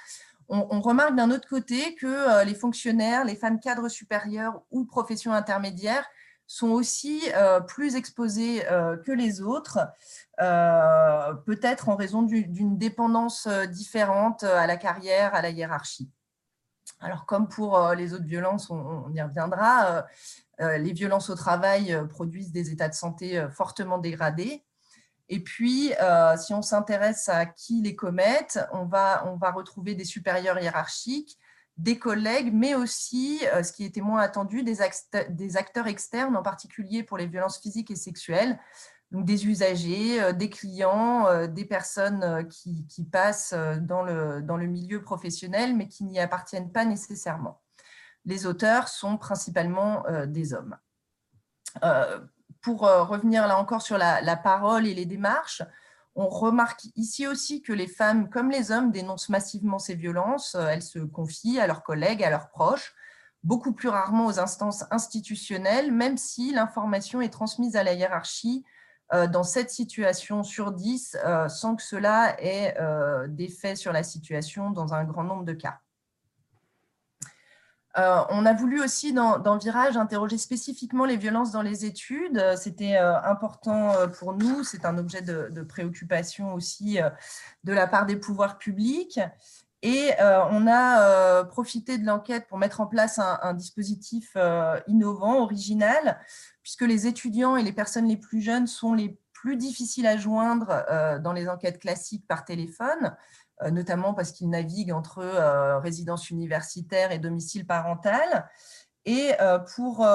on, 0.51 0.81
remarque 0.81 1.15
d'un 1.15 1.31
autre 1.31 1.49
côté 1.49 1.95
que 1.95 2.07
euh, 2.07 2.45
les 2.45 2.55
fonctionnaires, 2.55 3.25
les 3.25 3.37
femmes 3.37 3.61
cadres 3.61 3.89
supérieures 3.89 4.61
ou 4.71 4.85
professions 4.85 5.33
intermédiaires 5.33 6.07
sont 6.47 6.71
aussi 6.71 7.23
euh, 7.37 7.61
plus 7.61 7.95
exposées 7.95 8.67
euh, 8.69 8.97
que 8.97 9.13
les 9.13 9.41
autres, 9.41 9.79
peut-être 11.47 11.89
en 11.89 11.97
raison 11.97 12.23
d'une 12.23 12.79
dépendance 12.79 13.47
différente 13.69 14.43
à 14.43 14.67
la 14.67 14.77
carrière, 14.77 15.35
à 15.35 15.43
la 15.43 15.51
hiérarchie. 15.51 16.11
Alors, 17.01 17.27
comme 17.27 17.49
pour 17.49 17.93
les 17.97 18.13
autres 18.13 18.25
violences, 18.25 18.71
on 18.71 19.11
y 19.15 19.23
reviendra, 19.23 20.07
les 20.59 20.93
violences 20.93 21.31
au 21.31 21.35
travail 21.35 21.99
produisent 22.11 22.53
des 22.53 22.71
états 22.71 22.89
de 22.89 22.95
santé 22.95 23.47
fortement 23.51 23.97
dégradés, 23.97 24.65
et 25.33 25.39
puis, 25.39 25.95
euh, 26.03 26.37
si 26.37 26.53
on 26.53 26.61
s'intéresse 26.61 27.29
à 27.29 27.47
qui 27.47 27.83
les 27.83 27.95
commettent, 27.95 28.59
on 28.73 28.85
va, 28.85 29.25
on 29.29 29.37
va 29.37 29.53
retrouver 29.53 29.95
des 29.95 30.05
supérieurs 30.05 30.59
hiérarchiques, 30.59 31.39
des 31.77 32.01
collègues, 32.01 32.53
mais 32.53 32.75
aussi, 32.75 33.41
euh, 33.55 33.63
ce 33.63 33.73
qui 33.73 33.85
était 33.85 34.01
moins 34.01 34.21
attendu, 34.21 34.65
des, 34.65 34.83
acteurs 34.83 35.87
externes, 35.87 36.37
en 36.37 36.43
particulier 36.43 37.05
pour 37.05 37.17
les 37.17 37.29
violences 37.29 37.61
physiques 37.61 37.93
et 37.93 37.97
sexuelles, 37.97 38.59
donc 39.11 39.25
des 39.25 39.47
usagers, 39.47 40.23
euh, 40.23 40.33
des 40.33 40.51
clients, 40.51 41.47
des 41.49 41.65
personnes 41.65 42.47
qui, 42.49 42.87
qui 42.87 43.05
passent 43.05 43.55
dans 43.81 44.03
le, 44.03 44.43
dans 44.43 44.57
le 44.57 44.67
milieu 44.67 45.03
professionnel, 45.03 45.77
mais 45.77 45.89
qui 45.89 46.05
n'y 46.05 46.21
appartiennent 46.21 46.73
pas 46.73 46.85
nécessairement. 46.85 47.61
Les 48.25 48.47
auteurs 48.47 48.89
sont 48.89 49.17
principalement 49.17 50.05
des 50.27 50.53
hommes 50.53 50.77
pour 52.63 52.87
euh, 52.87 53.05
revenir 53.05 53.47
là 53.47 53.59
encore 53.59 53.83
sur 53.83 53.99
la, 53.99 54.37
parole 54.37 54.87
et 54.87 54.95
les 54.95 55.07
démarches, 55.07 55.63
on 56.15 56.29
remarque 56.29 56.87
ici 56.97 57.27
aussi 57.27 57.63
que 57.63 57.73
les 57.73 57.87
femmes, 57.87 58.29
comme 58.29 58.51
les 58.51 58.73
hommes, 58.73 58.91
dénoncent 58.91 59.29
massivement 59.29 59.79
ces 59.79 59.95
violences. 59.95 60.55
Euh, 60.55 60.67
elles 60.69 60.83
se 60.83 60.99
confient 60.99 61.61
à 61.61 61.67
leurs 61.67 61.83
collègues, 61.83 62.23
à 62.23 62.31
leurs 62.31 62.51
proches, 62.51 62.95
beaucoup 63.43 63.73
plus 63.73 63.89
rarement 63.89 64.27
aux 64.27 64.39
instances 64.39 64.85
institutionnelles, 64.91 65.93
même 65.93 66.19
si 66.19 66.53
l'information 66.53 67.21
est 67.21 67.31
transmise 67.31 67.77
à 67.77 67.85
la 67.85 67.95
hiérarchie 67.95 68.65
euh, 68.65 68.71
dans 69.13 69.43
cette 69.43 69.71
situation 69.71 70.43
sur 70.43 70.73
10, 70.73 71.17
sans 71.49 71.77
que 71.77 71.83
cela 71.83 72.37
ait 72.41 72.77
d'effet 73.29 73.77
sur 73.77 73.93
la 73.93 74.03
situation 74.03 74.71
dans 74.71 74.95
un 74.95 75.05
grand 75.05 75.25
nombre 75.25 75.45
de 75.45 75.53
cas. 75.53 75.81
Euh, 77.99 78.23
on 78.31 78.47
a 78.47 78.53
voulu 78.53 78.81
aussi 78.81 79.13
dans, 79.13 79.59
Virage 79.59 79.97
interroger 79.97 80.39
spécifiquement 80.39 81.05
les 81.05 81.17
violences 81.17 81.51
dans 81.51 81.63
les 81.63 81.85
études. 81.85 82.39
Euh, 82.39 82.57
c'était 82.57 82.97
euh, 82.97 83.21
important 83.23 83.93
pour 84.19 84.33
nous, 84.33 84.63
c'est 84.63 84.85
un 84.85 84.97
objet 84.97 85.23
de, 85.23 85.63
préoccupation 85.63 86.55
aussi 86.55 86.99
de 87.65 87.73
la 87.73 87.87
part 87.87 88.07
des 88.07 88.17
pouvoirs 88.17 88.59
publics. 88.59 89.21
Et 89.83 90.11
on 90.21 90.67
a 90.67 91.45
profité 91.45 91.97
de 91.97 92.05
l'enquête 92.05 92.47
pour 92.49 92.59
mettre 92.59 92.83
en 92.83 92.87
place 92.87 93.19
un 93.19 93.55
dispositif 93.55 94.37
innovant, 94.87 95.41
original, 95.41 96.21
puisque 96.63 96.83
les 96.83 97.07
étudiants 97.07 97.57
et 97.57 97.63
les 97.63 97.73
personnes 97.73 98.07
les 98.07 98.19
plus 98.19 98.43
jeunes 98.43 98.67
sont 98.67 98.93
les 98.93 99.19
plus 99.33 99.57
difficiles 99.57 100.07
à 100.07 100.19
joindre 100.19 100.85
dans 101.23 101.33
les 101.33 101.49
enquêtes 101.49 101.79
classiques 101.79 102.27
par 102.29 102.45
téléphone. 102.45 103.17
Euh, 103.63 103.71
notamment 103.71 104.15
parce 104.15 104.33
qu'ils 104.33 104.49
naviguent 104.49 104.93
entre 104.93 105.19
euh, 105.19 105.79
résidence 105.81 106.31
universitaire 106.31 107.13
et 107.13 107.19
domicile 107.19 107.67
parental. 107.67 108.49
Et 109.07 109.33
euh, 109.41 109.59
pour 109.59 110.07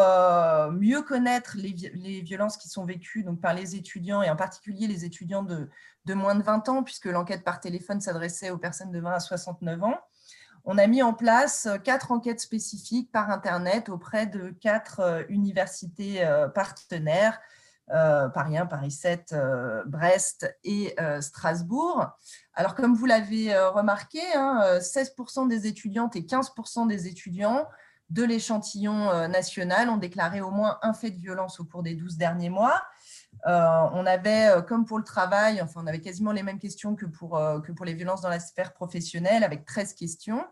mieux 0.72 1.02
connaître 1.02 1.58
les, 1.58 2.22
violences 2.22 2.58
qui 2.58 2.70
sont 2.70 2.86
vécues 2.86 3.24
donc, 3.24 3.42
par 3.42 3.54
les 3.54 3.76
étudiants, 3.76 4.22
et 4.22 4.30
en 4.30 4.36
particulier 4.36 4.88
les 4.88 5.06
étudiants 5.06 5.44
de, 5.44 5.70
de 6.06 6.14
moins 6.14 6.36
de 6.36 6.44
20 6.44 6.70
ans, 6.70 6.84
puisque 6.84 7.06
l'enquête 7.06 7.44
par 7.44 7.60
téléphone 7.60 8.02
s'adressait 8.02 8.50
aux 8.50 8.58
personnes 8.58 8.92
de 8.92 9.00
20 9.00 9.14
à 9.14 9.20
69 9.20 9.84
ans, 9.84 10.00
on 10.64 10.78
a 10.78 10.88
mis 10.88 11.04
en 11.04 11.14
place 11.14 11.68
quatre 11.84 12.12
enquêtes 12.12 12.40
spécifiques 12.40 13.12
par 13.12 13.30
Internet 13.30 13.90
auprès 13.90 14.26
de 14.26 14.50
quatre 14.50 15.26
universités 15.30 16.28
partenaires, 16.56 17.40
Paris 17.88 18.58
1, 18.58 18.66
Paris 18.66 18.90
7, 18.90 19.36
Brest 19.86 20.58
et 20.64 20.96
Strasbourg. 21.22 22.18
Alors, 22.56 22.74
comme 22.74 22.96
vous 22.96 23.06
l'avez 23.06 23.54
euh, 23.54 23.70
remarqué, 23.70 24.20
16% 24.20 24.38
hein, 24.38 25.44
euh, 25.44 25.48
des 25.48 25.68
étudiantes 25.68 26.16
et 26.16 26.22
15% 26.22 26.88
des 26.88 27.08
étudiants 27.08 27.68
de 28.10 28.24
l'échantillon 28.24 29.10
euh, 29.10 29.28
national 29.28 29.90
ont 29.90 29.98
déclaré 29.98 30.40
au 30.40 30.52
moins 30.52 30.78
un 30.82 30.94
fait 30.94 31.12
de 31.12 31.18
violence 31.18 31.60
au 31.60 31.66
cours 31.66 31.84
des 31.84 31.96
12 31.96 32.18
derniers 32.18 32.50
mois. 32.50 32.82
On 33.46 34.06
avait, 34.06 34.50
comme 34.68 34.86
pour 34.86 34.98
le 34.98 35.04
travail, 35.04 35.62
enfin, 35.62 35.82
on 35.84 35.88
avait 35.88 36.02
quasiment 36.02 36.32
les 36.32 36.44
mêmes 36.44 36.60
questions 36.60 36.96
que 36.96 37.06
pour, 37.06 37.40
que 37.66 37.72
pour 37.72 37.86
les 37.86 37.94
violences 37.94 38.22
dans 38.22 38.30
la 38.30 38.40
sphère 38.40 38.74
professionnelle, 38.74 39.44
avec 39.44 39.66
13 39.66 39.94
questions. 39.94 40.44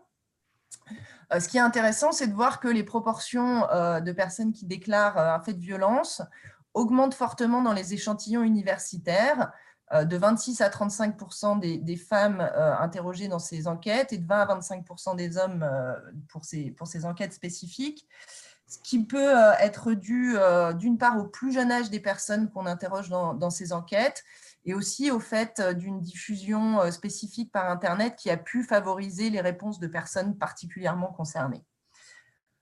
ce 1.36 1.48
qui 1.48 1.56
est 1.56 1.60
intéressant, 1.60 2.12
c'est 2.12 2.28
de 2.28 2.34
voir 2.34 2.60
que 2.60 2.68
les 2.68 2.84
proportions 2.84 3.62
de 3.62 4.12
personnes 4.12 4.52
qui 4.52 4.66
déclarent 4.66 5.18
un 5.18 5.40
fait 5.40 5.54
de 5.54 5.60
violence 5.60 6.22
augmentent 6.72 7.14
fortement 7.14 7.62
dans 7.62 7.72
les 7.72 7.94
échantillons 7.94 8.42
universitaires, 8.42 9.52
euh, 9.92 10.04
de 10.04 10.16
26 10.16 10.60
à 10.62 10.70
35 10.70 11.60
des, 11.60 11.96
femmes 11.96 12.40
euh, 12.40 12.74
interrogées 12.78 13.28
dans 13.28 13.38
ces 13.38 13.68
enquêtes 13.68 14.12
et 14.14 14.18
de 14.18 14.26
20 14.26 14.40
à 14.40 14.46
25 14.46 15.16
des 15.16 15.36
hommes 15.36 15.62
euh, 15.62 15.94
pour 16.28 16.44
ces, 16.44 16.70
pour 16.70 16.86
ces 16.86 17.04
enquêtes 17.04 17.34
spécifiques, 17.34 18.08
ce 18.66 18.78
qui 18.82 19.04
peut 19.04 19.34
être 19.60 19.92
dû 19.92 20.36
d'une 20.78 20.98
part 20.98 21.18
au 21.18 21.24
plus 21.24 21.52
jeune 21.52 21.70
âge 21.70 21.90
des 21.90 22.00
personnes 22.00 22.50
qu'on 22.50 22.66
interroge 22.66 23.08
dans, 23.08 23.50
ces 23.50 23.72
enquêtes 23.72 24.24
et 24.64 24.74
aussi 24.74 25.10
au 25.10 25.20
fait 25.20 25.60
d'une 25.76 26.00
diffusion 26.00 26.90
spécifique 26.90 27.52
par 27.52 27.70
Internet 27.70 28.16
qui 28.16 28.30
a 28.30 28.36
pu 28.36 28.64
favoriser 28.64 29.28
les 29.28 29.42
réponses 29.42 29.78
de 29.78 29.86
personnes 29.86 30.38
particulièrement 30.38 31.12
concernées. 31.12 31.62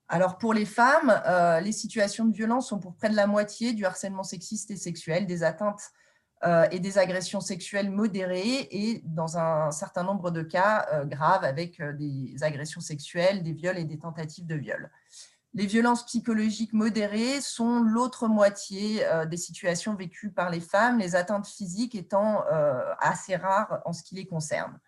Alors 0.08 0.38
pour 0.38 0.54
les 0.54 0.66
femmes, 0.66 1.22
les 1.62 1.72
situations 1.72 2.24
de 2.24 2.34
violence 2.34 2.68
sont 2.68 2.80
pour 2.80 2.94
près 2.94 3.08
de 3.08 3.16
la 3.16 3.28
moitié 3.28 3.72
du 3.72 3.86
harcèlement 3.86 4.24
sexiste 4.24 4.72
et 4.72 4.76
sexuel, 4.76 5.26
des 5.26 5.44
atteintes 5.44 5.92
euh, 6.44 6.66
et 6.72 6.80
des 6.80 6.98
agressions 6.98 7.40
sexuelles 7.40 7.88
modérées 7.88 8.66
et 8.72 9.00
dans 9.04 9.38
un 9.38 9.70
certain 9.70 10.02
nombre 10.02 10.32
de 10.32 10.42
cas 10.42 10.88
euh, 10.92 11.04
graves 11.04 11.44
avec 11.44 11.78
euh, 11.78 11.92
des 11.92 12.34
agressions 12.42 12.80
sexuelles, 12.80 13.44
des 13.44 13.52
viols 13.52 13.78
et 13.78 13.84
des 13.84 14.00
tentatives 14.00 14.44
de 14.44 14.56
viol. 14.56 14.90
Les 15.54 15.66
violences 15.66 16.06
psychologiques 16.06 16.72
modérées 16.72 17.40
sont 17.40 17.80
l'autre 17.80 18.26
moitié 18.26 19.04
des 19.30 19.36
situations 19.36 19.94
vécues 19.94 20.30
par 20.30 20.48
les 20.48 20.60
femmes, 20.60 20.98
les 20.98 21.14
atteintes 21.14 21.46
physiques 21.46 21.94
étant 21.94 22.42
assez 22.98 23.36
rares 23.36 23.82
en 23.84 23.92
ce 23.92 24.02
qui 24.02 24.14
les 24.14 24.24
concerne. 24.24 24.78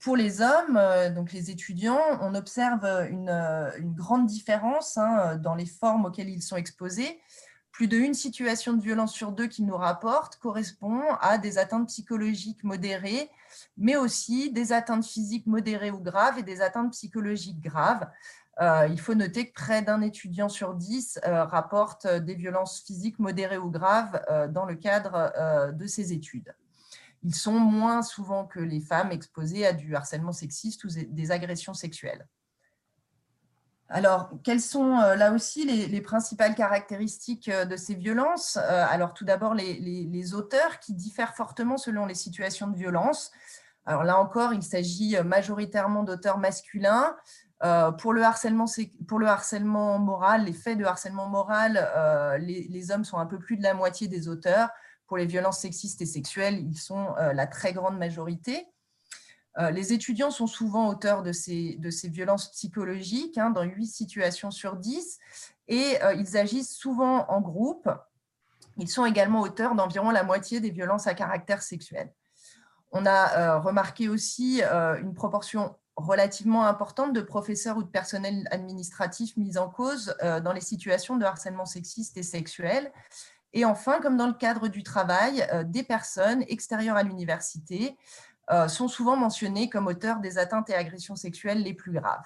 Pour 0.00 0.16
les 0.16 0.40
hommes, 0.40 0.80
donc 1.14 1.32
les 1.32 1.50
étudiants, 1.50 2.00
on 2.20 2.34
observe 2.34 2.84
une, 3.10 3.94
grande 3.94 4.26
différence 4.26 4.98
hein, 4.98 5.36
dans 5.36 5.54
les 5.54 5.66
formes 5.66 6.06
auxquelles 6.06 6.30
ils 6.30 6.42
sont 6.42 6.56
exposés. 6.56 7.20
Plus 7.76 7.88
de 7.88 7.98
une 7.98 8.14
situation 8.14 8.72
de 8.72 8.80
violence 8.80 9.12
sur 9.12 9.32
deux 9.32 9.48
qu'ils 9.48 9.66
nous 9.66 9.76
rapportent 9.76 10.36
correspond 10.36 11.02
à 11.20 11.36
des 11.36 11.58
atteintes 11.58 11.88
psychologiques 11.88 12.64
modérées, 12.64 13.28
mais 13.76 13.96
aussi 13.96 14.50
des 14.50 14.72
atteintes 14.72 15.04
physiques 15.04 15.46
modérées 15.46 15.90
ou 15.90 15.98
graves 15.98 16.38
et 16.38 16.42
des 16.42 16.62
atteintes 16.62 16.92
psychologiques 16.92 17.60
graves. 17.60 18.08
Euh, 18.60 18.88
il 18.90 18.98
faut 18.98 19.14
noter 19.14 19.48
que 19.48 19.54
près 19.54 19.82
d'un 19.82 20.00
étudiant 20.00 20.48
sur 20.48 20.74
dix 20.74 21.20
euh, 21.26 21.44
rapporte 21.44 22.06
des 22.06 22.34
violences 22.34 22.80
physiques 22.80 23.18
modérées 23.18 23.58
ou 23.58 23.70
graves 23.70 24.22
euh, 24.30 24.48
dans 24.48 24.64
le 24.64 24.74
cadre 24.74 25.72
de 25.72 25.86
ses 25.86 26.12
études. 26.12 26.54
Ils 27.22 27.34
sont 27.34 27.58
moins 27.58 28.02
souvent 28.02 28.46
que 28.46 28.60
les 28.60 28.80
femmes 28.80 29.12
exposées 29.12 29.66
à 29.66 29.72
du 29.72 29.94
harcèlement 29.94 30.32
sexiste 30.32 30.84
ou 30.84 30.88
des 30.88 31.30
agressions 31.30 31.74
sexuelles. 31.74 32.26
Alors, 33.88 34.30
quelles 34.42 34.60
sont 34.60 34.98
euh, 34.98 35.14
là 35.14 35.32
aussi 35.32 35.64
les, 35.64 36.00
principales 36.00 36.56
caractéristiques 36.56 37.48
euh, 37.48 37.64
de 37.64 37.76
ces 37.76 37.94
violences? 37.94 38.56
Euh, 38.56 38.84
Alors, 38.90 39.14
tout 39.14 39.24
d'abord, 39.24 39.54
les, 39.54 40.34
auteurs 40.34 40.80
qui 40.80 40.92
diffèrent 40.92 41.34
fortement 41.34 41.76
selon 41.76 42.04
les 42.04 42.14
situations 42.14 42.66
de 42.66 42.76
violence. 42.76 43.30
Alors 43.88 44.02
là 44.02 44.18
encore, 44.18 44.52
il 44.52 44.64
s'agit 44.64 45.16
majoritairement 45.24 46.02
d'auteurs 46.02 46.38
masculins. 46.38 47.14
Pour, 47.98 48.12
le 48.12 48.22
harcèlement, 48.22 48.66
pour 49.08 49.18
le 49.18 49.26
harcèlement 49.26 49.98
moral, 49.98 50.44
les 50.44 50.52
faits 50.52 50.78
de 50.78 50.84
harcèlement 50.84 51.28
moral, 51.28 52.38
les, 52.40 52.90
hommes 52.90 53.04
sont 53.04 53.18
un 53.18 53.26
peu 53.26 53.38
plus 53.38 53.56
de 53.56 53.62
la 53.62 53.74
moitié 53.74 54.08
des 54.08 54.28
auteurs. 54.28 54.68
Pour 55.06 55.16
les 55.16 55.26
violences 55.26 55.60
sexistes 55.60 56.02
et 56.02 56.06
sexuelles, 56.06 56.58
ils 56.58 56.78
sont 56.78 57.14
la 57.16 57.46
très 57.46 57.72
grande 57.72 57.98
majorité. 57.98 58.66
Euh, 59.58 59.70
les 59.70 59.92
étudiants 59.92 60.30
sont 60.30 60.46
souvent 60.46 60.88
auteurs 60.88 61.22
de 61.22 61.32
ces, 61.32 61.78
violences 62.04 62.50
psychologiques 62.50 63.38
hein, 63.38 63.50
dans 63.50 63.62
8 63.62 63.86
situations 63.86 64.50
sur 64.50 64.76
10 64.76 65.18
et 65.68 66.02
euh, 66.02 66.14
ils 66.14 66.36
agissent 66.36 66.76
souvent 66.76 67.26
en 67.28 67.40
groupe. 67.40 67.88
Ils 68.76 68.88
sont 68.88 69.06
également 69.06 69.40
auteurs 69.40 69.74
d'environ 69.74 70.10
la 70.10 70.24
moitié 70.24 70.60
des 70.60 70.70
violences 70.70 71.06
à 71.06 71.14
caractère 71.14 71.62
sexuel. 71.62 72.12
On 72.92 73.06
a 73.06 73.38
euh, 73.38 73.58
remarqué 73.58 74.08
aussi 74.08 74.62
une 74.62 75.14
proportion 75.14 75.74
relativement 75.96 76.66
importante 76.66 77.12
de 77.12 77.20
professeurs 77.20 77.76
ou 77.78 77.82
de 77.82 77.88
personnel 77.88 78.46
administratif 78.50 79.36
mis 79.36 79.56
en 79.56 79.68
cause 79.68 80.14
dans 80.44 80.52
les 80.52 80.60
situations 80.60 81.16
de 81.16 81.24
harcèlement 81.24 81.64
sexiste 81.64 82.16
et 82.18 82.22
sexuel. 82.22 82.92
Et 83.54 83.64
enfin, 83.64 84.00
comme 84.00 84.18
dans 84.18 84.26
le 84.26 84.34
cadre 84.34 84.68
du 84.68 84.82
travail, 84.82 85.46
des 85.64 85.82
personnes 85.82 86.44
extérieures 86.48 86.96
à 86.96 87.02
l'université, 87.02 87.96
euh, 88.52 88.68
sont 88.68 88.86
souvent 88.86 89.16
mentionnés 89.16 89.68
comme 89.68 89.88
auteurs 89.88 90.20
des 90.20 90.38
atteintes 90.38 90.70
et 90.70 90.74
agressions 90.74 91.16
sexuelles 91.16 91.64
les 91.64 91.74
plus 91.74 91.90
graves. 91.90 92.24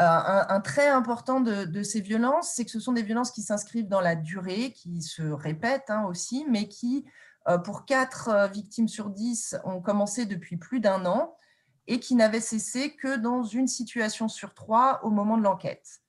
Euh, 0.00 0.04
un, 0.48 0.60
trait 0.60 0.88
important 0.88 1.40
de, 1.40 1.82
ces 1.84 2.00
violences, 2.00 2.50
c'est 2.54 2.64
que 2.64 2.70
ce 2.72 2.80
sont 2.80 2.92
des 2.92 3.04
violences 3.04 3.30
qui 3.30 3.42
s'inscrivent 3.42 3.86
dans 3.86 4.00
la 4.00 4.16
durée, 4.16 4.72
qui 4.72 5.02
se 5.02 5.22
répètent 5.22 5.88
hein, 5.88 6.04
aussi, 6.06 6.44
mais 6.50 6.66
qui, 6.66 7.04
euh, 7.46 7.58
pour 7.58 7.84
4 7.84 8.50
victimes 8.52 8.88
sur 8.88 9.08
10, 9.10 9.56
ont 9.62 9.80
commencé 9.80 10.26
depuis 10.26 10.56
plus 10.56 10.80
d'un 10.80 11.06
an 11.06 11.36
et 11.86 12.00
qui 12.00 12.14
n'avaient 12.14 12.40
cessé 12.40 12.94
que 12.96 13.16
dans 13.16 13.42
une 13.42 13.68
situation 13.68 14.28
sur 14.28 14.54
trois 14.54 15.00
au 15.04 15.10
moment 15.10 15.36
de 15.36 15.42
l'enquête. 15.42 16.00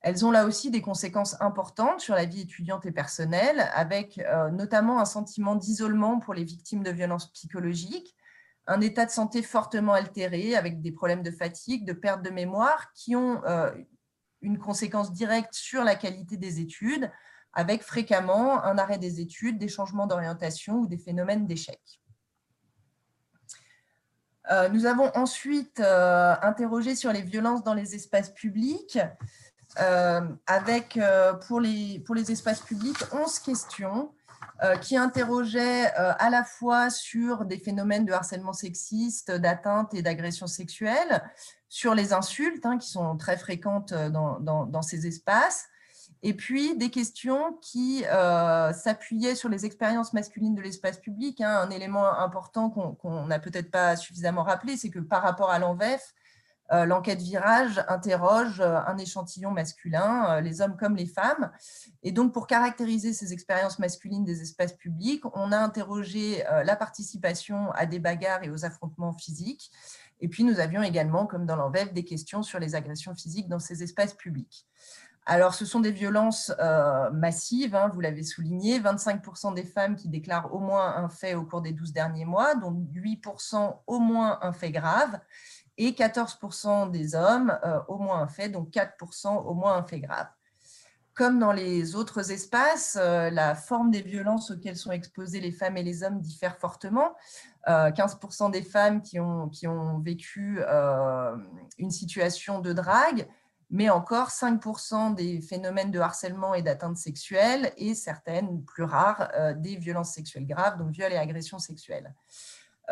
Elles 0.00 0.24
ont 0.24 0.30
là 0.30 0.46
aussi 0.46 0.70
des 0.70 0.82
conséquences 0.82 1.40
importantes 1.40 2.00
sur 2.00 2.14
la 2.14 2.26
vie 2.26 2.42
étudiante 2.42 2.86
et 2.86 2.92
personnelle, 2.92 3.68
avec 3.74 4.20
notamment 4.52 5.00
un 5.00 5.04
sentiment 5.04 5.56
d'isolement 5.56 6.20
pour 6.20 6.32
les 6.32 6.44
victimes 6.44 6.84
de 6.84 6.92
violences 6.92 7.32
psychologiques, 7.32 8.16
un 8.66 8.80
état 8.80 9.06
de 9.06 9.10
santé 9.10 9.42
fortement 9.42 9.92
altéré 9.92 10.56
avec 10.56 10.80
des 10.80 10.92
problèmes 10.92 11.22
de 11.22 11.30
fatigue, 11.30 11.84
de 11.84 11.92
perte 11.92 12.22
de 12.22 12.30
mémoire 12.30 12.92
qui 12.94 13.14
ont 13.14 13.42
euh, 13.44 13.70
une 14.42 14.58
conséquence 14.58 15.12
directe 15.12 15.54
sur 15.54 15.84
la 15.84 15.94
qualité 15.94 16.36
des 16.36 16.60
études 16.60 17.10
avec 17.52 17.82
fréquemment 17.82 18.62
un 18.64 18.76
arrêt 18.76 18.98
des 18.98 19.20
études, 19.20 19.58
des 19.58 19.68
changements 19.68 20.06
d'orientation 20.06 20.80
ou 20.80 20.86
des 20.86 20.98
phénomènes 20.98 21.46
d'échec. 21.46 21.80
Euh, 24.50 24.68
nous 24.68 24.86
avons 24.86 25.10
ensuite 25.14 25.80
euh, 25.80 26.34
interrogé 26.42 26.94
sur 26.94 27.12
les 27.12 27.22
violences 27.22 27.64
dans 27.64 27.74
les 27.74 27.94
espaces 27.94 28.30
publics, 28.30 28.98
avec 30.46 30.98
pour 31.46 31.60
les, 31.60 32.30
espaces 32.30 32.60
publics 32.60 32.96
11 33.12 33.38
questions 33.40 34.10
euh, 34.62 34.76
qui 34.76 34.96
interrogeait 34.96 35.84
euh, 36.00 36.14
à 36.18 36.30
la 36.30 36.42
fois 36.42 36.88
sur 36.88 37.44
des 37.44 37.58
phénomènes 37.58 38.06
de 38.06 38.12
harcèlement 38.14 38.54
sexiste, 38.54 39.30
d'atteinte 39.30 39.92
et 39.92 40.00
d'agression 40.00 40.46
sexuelle, 40.46 41.22
sur 41.68 41.94
les 41.94 42.14
insultes, 42.14 42.64
hein, 42.64 42.78
qui 42.78 42.88
sont 42.88 43.18
très 43.18 43.36
fréquentes 43.36 43.92
euh, 43.92 44.08
dans, 44.08 44.80
ces 44.80 45.06
espaces, 45.06 45.66
et 46.26 46.34
puis 46.34 46.76
des 46.76 46.90
questions 46.90 47.56
qui 47.62 48.02
s'appuyaient 48.02 49.34
sur 49.34 49.48
les 49.48 49.64
expériences 49.64 50.12
masculines 50.12 50.54
de 50.54 50.62
l'espace 50.62 50.98
public. 50.98 51.40
Hein. 51.40 51.56
Un 51.60 51.70
élément 51.70 52.06
important 52.18 52.70
qu'on 52.70 53.26
n'a 53.26 53.38
peut-être 53.38 53.70
pas 53.70 53.94
suffisamment 53.96 54.42
rappelé, 54.42 54.76
c'est 54.76 54.90
que 54.90 54.98
par 54.98 55.22
rapport 55.22 55.50
à 55.50 55.58
l'envef, 55.58 56.14
euh, 56.72 56.84
l'enquête 56.84 57.22
virage 57.22 57.80
interroge 57.88 58.60
euh, 58.60 58.78
un 58.86 58.98
échantillon 58.98 59.52
masculin, 59.52 60.26
euh, 60.30 60.40
les 60.40 60.60
hommes 60.60 60.76
comme 60.76 60.96
les 60.96 61.06
femmes. 61.06 61.52
Et 62.02 62.10
donc, 62.10 62.32
pour 62.32 62.48
caractériser 62.48 63.12
ces 63.12 63.32
expériences 63.32 63.78
masculines 63.78 64.24
des 64.24 64.42
espaces 64.42 64.72
publics, 64.72 65.22
on 65.34 65.52
a 65.52 65.58
interrogé 65.58 66.44
la 66.64 66.76
participation 66.76 67.70
à 67.72 67.86
des 67.86 67.98
bagarres 67.98 68.42
et 68.42 68.50
aux 68.50 68.64
affrontements 68.64 69.12
physiques. 69.12 69.70
Et 70.20 70.28
puis, 70.28 70.44
nous 70.44 70.60
avions 70.60 70.82
également, 70.82 71.26
comme 71.26 71.46
dans 71.46 71.56
l'envers, 71.56 71.92
des 71.92 72.04
questions 72.04 72.42
sur 72.42 72.58
les 72.58 72.74
agressions 72.74 73.14
physiques 73.14 73.48
dans 73.48 73.58
ces 73.58 73.82
espaces 73.82 74.14
publics. 74.14 74.66
Alors, 75.26 75.54
ce 75.54 75.64
sont 75.64 75.80
des 75.80 75.90
violences 75.90 76.52
massives, 77.12 77.74
hein, 77.74 77.90
vous 77.92 78.00
l'avez 78.00 78.22
souligné, 78.22 78.78
25% 78.78 79.54
des 79.54 79.64
femmes 79.64 79.96
qui 79.96 80.08
déclarent 80.08 80.54
au 80.54 80.60
moins 80.60 80.96
un 80.96 81.08
fait 81.08 81.34
au 81.34 81.42
cours 81.42 81.62
des 81.62 81.72
12 81.72 81.92
derniers 81.92 82.24
mois, 82.24 82.54
dont 82.54 82.70
8% 82.94 83.80
au 83.88 83.98
moins 83.98 84.38
un 84.42 84.52
fait 84.52 84.70
grave, 84.70 85.18
et 85.78 85.92
14% 85.92 86.90
des 86.90 87.14
hommes 87.14 87.56
euh, 87.64 87.80
au 87.88 87.98
moins 87.98 88.20
un 88.20 88.28
fait, 88.28 88.48
donc 88.48 88.70
4% 88.70 89.44
au 89.44 89.54
moins 89.54 89.76
un 89.76 89.82
fait 89.82 90.00
grave. 90.00 90.28
Comme 91.14 91.38
dans 91.38 91.52
les 91.52 91.94
autres 91.94 92.30
espaces, 92.30 92.98
euh, 93.00 93.30
la 93.30 93.54
forme 93.54 93.90
des 93.90 94.02
violences 94.02 94.50
auxquelles 94.50 94.76
sont 94.76 94.92
exposées 94.92 95.40
les 95.40 95.52
femmes 95.52 95.76
et 95.76 95.82
les 95.82 96.02
hommes 96.02 96.20
diffère 96.20 96.58
fortement. 96.58 97.14
15% 97.66 98.46
euh, 98.46 98.50
des 98.50 98.62
femmes 98.62 99.02
qui 99.02 99.18
ont 99.18 99.98
vécu 99.98 100.60
une 101.78 101.90
situation 101.90 102.60
de 102.60 102.72
drague, 102.72 103.26
mais 103.70 103.90
encore 103.90 104.28
5% 104.28 105.14
des 105.14 105.40
phénomènes 105.40 105.90
de 105.90 105.98
harcèlement 105.98 106.54
et 106.54 106.62
d'atteinte 106.62 106.96
sexuelle 106.96 107.72
et 107.76 107.94
certaines, 107.94 108.62
plus 108.64 108.84
rares, 108.84 109.28
des 109.56 109.76
violences 109.76 110.12
sexuelles 110.12 110.46
graves, 110.46 110.78
donc 110.78 110.90
viols 110.90 111.12
et 111.12 111.16
agressions 111.16 111.58
sexuelles. 111.58 112.14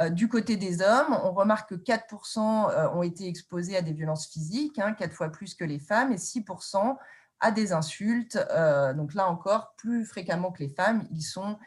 Euh, 0.01 0.11
du 0.11 0.29
côté 0.29 0.57
des 0.57 0.83
hommes, 0.83 1.19
on 1.23 1.33
remarque 1.33 1.71
que 1.71 1.75
4% 1.77 2.71
euh, 2.71 2.91
ont 2.91 3.03
été 3.03 3.29
exposés 3.29 3.77
à 3.77 3.83
des 3.83 3.93
violences 3.93 4.27
physiques, 4.27 4.79
hein, 4.79 4.93
4 4.93 5.13
fois 5.13 5.29
plus 5.31 5.55
que 5.55 5.65
les 5.65 5.79
femmes, 5.79 6.13
et 6.13 6.17
6% 6.17 6.97
à 7.41 7.51
des 7.51 7.73
insultes. 7.73 8.39
Euh, 8.51 8.93
donc 8.93 9.15
là 9.15 9.29
encore, 9.29 9.75
plus 9.77 10.05
fréquemment 10.05 10.51
que 10.51 10.63
les 10.63 10.69
femmes, 10.71 11.07
ils 11.11 11.23
sont 11.23 11.59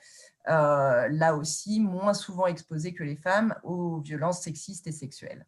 là 0.50 1.36
aussi 1.36 1.82
moins 1.82 2.14
souvent 2.14 2.48
exposés 2.48 2.94
que 2.94 3.04
les 3.04 3.18
femmes 3.18 3.54
aux 3.64 4.00
violences 4.00 4.44
sexistes 4.44 4.88
et 4.88 4.94
sexuelles. 4.94 5.46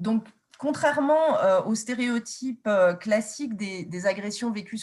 Donc, 0.00 0.24
Contrairement 0.60 1.38
euh, 1.38 1.62
aux 1.62 1.74
stéréotypes 1.74 2.66
euh, 2.66 2.92
classiques 2.92 3.56
des, 3.56 4.06
agressions 4.06 4.50
vécues 4.50 4.78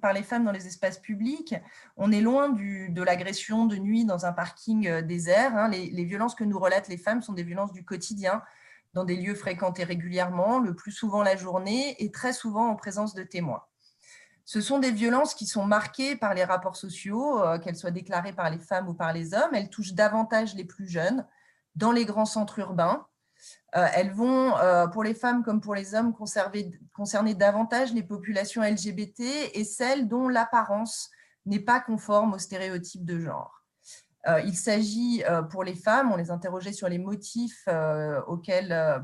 par 0.00 0.12
les 0.12 0.24
femmes 0.24 0.44
dans 0.44 0.50
les 0.50 0.66
espaces 0.66 0.98
publics, 0.98 1.54
on 1.96 2.10
est 2.10 2.20
loin 2.20 2.48
de 2.48 3.02
l'agression 3.02 3.66
de 3.66 3.76
nuit 3.76 4.04
dans 4.04 4.26
un 4.26 4.32
parking 4.32 4.88
euh, 4.88 5.00
désert. 5.00 5.56
Hein. 5.56 5.68
Les, 5.68 6.04
violences 6.04 6.34
que 6.34 6.42
nous 6.42 6.58
relatent 6.58 6.88
les 6.88 6.96
femmes 6.96 7.22
sont 7.22 7.34
des 7.34 7.44
violences 7.44 7.72
du 7.72 7.84
quotidien, 7.84 8.42
dans 8.94 9.04
des 9.04 9.14
lieux 9.14 9.36
fréquentés 9.36 9.84
régulièrement, 9.84 10.58
le 10.58 10.74
plus 10.74 10.90
souvent 10.90 11.22
la 11.22 11.36
journée 11.36 11.94
et 12.02 12.10
très 12.10 12.32
souvent 12.32 12.66
en 12.70 12.74
présence 12.74 13.14
de 13.14 13.22
témoins. 13.22 13.62
Ce 14.44 14.60
sont 14.60 14.80
des 14.80 14.90
violences 14.90 15.36
qui 15.36 15.46
sont 15.46 15.64
marquées 15.64 16.16
par 16.16 16.34
les 16.34 16.42
rapports 16.42 16.74
sociaux, 16.74 17.40
qu'elles 17.62 17.76
soient 17.76 17.92
déclarées 17.92 18.32
par 18.32 18.50
les 18.50 18.58
femmes 18.58 18.88
ou 18.88 18.94
par 18.94 19.12
les 19.12 19.34
hommes. 19.34 19.54
Elles 19.54 19.70
touchent 19.70 19.94
davantage 19.94 20.56
les 20.56 20.64
plus 20.64 20.88
jeunes, 20.88 21.24
dans 21.76 21.92
les 21.92 22.04
grands 22.04 22.26
centres 22.26 22.58
urbains, 22.58 23.06
elles 23.72 24.12
vont, 24.12 24.56
euh, 24.58 24.86
pour 24.86 25.02
les 25.02 25.14
femmes 25.14 25.42
comme 25.42 25.60
pour 25.60 25.74
les 25.74 25.94
hommes, 25.94 26.14
concerner 26.14 27.34
davantage 27.34 27.92
les 27.92 28.02
populations 28.02 28.62
LGBT 28.62 29.20
et 29.54 29.64
celles 29.64 30.08
dont 30.08 30.28
l'apparence 30.28 31.10
n'est 31.46 31.60
pas 31.60 31.80
conforme 31.80 32.34
aux 32.34 32.38
stéréotypes 32.38 33.04
de 33.04 33.18
genre. 33.18 33.64
il 34.44 34.54
s'agit 34.54 35.24
pour 35.50 35.64
les 35.64 35.74
femmes, 35.74 36.12
on 36.12 36.16
les 36.16 36.30
interrogeait 36.30 36.72
sur 36.72 36.88
les 36.88 36.98
motifs 36.98 37.68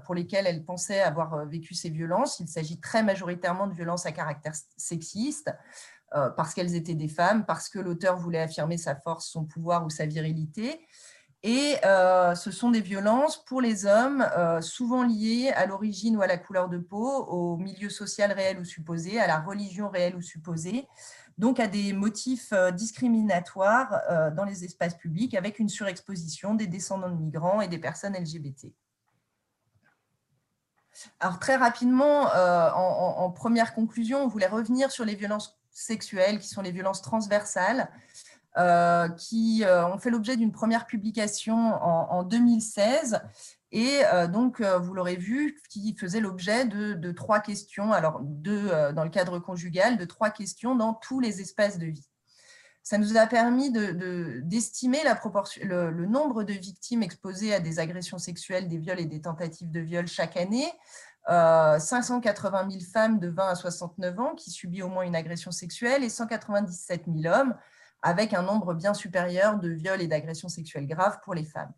pour 0.05 0.15
lesquels 0.15 0.47
elles 0.47 0.65
pensaient 0.65 1.01
avoir 1.01 1.45
vécu 1.47 1.75
ces 1.75 1.91
violences. 1.91 2.39
Il 2.39 2.47
s'agit 2.47 2.79
très 2.79 3.03
majoritairement 3.03 3.67
de 3.67 3.75
violences 3.75 4.07
à 4.07 4.13
caractère 4.13 4.55
sexiste, 4.77 5.51
parce 6.13 6.55
qu'elles 6.55 6.77
étaient 6.77 6.95
des 6.95 7.09
femmes, 7.09 7.45
parce 7.45 7.69
que 7.69 7.81
l'auteur 7.81 8.17
voulait 8.17 8.43
affirmer 8.43 8.79
sa 8.79 8.95
force, 8.95 9.27
son 9.27 9.45
pouvoir 9.45 9.85
ou 9.85 9.91
sa 9.91 10.07
virilité. 10.07 10.87
Et 11.45 11.77
euh, 11.85 12.35
ce 12.35 12.51
sont 12.51 12.71
des 12.71 12.81
violences 12.81 13.45
pour 13.45 13.61
les 13.61 13.87
hommes, 13.87 14.27
euh, 14.37 14.61
souvent 14.61 15.05
liées 15.05 15.53
à 15.55 15.67
l'origine 15.67 16.17
ou 16.17 16.23
à 16.23 16.27
la 16.27 16.37
couleur 16.37 16.69
de 16.69 16.79
peau, 16.79 17.09
au 17.27 17.57
milieu 17.57 17.91
social 17.91 18.33
réel 18.33 18.59
ou 18.59 18.65
supposé, 18.65 19.21
à 19.21 19.29
la 19.29 19.39
religion 19.39 19.89
réelle 19.89 20.17
ou 20.17 20.21
supposée, 20.21 20.89
donc 21.37 21.61
à 21.61 21.69
des 21.69 21.93
motifs 21.93 22.53
euh, 22.53 22.73
discriminatoires 22.73 24.01
dans 24.35 24.45
les 24.45 24.65
espaces 24.65 24.97
publics 24.97 25.35
avec 25.35 25.61
une 25.61 25.69
surexposition 25.69 26.55
des 26.55 26.67
descendants 26.67 27.11
de 27.11 27.15
migrants 27.15 27.61
et 27.61 27.69
des 27.69 27.79
personnes 27.79 28.15
LGBT. 28.15 28.73
Alors 31.21 31.39
très 31.39 31.55
rapidement, 31.55 32.23
en, 32.35 33.31
première 33.31 33.73
conclusion, 33.73 34.25
on 34.25 34.27
voulait 34.27 34.49
revenir 34.49 34.91
sur 34.91 35.05
les 35.05 35.15
violences 35.15 35.61
sexuelles 35.71 36.41
qui 36.41 36.49
sont 36.49 36.63
les 36.63 36.73
violences 36.73 37.03
transversales 37.03 37.89
qui 39.17 39.63
euh, 39.65 39.87
ont 39.87 39.99
fait 39.99 40.11
l'objet 40.11 40.37
d'une 40.37 40.53
première 40.53 40.87
publication 40.87 41.57
en, 41.57 42.23
2016 42.25 43.21
et 43.71 44.01
euh, 44.07 44.27
donc, 44.27 44.63
vous 44.63 44.95
l'aurez 44.95 45.17
vu, 45.17 45.61
qui 45.69 45.95
faisait 45.95 46.21
l'objet 46.21 46.65
de, 46.65 47.13
trois 47.13 47.41
questions, 47.41 47.93
alors 47.93 48.21
deux 48.23 48.71
dans 48.95 49.05
le 49.05 49.11
cadre 49.11 49.39
conjugal, 49.39 49.99
de 49.99 50.05
trois 50.05 50.31
questions 50.31 50.75
dans 50.75 50.95
tous 50.95 51.21
les 51.21 51.41
espaces 51.41 51.79
de 51.79 51.87
vie. 51.87 52.09
Ça 52.83 52.97
nous 52.97 53.19
a 53.19 53.27
permis 53.27 53.71
d'estimer 53.71 55.03
de, 55.03 55.67
le, 55.67 55.91
le, 55.91 56.07
nombre 56.07 56.45
de 56.45 56.55
victimes 56.55 57.03
exposées 57.03 57.53
à 57.53 57.61
des 57.61 57.79
agressions 57.79 58.17
sexuelles, 58.17 58.67
des 58.69 58.79
viols 58.79 59.01
et 59.01 59.07
des 59.07 59.21
tentatives 59.21 59.71
de 59.71 59.81
viol 59.81 60.07
chaque 60.07 60.39
année. 60.39 60.73
580 61.29 62.71
000 62.71 62.83
femmes 62.91 63.19
de 63.19 63.29
20 63.29 63.49
à 63.49 63.55
69 63.55 64.21
ans 64.21 64.35
qui 64.35 64.51
subissent 64.51 64.83
au 64.83 64.89
moins 64.89 65.05
une 65.05 65.17
agression 65.17 65.51
sexuelle 65.51 66.03
et 66.03 66.09
197 66.09 67.05
000 67.07 67.35
hommes 67.35 67.55
avec 68.03 68.35
un 68.35 68.43
nombre 68.43 68.75
bien 68.75 68.95
supérieur 68.95 69.59
de 69.59 69.69
viols 69.69 70.03
et 70.03 70.07
d'agressions 70.07 70.49
sexuelles 70.49 70.87
graves 70.87 71.19
pour 71.25 71.35
les 71.35 71.45
femmes. 71.45 71.73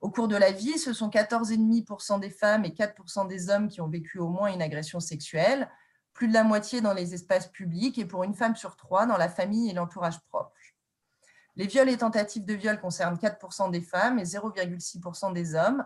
Au 0.00 0.10
cours 0.10 0.28
de 0.28 0.36
la 0.36 0.50
vie, 0.50 0.78
ce 0.78 0.92
sont 0.92 1.10
14,5% 1.10 2.20
des 2.20 2.30
femmes 2.30 2.64
et 2.64 2.70
4% 2.70 3.26
des 3.26 3.50
hommes 3.50 3.68
qui 3.68 3.80
ont 3.80 3.88
vécu 3.88 4.18
au 4.18 4.28
moins 4.28 4.52
une 4.52 4.62
agression 4.62 4.98
sexuelle, 4.98 5.70
plus 6.14 6.28
de 6.28 6.32
la 6.32 6.42
moitié 6.42 6.80
dans 6.80 6.94
les 6.94 7.14
espaces 7.14 7.48
publics 7.48 7.98
et 7.98 8.06
pour 8.06 8.24
une 8.24 8.34
femme 8.34 8.56
sur 8.56 8.76
trois 8.76 9.06
dans 9.06 9.18
la 9.18 9.28
famille 9.28 9.70
et 9.70 9.74
l'entourage 9.74 10.20
proche. 10.28 10.76
Les 11.56 11.66
viols 11.66 11.90
et 11.90 11.98
tentatives 11.98 12.44
de 12.44 12.54
viol 12.54 12.80
concernent 12.80 13.16
4% 13.16 13.70
des 13.70 13.82
femmes 13.82 14.18
et 14.18 14.24
0,6% 14.24 15.32
des 15.32 15.54
hommes. 15.54 15.84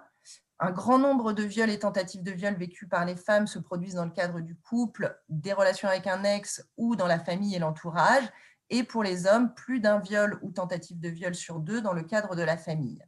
Un 0.60 0.70
grand 0.70 0.98
nombre 0.98 1.32
de 1.32 1.42
viols 1.42 1.70
et 1.70 1.80
tentatives 1.80 2.22
de 2.22 2.30
viol 2.30 2.54
vécus 2.54 2.88
par 2.88 3.04
les 3.04 3.16
femmes 3.16 3.48
se 3.48 3.58
produisent 3.58 3.94
dans 3.94 4.04
le 4.04 4.12
cadre 4.12 4.40
du 4.40 4.54
couple, 4.54 5.20
des 5.28 5.52
relations 5.52 5.88
avec 5.88 6.06
un 6.06 6.22
ex 6.22 6.64
ou 6.76 6.94
dans 6.94 7.08
la 7.08 7.18
famille 7.18 7.56
et 7.56 7.58
l'entourage, 7.58 8.24
et 8.70 8.82
pour 8.84 9.02
les 9.02 9.26
hommes, 9.26 9.52
plus 9.54 9.80
d'un 9.80 9.98
viol 9.98 10.38
ou 10.42 10.50
tentative 10.50 10.98
de 11.00 11.08
viol 11.08 11.34
sur 11.34 11.60
deux 11.60 11.80
dans 11.80 11.92
le 11.92 12.02
cadre 12.02 12.34
de 12.34 12.42
la 12.42 12.56
famille. 12.56 13.02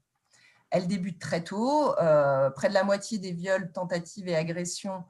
Elle 0.71 0.87
débute 0.87 1.21
très 1.21 1.45
tôt, 1.45 1.99
euh, 1.99 2.51
près 2.51 2.69
de 2.69 2.75
la 2.75 2.85
moitié 2.85 3.19
des 3.19 3.33
viols, 3.33 3.71
tentatives 3.73 4.29
et 4.29 4.37
agressions 4.37 5.05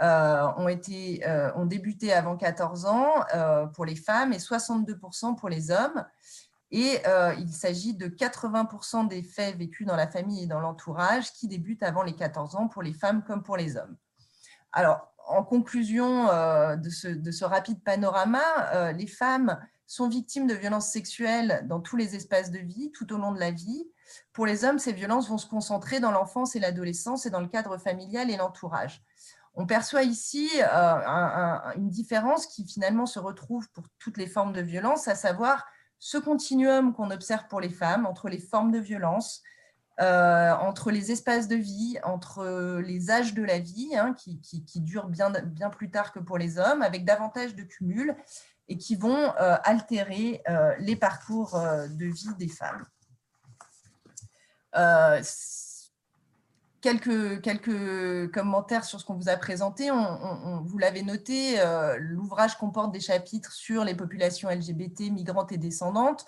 euh, 0.00 0.46
ont, 0.56 0.68
été, 0.68 1.22
euh, 1.26 1.52
ont 1.54 1.66
débuté 1.66 2.12
avant 2.12 2.36
14 2.36 2.86
ans 2.86 3.24
pour 3.74 3.84
les 3.84 3.96
femmes 3.96 4.32
et 4.32 4.38
62% 4.38 5.36
pour 5.36 5.48
les 5.48 5.70
hommes. 5.70 6.04
Et 6.74 7.02
il 7.38 7.52
s'agit 7.52 7.94
de 7.94 8.06
80% 8.06 9.06
des 9.06 9.22
faits 9.22 9.58
vécus 9.58 9.86
dans 9.86 9.94
la 9.94 10.08
famille 10.08 10.44
et 10.44 10.46
dans 10.46 10.60
l'entourage 10.60 11.30
qui 11.34 11.46
débutent 11.46 11.82
avant 11.82 12.02
les 12.02 12.14
14 12.14 12.56
ans 12.56 12.66
pour 12.66 12.82
les 12.82 12.94
femmes 12.94 13.22
comme 13.24 13.42
pour 13.42 13.58
les 13.58 13.76
hommes. 13.76 13.94
Alors, 14.72 15.12
en 15.28 15.44
conclusion 15.44 16.24
de 16.76 16.88
ce, 16.88 17.08
de, 17.08 17.30
ce, 17.30 17.44
rapide 17.44 17.84
panorama, 17.84 18.92
les 18.92 19.06
femmes 19.06 19.60
sont 19.92 20.08
victimes 20.08 20.46
de 20.46 20.54
violences 20.54 20.88
sexuelles 20.88 21.66
dans 21.68 21.78
tous 21.78 21.96
les 21.96 22.16
espaces 22.16 22.50
de 22.50 22.58
vie, 22.58 22.90
tout 22.92 23.12
au 23.12 23.18
long 23.18 23.30
de 23.30 23.38
la 23.38 23.50
vie. 23.50 23.86
Pour 24.32 24.46
les 24.46 24.64
hommes, 24.64 24.78
ces 24.78 24.94
violences 24.94 25.28
vont 25.28 25.36
se 25.36 25.46
concentrer 25.46 26.00
dans 26.00 26.10
l'enfance 26.10 26.56
et 26.56 26.60
l'adolescence 26.60 27.26
et 27.26 27.30
dans 27.30 27.40
le 27.40 27.46
cadre 27.46 27.76
familial 27.76 28.30
et 28.30 28.38
l'entourage. 28.38 29.04
On 29.54 29.66
perçoit 29.66 30.02
ici 30.02 30.48
euh, 30.56 31.58
une 31.76 31.90
différence 31.90 32.46
qui 32.46 32.66
finalement 32.66 33.04
se 33.04 33.18
retrouve 33.18 33.68
pour 33.72 33.84
toutes 33.98 34.16
les 34.16 34.26
formes 34.26 34.54
de 34.54 34.62
violence, 34.62 35.08
à 35.08 35.14
savoir 35.14 35.66
ce 35.98 36.16
continuum 36.16 36.94
qu'on 36.94 37.10
observe 37.10 37.46
pour 37.48 37.60
les 37.60 37.68
femmes 37.68 38.06
entre 38.06 38.30
les 38.30 38.40
formes 38.40 38.70
de 38.70 38.78
violence, 38.78 39.42
euh, 40.00 40.52
entre 40.52 40.90
les 40.90 41.12
espaces 41.12 41.48
de 41.48 41.56
vie, 41.56 41.98
entre 42.02 42.80
les 42.80 43.10
âges 43.10 43.34
de 43.34 43.42
la 43.42 43.58
vie, 43.58 43.94
hein, 43.94 44.14
qui, 44.14 44.80
durent 44.80 45.08
bien, 45.08 45.28
bien 45.28 45.68
plus 45.68 45.90
tard 45.90 46.12
que 46.12 46.18
pour 46.18 46.38
les 46.38 46.58
hommes, 46.58 46.80
avec 46.80 47.04
davantage 47.04 47.54
de 47.54 47.62
cumul, 47.62 48.16
et 48.72 48.78
qui 48.78 48.96
vont 48.96 49.34
euh, 49.38 49.56
altérer 49.64 50.42
euh, 50.48 50.74
les 50.78 50.96
parcours 50.96 51.56
euh, 51.56 51.86
de 51.88 52.06
vie 52.06 52.34
des 52.38 52.48
femmes. 52.48 52.86
Quelques, 56.80 57.42
quelques, 57.42 58.32
commentaires 58.32 58.84
sur 58.84 58.98
ce 58.98 59.04
qu'on 59.04 59.14
vous 59.14 59.28
a 59.28 59.36
présenté. 59.36 59.90
Vous 59.90 60.78
l'avez 60.78 61.02
noté, 61.02 61.62
l'ouvrage 61.98 62.56
comporte 62.56 62.90
des 62.90 62.98
chapitres 62.98 63.52
sur 63.52 63.84
les 63.84 63.94
populations 63.94 64.48
LGBT, 64.48 65.10
migrantes 65.12 65.52
et 65.52 65.58
descendantes, 65.58 66.24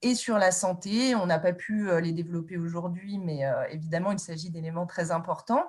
et 0.00 0.14
sur 0.14 0.38
la 0.38 0.52
santé. 0.52 1.14
On 1.16 1.26
n'a 1.26 1.38
pas 1.38 1.52
pu 1.52 1.90
les 2.00 2.12
développer 2.12 2.56
aujourd'hui, 2.56 3.18
mais 3.18 3.42
évidemment, 3.70 4.12
il 4.12 4.20
s'agit 4.20 4.48
d'éléments 4.48 4.86
très 4.86 5.10
importants. 5.10 5.66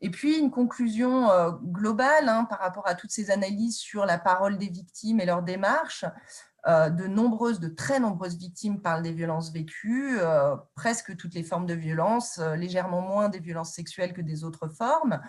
Et 0.00 0.10
puis, 0.10 0.38
une 0.38 0.50
conclusion 0.50 1.30
euh, 1.30 1.50
globale 1.50 2.28
hein, 2.28 2.44
par 2.44 2.58
rapport 2.58 2.86
à 2.86 2.94
toutes 2.94 3.10
ces 3.10 3.30
analyses 3.30 3.78
sur 3.78 4.04
la 4.04 4.18
parole 4.18 4.58
des 4.58 4.68
victimes 4.68 5.20
et 5.20 5.24
leur 5.24 5.42
démarche. 5.42 6.04
Euh, 6.66 6.88
de 6.88 7.06
nombreuses, 7.06 7.60
de 7.60 7.68
très 7.68 8.00
nombreuses 8.00 8.36
victimes 8.38 8.80
parlent 8.80 9.02
des 9.02 9.12
violences 9.12 9.52
vécues, 9.52 10.18
euh, 10.20 10.56
presque 10.74 11.14
toutes 11.16 11.34
les 11.34 11.42
formes 11.42 11.66
de 11.66 11.74
violence, 11.74 12.38
légèrement 12.38 13.02
moins 13.02 13.28
des 13.28 13.38
violences 13.38 13.74
sexuelles 13.74 14.14
que 14.14 14.22
des 14.22 14.44
autres 14.44 14.68
formes, 14.68 15.20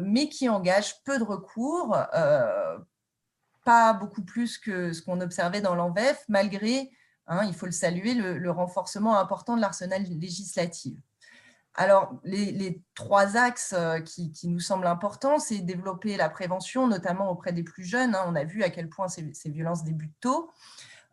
mais 0.00 0.28
qui 0.28 0.48
engagent 0.48 1.02
peu 1.04 1.18
de 1.18 1.24
recours, 1.24 1.96
pas 3.64 3.92
beaucoup 3.94 4.22
plus 4.22 4.58
que 4.58 4.92
ce 4.92 5.02
qu'on 5.02 5.20
observait 5.20 5.60
dans 5.60 5.74
l'ENVEF, 5.74 6.24
malgré, 6.28 6.92
hein, 7.26 7.44
il 7.44 7.54
faut 7.54 7.66
le 7.66 7.72
saluer, 7.72 8.14
le 8.14 8.50
renforcement 8.52 9.18
important 9.18 9.56
de 9.56 9.60
l'arsenal 9.60 10.04
législatif. 10.04 10.94
Alors, 11.76 12.14
les, 12.22 12.80
trois 12.94 13.36
axes 13.36 13.74
euh, 13.76 13.98
qui, 13.98 14.30
nous 14.44 14.60
semblent 14.60 14.86
importants, 14.86 15.40
c'est 15.40 15.58
développer 15.58 16.16
la 16.16 16.28
prévention, 16.28 16.86
notamment 16.86 17.30
auprès 17.30 17.52
des 17.52 17.64
plus 17.64 17.84
jeunes. 17.84 18.14
Hein. 18.14 18.24
On 18.28 18.36
a 18.36 18.44
vu 18.44 18.62
à 18.62 18.70
quel 18.70 18.88
point 18.88 19.08
ces, 19.08 19.32
violences 19.46 19.82
débutent 19.82 20.20
tôt. 20.20 20.52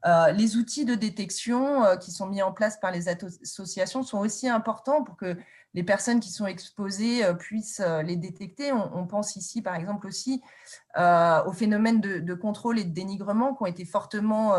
Euh, 0.06 0.32
les 0.32 0.58
outils 0.58 0.86
de 0.86 0.96
détection 0.96 1.84
euh, 1.84 1.96
qui 1.96 2.12
sont 2.12 2.28
mis 2.28 2.42
en 2.42 2.52
place 2.52 2.80
par 2.80 2.92
les 2.92 3.08
associations 3.08 4.04
sont 4.04 4.20
aussi 4.20 4.48
importants 4.48 5.04
pour 5.04 5.16
que 5.16 5.36
les 5.74 5.84
personnes 5.84 6.20
qui 6.20 6.32
sont 6.32 6.48
exposées 6.48 7.24
puissent 7.40 7.82
les 8.04 8.18
détecter. 8.18 8.74
On, 8.74 9.08
pense 9.08 9.38
ici, 9.38 9.62
par 9.62 9.76
exemple, 9.76 10.06
aussi 10.06 10.42
aux 10.98 11.54
phénomènes 11.54 12.02
de, 12.02 12.20
de, 12.20 12.34
contrôle 12.34 12.78
et 12.78 12.84
de 12.84 12.94
dénigrement 12.94 13.56
qui 13.56 13.64
ont 13.64 13.68
été 13.68 13.86
fortement 13.86 14.54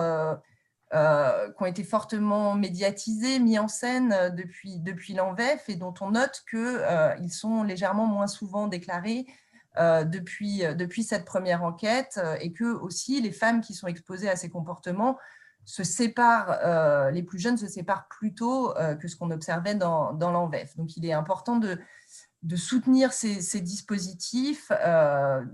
euh, 0.94 1.50
qui 1.52 1.62
ont 1.62 1.66
été 1.66 1.84
fortement 1.84 2.54
médiatisés, 2.54 3.38
mis 3.38 3.58
en 3.58 3.66
scène 3.66 4.12
euh, 4.12 4.28
depuis, 4.28 4.78
depuis 4.78 5.14
l'ENVEF 5.14 5.70
et 5.70 5.74
dont 5.74 5.94
on 6.02 6.10
note 6.10 6.42
qu'ils 6.50 6.58
euh, 6.60 7.28
sont 7.30 7.62
légèrement 7.62 8.04
moins 8.04 8.26
souvent 8.26 8.66
déclarés 8.66 9.26
depuis, 9.74 10.64
depuis 10.76 11.02
cette 11.02 11.24
première 11.24 11.64
enquête 11.64 12.20
et 12.42 12.52
que 12.52 12.74
aussi 12.74 13.22
les 13.22 13.32
femmes 13.32 13.62
qui 13.62 13.72
sont 13.72 13.86
exposées 13.86 14.28
à 14.28 14.36
ces 14.36 14.50
comportements 14.50 15.16
se 15.64 15.82
séparent, 15.82 17.10
les 17.10 17.22
plus 17.22 17.38
jeunes 17.38 17.56
se 17.56 17.66
séparent 17.66 18.06
plus 18.08 18.34
tôt 18.34 18.74
que 19.00 19.08
ce 19.08 19.16
qu'on 19.16 19.30
observait 19.30 19.74
dans, 19.74 20.12
dans 20.12 20.30
l'ENVEF. 20.30 20.76
Donc 20.76 20.98
il 20.98 21.06
est 21.06 21.14
important 21.14 21.56
de, 21.56 21.80
de 22.42 22.56
soutenir 22.56 23.14
ces, 23.14 23.62
dispositifs, 23.62 24.70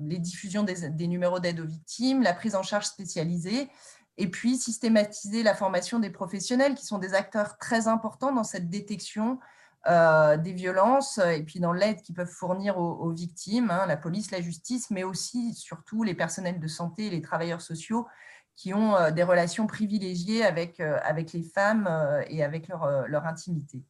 les 0.00 0.18
diffusions 0.18 0.64
des 0.64 1.06
numéros 1.06 1.38
d'aide 1.38 1.60
aux 1.60 1.66
victimes, 1.66 2.24
la 2.24 2.34
prise 2.34 2.56
en 2.56 2.64
charge 2.64 2.86
spécialisée 2.86 3.70
et 4.18 4.28
puis 4.28 4.56
systématiser 4.56 5.42
la 5.42 5.54
formation 5.54 6.00
des 6.00 6.10
professionnels 6.10 6.74
qui 6.74 6.84
sont 6.84 6.98
des 6.98 7.14
acteurs 7.14 7.56
très 7.56 7.86
importants 7.86 8.32
dans 8.32 8.44
cette 8.44 8.68
détection 8.68 9.38
euh, 9.86 10.36
des 10.36 10.52
violences 10.52 11.18
et 11.18 11.42
puis 11.44 11.60
dans 11.60 11.72
l'aide 11.72 12.02
qu'ils 12.02 12.16
peuvent 12.16 12.26
fournir 12.26 12.78
aux, 12.78 13.10
victimes, 13.10 13.70
hein, 13.70 13.86
la 13.86 13.96
police, 13.96 14.32
la 14.32 14.40
justice, 14.40 14.90
mais 14.90 15.04
aussi 15.04 15.54
surtout 15.54 16.02
les 16.02 16.14
personnels 16.14 16.58
de 16.58 16.66
santé 16.66 17.06
et 17.06 17.10
les 17.10 17.22
travailleurs 17.22 17.62
sociaux 17.62 18.08
qui 18.56 18.74
ont 18.74 18.96
euh, 18.96 19.12
des 19.12 19.22
relations 19.22 19.68
privilégiées 19.68 20.44
avec, 20.44 20.80
euh, 20.80 20.98
avec 21.04 21.32
les 21.32 21.44
femmes 21.44 21.88
et 22.26 22.42
avec 22.42 22.66
leur, 22.66 23.06
leur 23.06 23.24
intimité. 23.24 23.80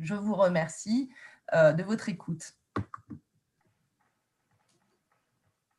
Je 0.00 0.14
vous 0.14 0.34
remercie 0.34 1.10
de 1.52 1.82
votre 1.82 2.08
écoute. 2.08 2.54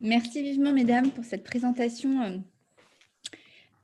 Merci 0.02 0.44
vivement, 0.44 0.74
mesdames, 0.74 1.12
pour 1.12 1.24
cette 1.24 1.46
présentation 1.46 2.44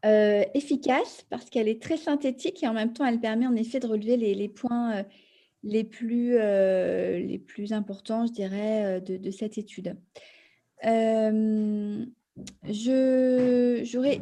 efficace 0.03 1.25
parce 1.29 1.49
qu'elle 1.49 1.67
est 1.67 1.81
très 1.81 1.97
synthétique 1.97 2.63
et 2.63 2.67
en 2.67 2.73
même 2.73 2.93
temps, 2.93 3.05
elle 3.05 3.19
permet 3.19 3.47
en 3.47 3.55
effet 3.55 3.79
de 3.79 3.87
relever 3.87 4.17
les, 4.17 4.49
points 4.49 5.03
les, 5.63 5.83
plus, 5.83 6.37
les 6.37 7.41
plus 7.45 7.73
importants, 7.73 8.25
je 8.25 8.31
dirais, 8.31 9.01
de, 9.01 9.31
cette 9.31 9.57
étude. 9.57 9.95
J'aurais 10.83 12.05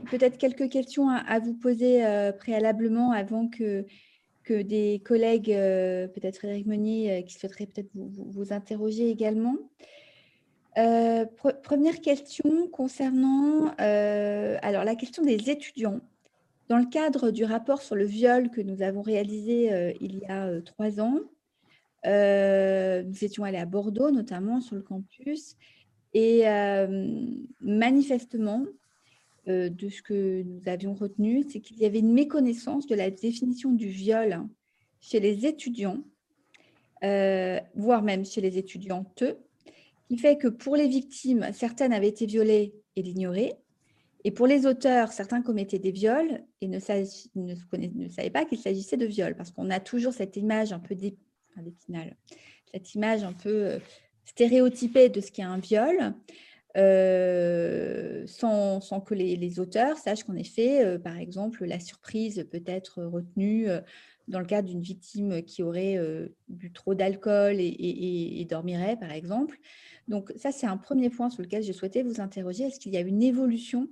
peut-être 0.10 0.38
quelques 0.38 0.70
questions 0.70 1.10
à, 1.10 1.40
vous 1.40 1.54
poser 1.54 2.04
préalablement 2.38 3.12
avant 3.12 3.48
que, 3.48 3.86
que 4.44 4.62
des 4.62 5.02
collègues, 5.04 5.54
peut-être 6.14 6.38
Frédéric 6.38 6.68
Meunier, 6.68 7.26
qui 7.28 7.34
souhaiteraient 7.34 7.68
peut-être 7.68 7.90
vous, 7.94 8.54
interroger 8.54 9.10
également. 9.10 9.58
Première 10.76 12.02
question 12.02 12.68
concernant 12.68 13.74
alors 13.78 14.84
la 14.84 14.96
question 14.96 15.24
des 15.24 15.50
étudiants. 15.50 16.02
Dans 16.68 16.78
le 16.78 16.86
cadre 16.86 17.32
du 17.32 17.44
rapport 17.44 17.82
sur 17.82 17.96
le 17.96 18.06
viol 18.06 18.50
que 18.50 18.60
nous 18.62 18.82
avons 18.82 19.02
réalisé 19.02 19.96
il 20.02 20.20
y 20.20 20.26
a 20.26 20.62
trois 20.62 21.00
ans, 21.00 21.20
nous 22.06 23.24
étions 23.24 23.44
allés 23.44 23.58
à 23.58 23.66
Bordeaux, 23.66 24.12
notamment 24.12 24.62
sur 24.62 24.76
le 24.76 24.82
campus, 24.82 25.56
et 26.14 26.44
manifestement, 27.62 28.66
de 29.48 29.90
ce 29.90 30.02
que 30.02 30.42
nous 30.42 30.68
avions 30.68 30.96
retenu, 30.96 31.44
c'est 31.48 31.60
qu'il 31.60 31.78
y 31.78 31.86
avait 31.86 32.00
une 32.00 32.14
méconnaissance 32.14 32.88
de 32.88 32.96
la 32.96 33.12
définition 33.12 33.72
du 33.72 33.88
viol 33.88 34.42
chez 35.00 35.20
les 35.20 35.46
étudiants, 35.46 36.00
voire 37.76 38.02
même 38.02 38.26
chez 38.26 38.42
les 38.42 38.58
étudiantes, 38.58 39.24
qui 40.08 40.18
fait 40.18 40.38
que 40.38 40.48
pour 40.48 40.76
les 40.76 40.88
victimes, 40.88 41.50
certaines 41.54 41.94
avaient 41.94 42.08
été 42.08 42.26
violées 42.26 42.74
et 42.96 43.02
l'ignoraient, 43.02 43.58
et 44.24 44.32
pour 44.32 44.48
les 44.48 44.66
auteurs, 44.66 45.12
certains 45.12 45.42
commettaient 45.42 45.80
des 45.80 45.92
viols 45.92 46.44
et 46.60 46.68
ne, 46.68 46.80
ne, 47.36 48.10
savaient 48.10 48.30
pas 48.32 48.46
qu'il 48.46 48.58
s'agissait 48.58 48.98
de 48.98 49.06
viols, 49.06 49.36
parce 49.36 49.52
qu'on 49.52 49.70
a 49.70 49.80
toujours 49.80 50.14
cette 50.14 50.36
image 50.36 50.74
un 50.74 50.80
peu 50.80 50.96
cette 52.74 52.96
image 52.96 53.24
un 53.24 53.34
peu 53.34 53.80
stéréotypé 54.26 55.10
de 55.10 55.22
ce 55.22 55.32
qu'est 55.32 55.44
un 55.44 55.60
viol, 55.60 56.16
euh, 56.78 58.26
sans, 58.28 58.82
que 59.06 59.14
les, 59.14 59.60
auteurs 59.60 59.98
sachent 59.98 60.24
qu'en 60.24 60.36
effet, 60.36 60.84
euh, 60.84 61.00
par 61.00 61.18
exemple, 61.18 61.64
la 61.66 61.80
surprise 61.80 62.46
peut 62.52 62.64
être 62.66 63.04
retenue 63.04 63.70
euh, 63.70 63.80
dans 64.28 64.40
le 64.40 64.46
cas 64.46 64.62
d'une 64.62 64.82
victime 64.82 65.42
qui 65.44 65.64
aurait 65.64 66.00
bu 66.50 66.72
trop 66.74 66.96
d'alcool 66.96 67.58
et, 67.60 68.48
dormirait, 68.50 68.98
par 68.98 69.12
exemple. 69.12 69.60
Donc 70.08 70.34
ça, 70.36 70.52
c'est 70.52 70.66
un 70.66 70.78
premier 70.78 71.12
point 71.12 71.30
sur 71.30 71.44
lequel 71.44 71.64
je 71.64 71.72
souhaitais 71.72 72.02
vous 72.02 72.20
interroger. 72.20 72.64
Est-ce 72.64 72.80
qu'il 72.80 72.94
y 72.94 72.98
a 72.98 73.02
une 73.02 73.22
évolution 73.22 73.88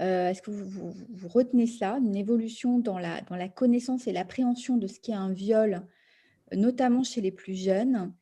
Est-ce 0.00 0.42
que 0.42 0.50
vous, 0.50 0.92
retenez 1.28 1.68
ça, 1.68 1.98
une 1.98 2.16
évolution 2.16 2.80
dans 2.80 2.98
la, 2.98 3.20
dans 3.20 3.36
la 3.36 3.48
connaissance 3.48 4.08
et 4.08 4.12
l'appréhension 4.12 4.76
de 4.76 4.88
ce 4.88 4.98
qu'est 4.98 5.12
un 5.12 5.32
viol, 5.32 5.86
notamment 6.52 7.04
chez 7.04 7.20
les 7.20 7.32
plus 7.32 7.54
jeunes? 7.54 8.12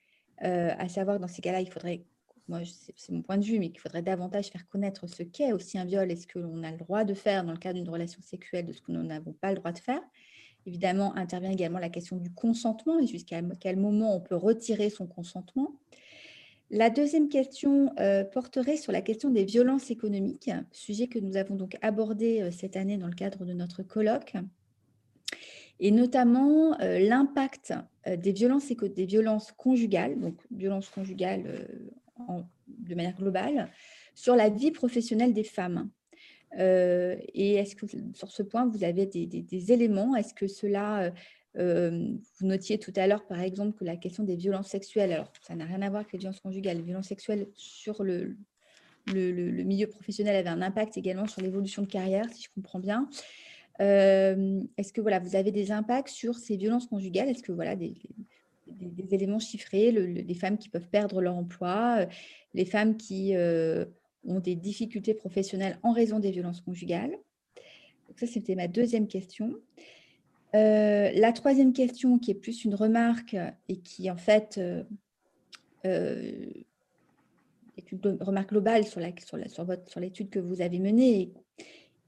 À 0.41 0.89
savoir 0.91 1.19
dans 1.19 1.29
ces 1.29 1.41
cas-là, 1.41 1.63
il 1.63 1.71
faudrait, 1.71 2.05
moi 2.49 2.61
c'est 2.97 3.13
mon 3.13 3.23
point 3.23 3.39
de 3.39 3.45
vue, 3.45 3.59
mais 3.59 3.71
qu'il 3.71 3.81
faudrait 3.81 4.03
davantage 4.03 4.49
faire 4.49 4.67
connaître 4.69 5.07
ce 5.07 5.23
qu'est 5.23 5.53
aussi 5.53 5.79
un 5.79 5.85
viol 5.85 6.11
et 6.11 6.17
ce 6.17 6.27
que 6.27 6.39
l'on 6.39 6.63
a 6.63 6.71
le 6.71 6.79
droit 6.79 7.05
de 7.05 7.15
faire 7.15 7.45
dans 7.45 7.53
le 7.53 7.59
cadre 7.59 7.79
d'une 7.79 7.89
relation 7.89 8.21
sexuelle, 8.23 8.67
de 8.67 8.73
ce 8.73 8.81
que 8.81 8.93
nous 8.93 9.03
n'avons 9.03 9.33
pas 9.33 9.51
le 9.51 9.57
droit 9.57 9.73
de 9.73 9.79
faire. 9.79 10.01
Évidemment, 10.67 11.15
intervient 11.17 11.53
également 11.53 11.79
la 11.79 11.89
question 11.89 12.17
du 12.17 12.31
consentement 12.31 12.99
et 12.99 13.07
jusqu'à 13.07 13.41
quel 13.61 13.77
moment 13.77 14.17
on 14.17 14.21
peut 14.21 14.35
retirer 14.35 14.91
son 14.91 15.07
consentement. 15.07 15.77
La 16.71 16.91
deuxième 16.91 17.29
question 17.29 17.93
euh, 18.01 18.25
porterait 18.25 18.77
sur 18.77 18.91
la 18.91 19.01
question 19.01 19.31
des 19.31 19.45
violences 19.45 19.93
économiques, 19.93 20.51
sujet 20.73 21.07
que 21.07 21.21
nous 21.21 21.37
avons 21.37 21.55
donc 21.55 21.77
abordé 21.81 22.43
euh, 22.43 22.51
cette 22.51 22.77
année 22.77 22.97
dans 22.99 23.07
le 23.07 23.15
cadre 23.15 23.45
de 23.45 23.53
notre 23.53 23.85
colloque 23.85 24.35
et 25.79 25.93
notamment 25.93 26.77
euh, 26.81 26.99
l'impact 26.99 27.75
des 28.07 28.33
violences, 28.33 28.69
des 28.69 29.07
violences 29.07 29.53
conjugales, 29.53 30.19
donc 30.19 30.41
violences 30.51 30.89
conjugales 30.89 31.69
euh, 32.21 32.41
de 32.69 32.95
manière 32.95 33.17
globale, 33.17 33.71
sur 34.15 34.37
la 34.37 34.49
vie 34.49 34.71
professionnelle 34.71 35.33
des 35.33 35.45
femmes. 35.45 35.91
et 36.59 37.55
est-ce 37.55 37.77
que 37.77 37.87
sur 38.15 38.31
ce 38.31 38.43
point, 38.43 38.67
vous 38.67 38.85
avez 38.85 39.07
des, 39.07 39.73
éléments? 39.73 40.17
Est-ce 40.17 40.33
que 40.33 40.47
cela, 40.47 41.13
vous 41.55 42.47
notiez 42.47 42.79
tout 42.79 42.93
à 42.97 43.07
l'heure, 43.07 43.27
par 43.27 43.41
exemple, 43.41 43.79
que 43.79 43.85
la 43.85 43.97
question 43.97 44.25
des 44.25 44.37
violences 44.37 44.69
sexuelles, 44.69 45.13
alors 45.13 45.33
ça 45.43 45.55
n'a 45.55 45.67
rien 45.67 45.83
à 45.83 45.91
voir 45.91 46.01
avec 46.01 46.13
les 46.13 46.19
violences 46.19 46.41
conjugales, 46.41 46.79
les 46.79 46.83
violences 46.83 47.09
sexuelles 47.09 47.49
sur 47.55 48.03
le, 48.03 48.37
le, 49.13 49.33
le 49.33 49.65
milieu 49.65 49.87
professionnel 49.87 50.37
avait 50.37 50.49
un 50.49 50.63
impact 50.63 50.97
également 50.97 51.27
sur 51.27 51.43
l'évolution 51.43 51.83
de 51.83 51.89
carrière, 51.89 52.33
si 52.33 52.45
je 52.45 52.49
comprends 52.55 52.81
bien. 52.81 53.09
Est-ce 53.79 54.93
que 54.93 55.03
voilà, 55.03 55.19
vous 55.19 55.37
avez 55.37 55.53
des 55.53 55.73
impacts 55.73 56.09
sur 56.09 56.37
ces 56.37 56.57
violences 56.57 56.87
conjugales? 56.87 57.29
Est-ce 57.29 57.43
que 57.43 57.53
voilà, 57.53 57.77
des, 57.77 57.95
éléments 59.11 59.39
chiffrés, 59.39 59.93
les 59.93 60.35
femmes 60.35 60.59
qui 60.59 60.69
peuvent 60.69 60.89
perdre 60.89 61.21
leur 61.21 61.35
emploi, 61.35 62.07
les 62.55 62.65
femmes 62.65 62.97
qui 62.97 63.35
ont 64.25 64.41
des 64.41 64.55
difficultés 64.55 65.15
professionnelles 65.15 65.79
en 65.83 65.93
raison 65.93 66.19
des 66.19 66.31
violences 66.31 66.61
conjugales 66.61 67.17
Ça, 68.17 68.27
c'était 68.27 68.55
ma 68.55 68.69
deuxième 68.69 69.09
question. 69.09 69.55
la 70.53 71.33
troisième 71.33 71.73
question, 71.73 72.19
qui 72.19 72.33
est 72.33 72.35
plus 72.35 72.65
une 72.65 72.75
remarque 72.75 73.37
et 73.69 73.79
qui, 73.79 74.11
en 74.11 74.17
fait, 74.17 74.61
est 75.85 76.65
une 77.93 78.19
remarque 78.21 78.51
globale 78.51 78.85
sur 78.85 79.01
l'étude 79.01 80.31
que 80.31 80.39
vous 80.39 80.61
avez 80.61 80.79
menée 80.79 81.33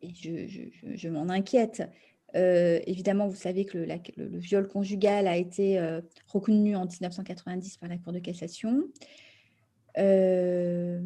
et 0.02 0.12
je, 0.14 1.09
m'en 1.09 1.28
inquiète. 1.28 1.82
Euh, 2.35 2.81
évidemment, 2.87 3.26
vous 3.26 3.37
savez 3.37 3.64
que 3.64 3.79
le, 3.79 4.39
viol 4.39 4.68
conjugal 4.68 5.26
a 5.26 5.37
été 5.37 5.79
euh, 5.79 6.01
reconnu 6.26 6.76
en 6.76 6.85
1990 6.85 7.79
par 7.79 7.89
la 7.89 7.97
Cour 7.97 8.12
de 8.12 8.18
cassation, 8.18 8.85
euh, 9.97 11.01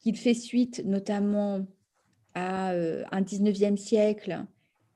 qu'il 0.00 0.16
fait 0.16 0.34
suite 0.34 0.82
notamment 0.84 1.66
à 2.34 2.70
un 2.70 3.22
19e 3.22 3.76
siècle 3.76 4.44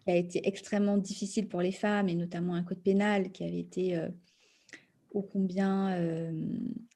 qui 0.05 0.11
a 0.11 0.17
été 0.17 0.47
extrêmement 0.47 0.99
difficile 0.99 1.47
pour 1.47 1.61
les 1.61 1.73
femmes, 1.73 2.09
et 2.09 2.15
notamment 2.15 2.55
un 2.55 2.65
code 2.65 2.83
pénal 2.83 3.31
qui 3.31 3.45
avait 3.45 3.61
été 3.61 3.97
ô 5.13 5.23
combien, 5.23 5.97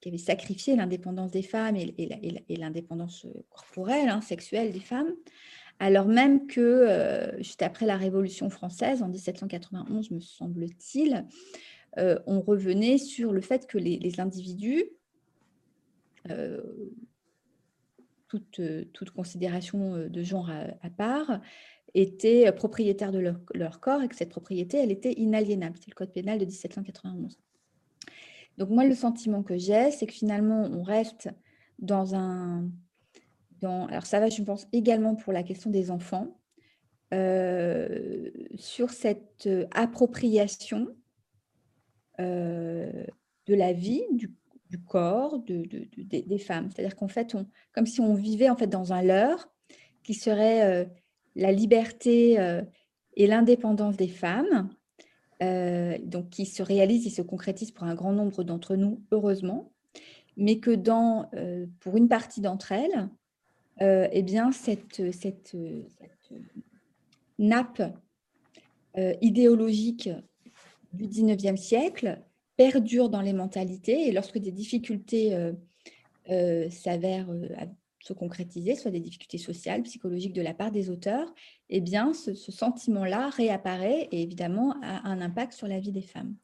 qui 0.01 0.09
avait 0.09 0.19
sacrifié 0.19 0.75
l'indépendance 0.75 1.31
des 1.31 1.43
femmes 1.43 1.77
et, 1.77 2.57
l'indépendance 2.57 3.25
corporelle, 3.51 4.09
hein, 4.09 4.21
sexuelle 4.21 4.73
des 4.73 4.81
femmes 4.81 5.15
alors 5.83 6.07
même 6.07 6.47
que 6.47 6.61
euh, 6.61 7.37
juste 7.39 7.61
après 7.61 7.87
la 7.87 7.97
Révolution 7.97 8.49
française, 8.51 9.03
en 9.03 9.09
1791, 9.09 10.13
me 10.13 10.21
semble-t-il, 10.21 11.27
euh, 11.99 12.21
on 12.29 12.41
revenait 12.41 12.99
sur 12.99 13.33
le 13.33 13.41
fait 13.41 13.67
que 13.67 13.79
les, 13.79 14.21
individus, 14.21 14.85
euh, 16.31 16.63
toute, 18.29 19.11
considération 19.11 20.07
de 20.09 20.23
genre 20.23 20.51
à, 20.51 20.91
part, 20.91 21.41
étaient 21.95 22.53
propriétaires 22.53 23.11
de 23.11 23.19
leur, 23.19 23.41
leur, 23.53 23.81
corps 23.81 24.03
et 24.03 24.09
que 24.09 24.15
cette 24.15 24.31
propriété, 24.31 24.79
elle 24.79 24.93
était 24.93 25.15
inaliénable. 25.15 25.77
C'est 25.81 25.91
le 25.91 25.97
Code 25.97 26.13
pénal 26.13 26.39
de 26.39 26.45
1791. 26.45 27.41
Donc 28.57 28.71
moi, 28.71 28.85
le 28.85 28.95
sentiment 28.95 29.43
que 29.43 29.59
j'ai, 29.59 29.91
c'est 29.91 30.07
que 30.07 30.13
finalement, 30.13 30.63
on 30.63 30.85
reste 30.85 31.29
dans 31.81 32.15
un, 32.15 32.71
alors 33.63 34.07
ça 34.07 34.21
va, 34.21 34.29
je 34.29 34.43
pense, 34.43 34.67
également 34.73 35.15
pour 35.15 35.33
la 35.33 35.43
question 35.43 35.71
des 35.71 35.91
enfants, 35.91 36.37
euh, 37.13 38.31
sur 38.55 38.89
cette 38.89 39.47
euh, 39.47 39.67
appropriation 39.71 40.89
euh, 42.21 43.05
de 43.47 43.55
la 43.55 43.75
vie, 43.75 44.03
du, 44.13 44.35
corps 44.87 45.39
des 45.41 46.39
femmes. 46.39 46.71
C'est-à-dire 46.71 46.97
qu'en 46.97 47.09
fait, 47.09 47.35
on, 47.35 47.47
comme 47.73 47.85
si 47.85 48.01
on 48.01 48.15
vivait 48.15 48.49
en 48.49 48.57
fait 48.57 48.69
dans 48.69 48.95
un 48.95 49.03
leurre 49.03 49.51
qui 50.03 50.15
serait 50.15 50.91
la 51.37 51.53
liberté 51.53 52.39
et 53.15 53.27
l'indépendance 53.27 53.99
des 53.99 54.09
femmes, 54.09 54.71
donc 55.41 56.31
qui 56.31 56.47
se 56.47 56.63
réalise 56.63 57.07
et 57.07 57.11
se 57.11 57.21
concrétise 57.21 57.71
pour 57.71 57.85
un 57.85 57.95
grand 57.95 58.15
nombre 58.15 58.45
d'entre 58.45 58.75
nous, 58.77 59.05
heureusement, 59.11 59.75
mais 60.39 60.59
que 60.59 60.71
dans, 60.71 61.31
pour 61.81 61.99
une 61.99 62.09
partie 62.09 62.41
d'entre 62.41 62.73
elles, 62.73 63.11
euh, 63.81 64.09
eh 64.13 64.23
bien, 64.23 64.53
cette, 64.53 65.03
nappe 67.39 67.83
euh, 68.99 69.15
idéologique 69.23 70.11
du 70.93 71.07
19e 71.07 71.57
siècle 71.57 72.21
perdure 72.57 73.09
dans 73.09 73.23
les 73.23 73.33
mentalités 73.33 74.09
et 74.09 74.13
lorsque 74.13 74.39
des 74.39 74.53
difficultés 74.53 75.35
euh, 76.29 76.71
s'avèrent 76.71 77.31
se 78.01 78.13
concrétiser, 78.13 78.75
soit 78.75 78.91
des 78.91 79.01
difficultés 79.01 79.39
sociales, 79.39 79.83
psychologiques 79.85 80.35
de 80.35 80.43
la 80.43 80.53
part 80.53 80.71
des 80.71 80.91
auteurs, 80.91 81.33
eh 81.71 81.81
bien, 81.81 82.13
ce 82.13 82.35
sentiment-là 82.35 83.31
réapparaît 83.31 84.09
et 84.13 84.23
évidemment 84.23 84.75
a 84.83 85.09
un 85.09 85.21
impact 85.21 85.53
sur 85.53 85.67
la 85.67 85.81
vie 85.81 85.93
des 85.93 86.03
femmes. 86.03 86.35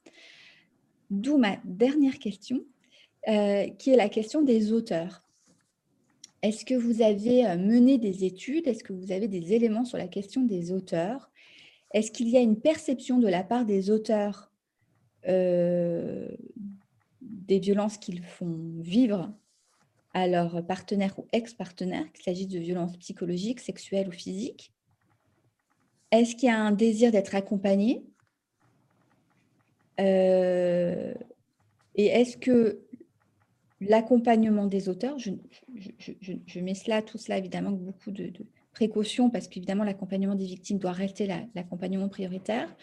D'où 1.11 1.37
ma 1.37 1.59
dernière 1.65 2.19
question, 2.19 2.65
qui 3.27 3.91
est 3.91 3.97
la 3.97 4.09
question 4.09 4.41
des 4.43 4.73
auteurs. 4.73 5.28
Est-ce 6.43 6.65
que 6.65 6.75
vous 6.75 7.03
avez 7.03 7.43
mené 7.57 7.99
des 7.99 8.25
études? 8.25 8.67
Est-ce 8.69 8.85
que 8.85 8.93
vous 8.93 9.13
avez 9.13 9.29
des 9.29 9.53
éléments 9.53 9.85
sur 9.85 9.99
la 9.99 10.09
question 10.09 10.43
des 10.43 10.73
auteurs? 10.73 11.31
Est-ce 11.93 12.13
qu'il 12.13 12.29
y 12.29 12.37
a 12.37 12.41
une 12.41 12.61
perception 12.61 13.19
de 13.19 13.29
la 13.29 13.43
part 13.43 13.65
des 13.65 13.91
auteurs 13.91 14.53
des 15.25 16.39
violences 17.59 17.99
qu'ils 17.99 18.23
font 18.23 18.57
vivre 18.79 19.33
à 20.15 20.27
leurs 20.29 20.65
partenaires 20.67 21.19
ou 21.19 21.27
ex-partenaires, 21.33 22.11
qu'il 22.13 22.25
s'agisse 22.25 22.49
de 22.49 22.59
violences 22.59 22.97
psychologiques, 22.99 23.61
sexuelles 23.61 24.09
ou 24.09 24.13
physiques? 24.13 24.73
Est-ce 26.11 26.37
qu'il 26.37 26.49
y 26.49 26.53
a 26.53 26.59
un 26.59 26.73
désir 26.73 27.11
d'être 27.13 27.35
accompagné? 27.35 28.07
Euh, 30.01 31.13
Et 31.95 32.07
est-ce 32.07 32.37
que 32.37 32.81
l'accompagnement 33.81 34.67
des 34.67 34.89
auteurs, 34.89 35.19
je, 35.19 36.61
mets 36.61 36.75
cela, 36.75 37.03
tout 37.03 37.19
cela 37.19 37.39
évidemment 37.39 37.71
avec 37.71 37.81
beaucoup 37.81 38.11
de, 38.11 38.33
précautions 38.73 39.29
parce 39.29 39.49
qu'évidemment 39.49 39.83
l'accompagnement 39.83 40.37
des 40.37 40.45
victimes 40.45 40.79
doit 40.79 40.93
rester 40.93 41.27
l'accompagnement 41.55 42.09
prioritaire. 42.09 42.75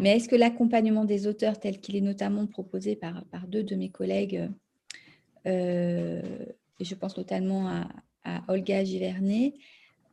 Mais 0.00 0.16
est-ce 0.16 0.28
que 0.28 0.36
l'accompagnement 0.36 1.04
des 1.04 1.26
auteurs 1.26 1.58
tel 1.58 1.80
qu'il 1.80 1.96
est 1.96 2.00
notamment 2.00 2.46
proposé 2.46 2.96
par, 2.96 3.24
deux 3.48 3.62
de 3.62 3.74
mes 3.76 3.88
collègues 3.88 4.48
euh, 5.46 6.22
et 6.78 6.84
je 6.84 6.94
pense 6.94 7.16
notamment 7.16 7.68
à, 8.24 8.42
Olga 8.48 8.82
Givernet, 8.84 9.54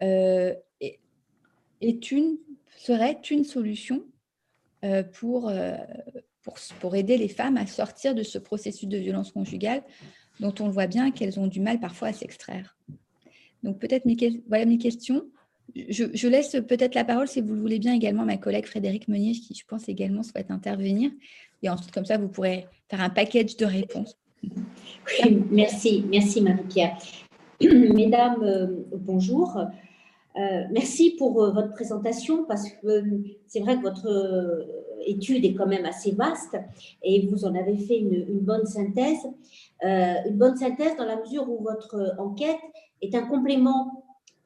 euh, 0.01 0.53
serait 2.77 3.19
une 3.31 3.43
solution 3.43 4.05
euh, 4.83 5.03
pour, 5.03 5.51
pour, 6.43 6.95
aider 6.95 7.17
les 7.17 7.27
femmes 7.27 7.57
à 7.57 7.65
sortir 7.65 8.13
de 8.15 8.23
ce 8.23 8.37
processus 8.37 8.87
de 8.87 8.97
violence 8.97 9.31
conjugale 9.31 9.83
dont 10.39 10.53
on 10.59 10.69
voit 10.69 10.87
bien 10.87 11.11
qu'elles 11.11 11.39
ont 11.39 11.47
du 11.47 11.61
mal 11.61 11.79
parfois 11.79 12.09
à 12.09 12.13
s'extraire. 12.13 12.75
Donc 13.63 13.79
peut-être 13.79 14.05
mes, 14.05 14.17
voilà 14.47 14.65
mes 14.65 14.77
questions. 14.77 15.23
Je, 15.75 16.05
je 16.13 16.27
laisse 16.27 16.57
peut-être 16.67 16.95
la 16.95 17.05
parole, 17.05 17.27
si 17.27 17.39
vous 17.39 17.53
le 17.53 17.61
voulez 17.61 17.79
bien, 17.79 17.93
également 17.93 18.23
à 18.23 18.25
ma 18.25 18.37
collègue 18.37 18.65
Frédéric 18.65 19.07
Meunier, 19.07 19.31
qui 19.31 19.55
je 19.55 19.65
pense 19.65 19.87
également 19.87 20.23
souhaite 20.23 20.51
intervenir. 20.51 21.11
Et 21.61 21.69
ensuite, 21.69 21.91
comme 21.91 22.05
ça, 22.05 22.17
vous 22.17 22.27
pourrez 22.27 22.67
faire 22.89 23.01
un 23.01 23.09
package 23.09 23.55
de 23.55 23.65
réponses. 23.65 24.17
Oui, 24.43 25.43
merci, 25.49 26.05
merci 26.09 26.41
Marie-Pierre. 26.41 26.97
Mesdames, 27.61 28.43
euh, 28.43 28.67
bonjour. 28.91 29.57
Euh, 30.35 30.63
merci 30.71 31.15
pour 31.17 31.41
euh, 31.41 31.51
votre 31.51 31.71
présentation 31.73 32.45
parce 32.45 32.69
que 32.69 33.03
c'est 33.47 33.59
vrai 33.61 33.77
que 33.77 33.83
votre 33.83 34.07
étude 35.05 35.45
est 35.45 35.53
quand 35.53 35.67
même 35.67 35.85
assez 35.85 36.11
vaste 36.11 36.57
et 37.01 37.27
vous 37.27 37.45
en 37.45 37.55
avez 37.55 37.77
fait 37.77 37.97
une, 37.97 38.39
bonne 38.39 38.65
synthèse. 38.65 39.19
une 39.81 40.37
bonne 40.37 40.57
synthèse 40.57 40.95
dans 40.97 41.05
la 41.05 41.17
mesure 41.17 41.49
où 41.49 41.61
votre 41.63 42.15
enquête 42.19 42.59
est 43.01 43.15
un 43.15 43.23
complément 43.23 44.03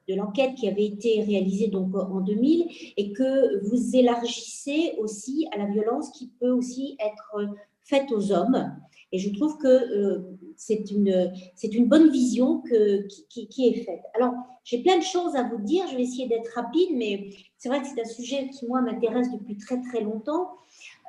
de 0.08 0.16
l'enquête 0.16 0.55
qui 0.55 0.68
avait 0.68 0.86
été 0.86 1.22
réalisée 1.22 1.72
en 1.74 2.22
2000 2.22 2.68
et 2.95 3.12
que 3.12 3.68
vous 3.68 3.95
élargissez 3.95 4.93
aussi 4.99 5.47
à 5.53 5.58
la 5.58 5.66
violence 5.66 6.12
qui 6.12 6.32
peut 6.39 6.51
aussi 6.51 6.97
être 6.99 7.49
faite 7.84 8.12
aux 8.12 8.32
hommes. 8.32 8.76
Et 9.12 9.20
je 9.20 9.34
trouve 9.34 9.58
que 9.58 9.68
euh, 9.68 10.38
c'est 10.58 10.91
une, 10.91 11.32
une 11.64 11.88
bonne 11.88 12.10
vision 12.12 12.62
que, 12.62 13.08
qui, 13.30 13.68
est 13.68 13.84
faite. 13.84 14.01
Alors, 14.16 14.34
j'ai 14.64 14.84
plein 14.84 14.97
de 14.97 15.03
choses 15.03 15.36
à 15.36 15.43
vous 15.43 15.62
dire. 15.62 15.88
Je 15.88 15.95
vais 15.95 16.03
essayer 16.03 16.28
d'être 16.28 16.51
rapide, 16.55 16.89
mais 16.93 17.30
c'est 17.58 17.70
vrai 17.70 17.82
que 17.82 17.88
c'est 17.88 18.01
un 18.01 18.05
sujet 18.05 18.49
qui, 18.49 18.68
moi, 18.68 18.82
m'intéresse 18.82 19.32
depuis 19.32 19.58
très, 19.58 19.82
très 19.82 20.01
longtemps. 20.01 20.49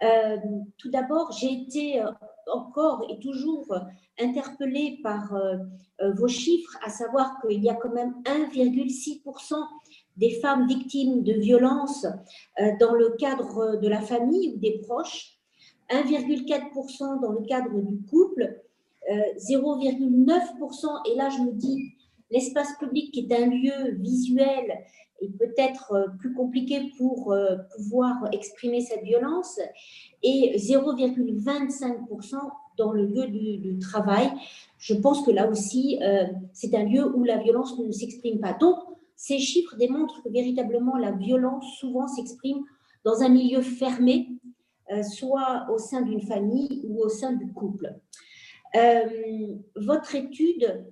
Euh, 0.03 0.37
tout 0.77 0.91
d'abord, 0.91 1.33
j'ai 1.33 1.53
été 1.53 2.01
euh, 2.01 2.11
encore 2.53 3.05
et 3.11 3.19
toujours 3.19 3.67
interpellée 4.19 4.99
par 5.03 5.33
vos 6.17 6.29
chiffres, 6.29 6.77
à 6.83 6.91
savoir 6.91 7.37
qu'il 7.41 7.63
y 7.63 7.69
a 7.69 7.75
quand 7.75 7.93
même 7.93 8.15
1,6% 8.25 9.55
des 10.17 10.31
femmes 10.41 10.67
victimes 10.67 11.23
de 11.23 11.35
violences 11.35 12.07
dans 12.81 12.95
le 12.95 13.11
cadre 13.19 13.77
de 13.77 13.87
la 13.87 14.01
famille 14.01 14.55
ou 14.55 14.59
des 14.59 14.81
proches. 14.81 15.38
1,4% 15.91 17.20
dans 17.20 17.32
le 17.32 17.47
cadre 17.47 17.80
du 17.80 18.03
couple, 18.03 18.61
0,9%, 19.11 20.86
euh, 20.86 21.11
et 21.11 21.16
là 21.16 21.28
je 21.30 21.43
me 21.43 21.53
dis, 21.53 21.95
l'espace 22.30 22.76
public 22.78 23.12
qui 23.12 23.20
est 23.20 23.34
un 23.34 23.47
lieu 23.47 23.95
visuel 23.99 24.84
et 25.20 25.28
peut-être 25.30 25.93
euh, 25.93 26.09
plus 26.18 26.32
compliqué 26.34 26.93
pour 26.97 27.32
euh, 27.32 27.57
pouvoir 27.76 28.16
exprimer 28.32 28.80
cette 28.80 29.03
violence, 29.03 29.59
et 30.22 30.57
0,25% 30.57 32.36
dans 32.76 32.93
le 32.93 33.07
lieu 33.07 33.26
du, 33.26 33.78
travail. 33.78 34.30
Je 34.78 34.95
pense 34.95 35.24
que 35.24 35.30
là 35.30 35.49
aussi, 35.49 35.99
c'est 36.53 36.74
un 36.76 36.84
lieu 36.84 37.05
où 37.16 37.24
la 37.24 37.39
violence 37.39 37.76
ne 37.78 37.91
s'exprime 37.91 38.39
pas. 38.39 38.53
Donc, 38.53 38.76
ces 39.16 39.39
chiffres 39.39 39.76
démontrent 39.76 40.22
que 40.22 40.28
véritablement 40.28 40.97
la 40.97 41.11
violence 41.11 41.64
souvent 41.78 42.07
s'exprime 42.07 42.64
dans 43.05 43.22
un 43.22 43.28
milieu 43.28 43.62
fermé, 43.62 44.28
soit 45.03 45.66
au 45.72 45.78
sein 45.78 46.03
d'une 46.03 46.22
famille 46.22 46.82
ou 46.89 47.03
au 47.03 47.09
sein 47.09 47.32
du 47.32 47.53
couple. 47.53 47.95
Euh, 48.76 49.57
votre 49.76 50.14
étude, 50.14 50.86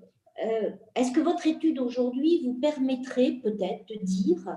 euh, 0.44 0.70
est-ce 0.94 1.12
que 1.12 1.20
votre 1.20 1.46
étude 1.46 1.78
aujourd'hui 1.78 2.42
vous 2.44 2.54
permettrait 2.54 3.38
peut-être 3.42 3.86
de 3.88 4.02
dire 4.02 4.56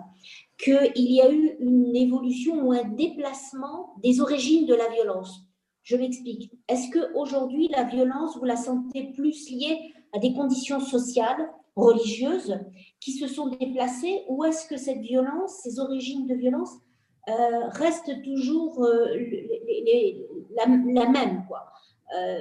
qu'il 0.58 1.12
y 1.12 1.22
a 1.22 1.32
eu 1.32 1.56
une 1.60 1.96
évolution 1.96 2.62
ou 2.66 2.72
un 2.72 2.84
déplacement 2.84 3.96
des 4.04 4.22
origines 4.22 4.66
de 4.66 4.76
la 4.76 4.90
violence? 4.90 5.42
Je 5.84 5.96
m'explique. 5.96 6.52
Est-ce 6.68 6.92
qu'aujourd'hui, 6.92 7.68
la 7.70 7.84
violence, 7.84 8.38
vous 8.38 8.46
la 8.46 8.58
sentez 8.58 9.12
plus 9.14 9.50
liée 9.50 9.94
à 10.14 10.20
des 10.20 10.34
conditions 10.34 10.80
sociales, 10.80 11.50
religieuses, 11.76 12.60
qui 13.00 13.14
se 13.14 13.28
sont 13.28 13.48
déplacées, 13.48 14.24
ou 14.28 14.44
est-ce 14.44 14.68
que 14.68 14.78
cette 14.78 15.00
violence, 15.00 15.62
ces 15.64 15.80
origines 15.80 16.28
de 16.28 16.36
violence, 16.36 16.70
euh, 17.28 17.68
reste 17.70 18.22
toujours 18.24 18.84
euh, 18.84 19.16
la, 20.56 21.10
même. 21.10 21.44
Quoi. 21.48 21.66
Euh, 22.18 22.40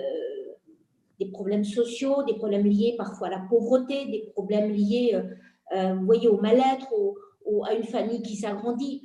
des 1.19 1.27
problèmes 1.27 1.65
sociaux, 1.65 2.23
des 2.23 2.35
problèmes 2.35 2.67
liés 2.67 2.95
parfois 2.97 3.27
à 3.27 3.31
la 3.31 3.47
pauvreté, 3.51 4.07
des 4.07 4.31
problèmes 4.33 4.71
liés, 4.71 5.21
vous 5.73 6.07
voyez, 6.07 6.29
au 6.29 6.41
mal-être, 6.41 6.89
à 7.67 7.75
une 7.75 7.85
famille 7.85 8.23
qui 8.23 8.37
s'agrandit. 8.37 9.03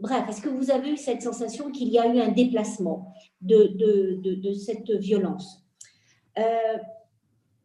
Bref, 0.00 0.24
est-ce 0.28 0.42
que 0.42 0.48
vous 0.48 0.72
avez 0.72 0.90
eu 0.90 0.96
cette 0.96 1.22
sensation 1.22 1.70
qu'il 1.70 1.88
y 1.88 1.98
a 1.98 2.12
eu 2.12 2.18
un 2.18 2.32
déplacement 2.32 3.14
de, 3.40 3.68
de, 3.76 4.34
de, 4.34 4.52
cette 4.52 4.90
violence? 4.90 5.64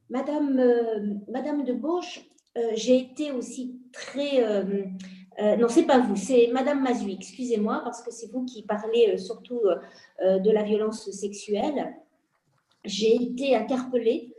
Madame, 0.10 1.24
Madame 1.28 1.64
de 1.64 1.74
Gauche, 1.74 2.24
j'ai 2.76 2.98
été 2.98 3.32
aussi 3.32 3.82
très 3.92 4.44
euh, 5.40 5.56
non, 5.56 5.68
c'est 5.68 5.86
pas 5.86 6.00
vous, 6.00 6.16
c'est 6.16 6.50
Madame 6.52 6.82
Mazui, 6.82 7.14
excusez-moi, 7.14 7.82
parce 7.84 8.02
que 8.02 8.12
c'est 8.12 8.32
vous 8.32 8.44
qui 8.46 8.64
parlez 8.64 9.14
euh, 9.14 9.18
surtout 9.18 9.62
euh, 10.24 10.40
de 10.40 10.50
la 10.50 10.64
violence 10.64 11.10
sexuelle. 11.12 11.96
J'ai 12.84 13.16
été 13.16 13.56
interpellée 13.56 14.34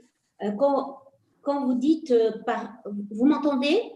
quand, 0.58 0.98
quand 1.42 1.66
vous 1.66 1.74
dites, 1.74 2.14
par, 2.46 2.78
vous 3.10 3.26
m'entendez? 3.26 3.92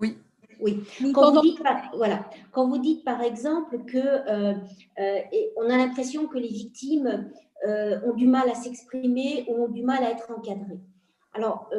Oui. 0.00 0.18
Oui. 0.60 0.82
Quand 1.14 1.32
vous, 1.32 1.42
dites, 1.42 1.60
voilà, 1.94 2.28
quand 2.50 2.66
vous 2.68 2.78
dites 2.78 3.04
par 3.04 3.20
exemple 3.20 3.84
que 3.84 4.56
on 5.58 5.70
a 5.70 5.76
l'impression 5.76 6.26
que 6.26 6.38
les 6.38 6.48
victimes 6.48 7.30
ont 7.64 8.14
du 8.14 8.26
mal 8.26 8.48
à 8.48 8.54
s'exprimer 8.54 9.44
ou 9.48 9.64
ont 9.64 9.68
du 9.68 9.82
mal 9.82 10.02
à 10.02 10.10
être 10.10 10.32
encadrées. 10.36 10.80
Alors, 11.34 11.70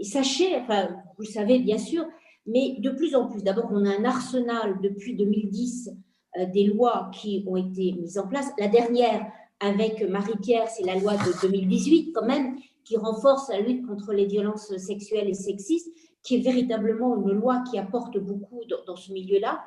sachez, 0.00 0.56
enfin, 0.56 0.88
vous 1.16 1.24
le 1.24 1.28
savez 1.30 1.58
bien 1.60 1.78
sûr, 1.78 2.06
mais 2.46 2.76
de 2.78 2.90
plus 2.90 3.14
en 3.14 3.28
plus. 3.28 3.42
D'abord, 3.42 3.68
on 3.70 3.84
a 3.84 3.90
un 3.90 4.04
arsenal 4.04 4.78
depuis 4.82 5.14
2010 5.16 5.90
euh, 6.38 6.46
des 6.46 6.64
lois 6.64 7.10
qui 7.12 7.44
ont 7.46 7.56
été 7.56 7.92
mises 7.92 8.18
en 8.18 8.26
place. 8.26 8.50
La 8.58 8.68
dernière, 8.68 9.26
avec 9.60 10.02
Marie-Pierre, 10.08 10.68
c'est 10.68 10.84
la 10.84 10.96
loi 10.96 11.14
de 11.14 11.40
2018 11.46 12.12
quand 12.12 12.26
même, 12.26 12.56
qui 12.84 12.96
renforce 12.96 13.48
la 13.48 13.60
lutte 13.60 13.86
contre 13.86 14.12
les 14.12 14.26
violences 14.26 14.76
sexuelles 14.76 15.28
et 15.28 15.34
sexistes, 15.34 15.92
qui 16.22 16.36
est 16.36 16.40
véritablement 16.40 17.16
une 17.16 17.32
loi 17.32 17.62
qui 17.70 17.78
apporte 17.78 18.18
beaucoup 18.18 18.60
dans, 18.86 18.96
ce 18.96 19.12
milieu-là. 19.12 19.60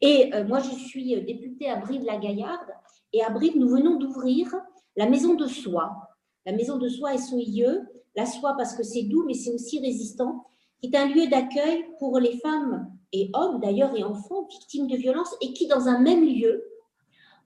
Et 0.00 0.30
euh, 0.34 0.44
moi, 0.44 0.60
je 0.60 0.70
suis 0.70 1.22
députée 1.22 1.68
à 1.68 1.76
Brive-la-Gaillarde, 1.76 2.70
et 3.12 3.22
à 3.22 3.30
Brive, 3.30 3.58
nous 3.58 3.68
venons 3.68 3.98
d'ouvrir 3.98 4.54
la 4.96 5.08
maison 5.08 5.34
de 5.34 5.46
soie. 5.46 6.08
La 6.46 6.52
maison 6.52 6.78
de 6.78 6.88
soie 6.88 7.16
SOIE, 7.18 7.82
la 8.16 8.26
soie 8.26 8.54
parce 8.56 8.74
que 8.74 8.82
c'est 8.82 9.04
doux, 9.04 9.24
mais 9.26 9.34
c'est 9.34 9.52
aussi 9.52 9.80
résistant 9.80 10.46
qui 10.82 10.90
est 10.90 10.98
un 10.98 11.06
lieu 11.06 11.28
d'accueil 11.28 11.84
pour 11.98 12.18
les 12.18 12.38
femmes 12.38 12.90
et 13.12 13.30
hommes 13.34 13.60
d'ailleurs 13.60 13.96
et 13.96 14.02
enfants 14.02 14.46
victimes 14.50 14.88
de 14.88 14.96
violences 14.96 15.34
et 15.40 15.52
qui, 15.52 15.68
dans 15.68 15.88
un 15.88 16.00
même 16.00 16.24
lieu, 16.24 16.64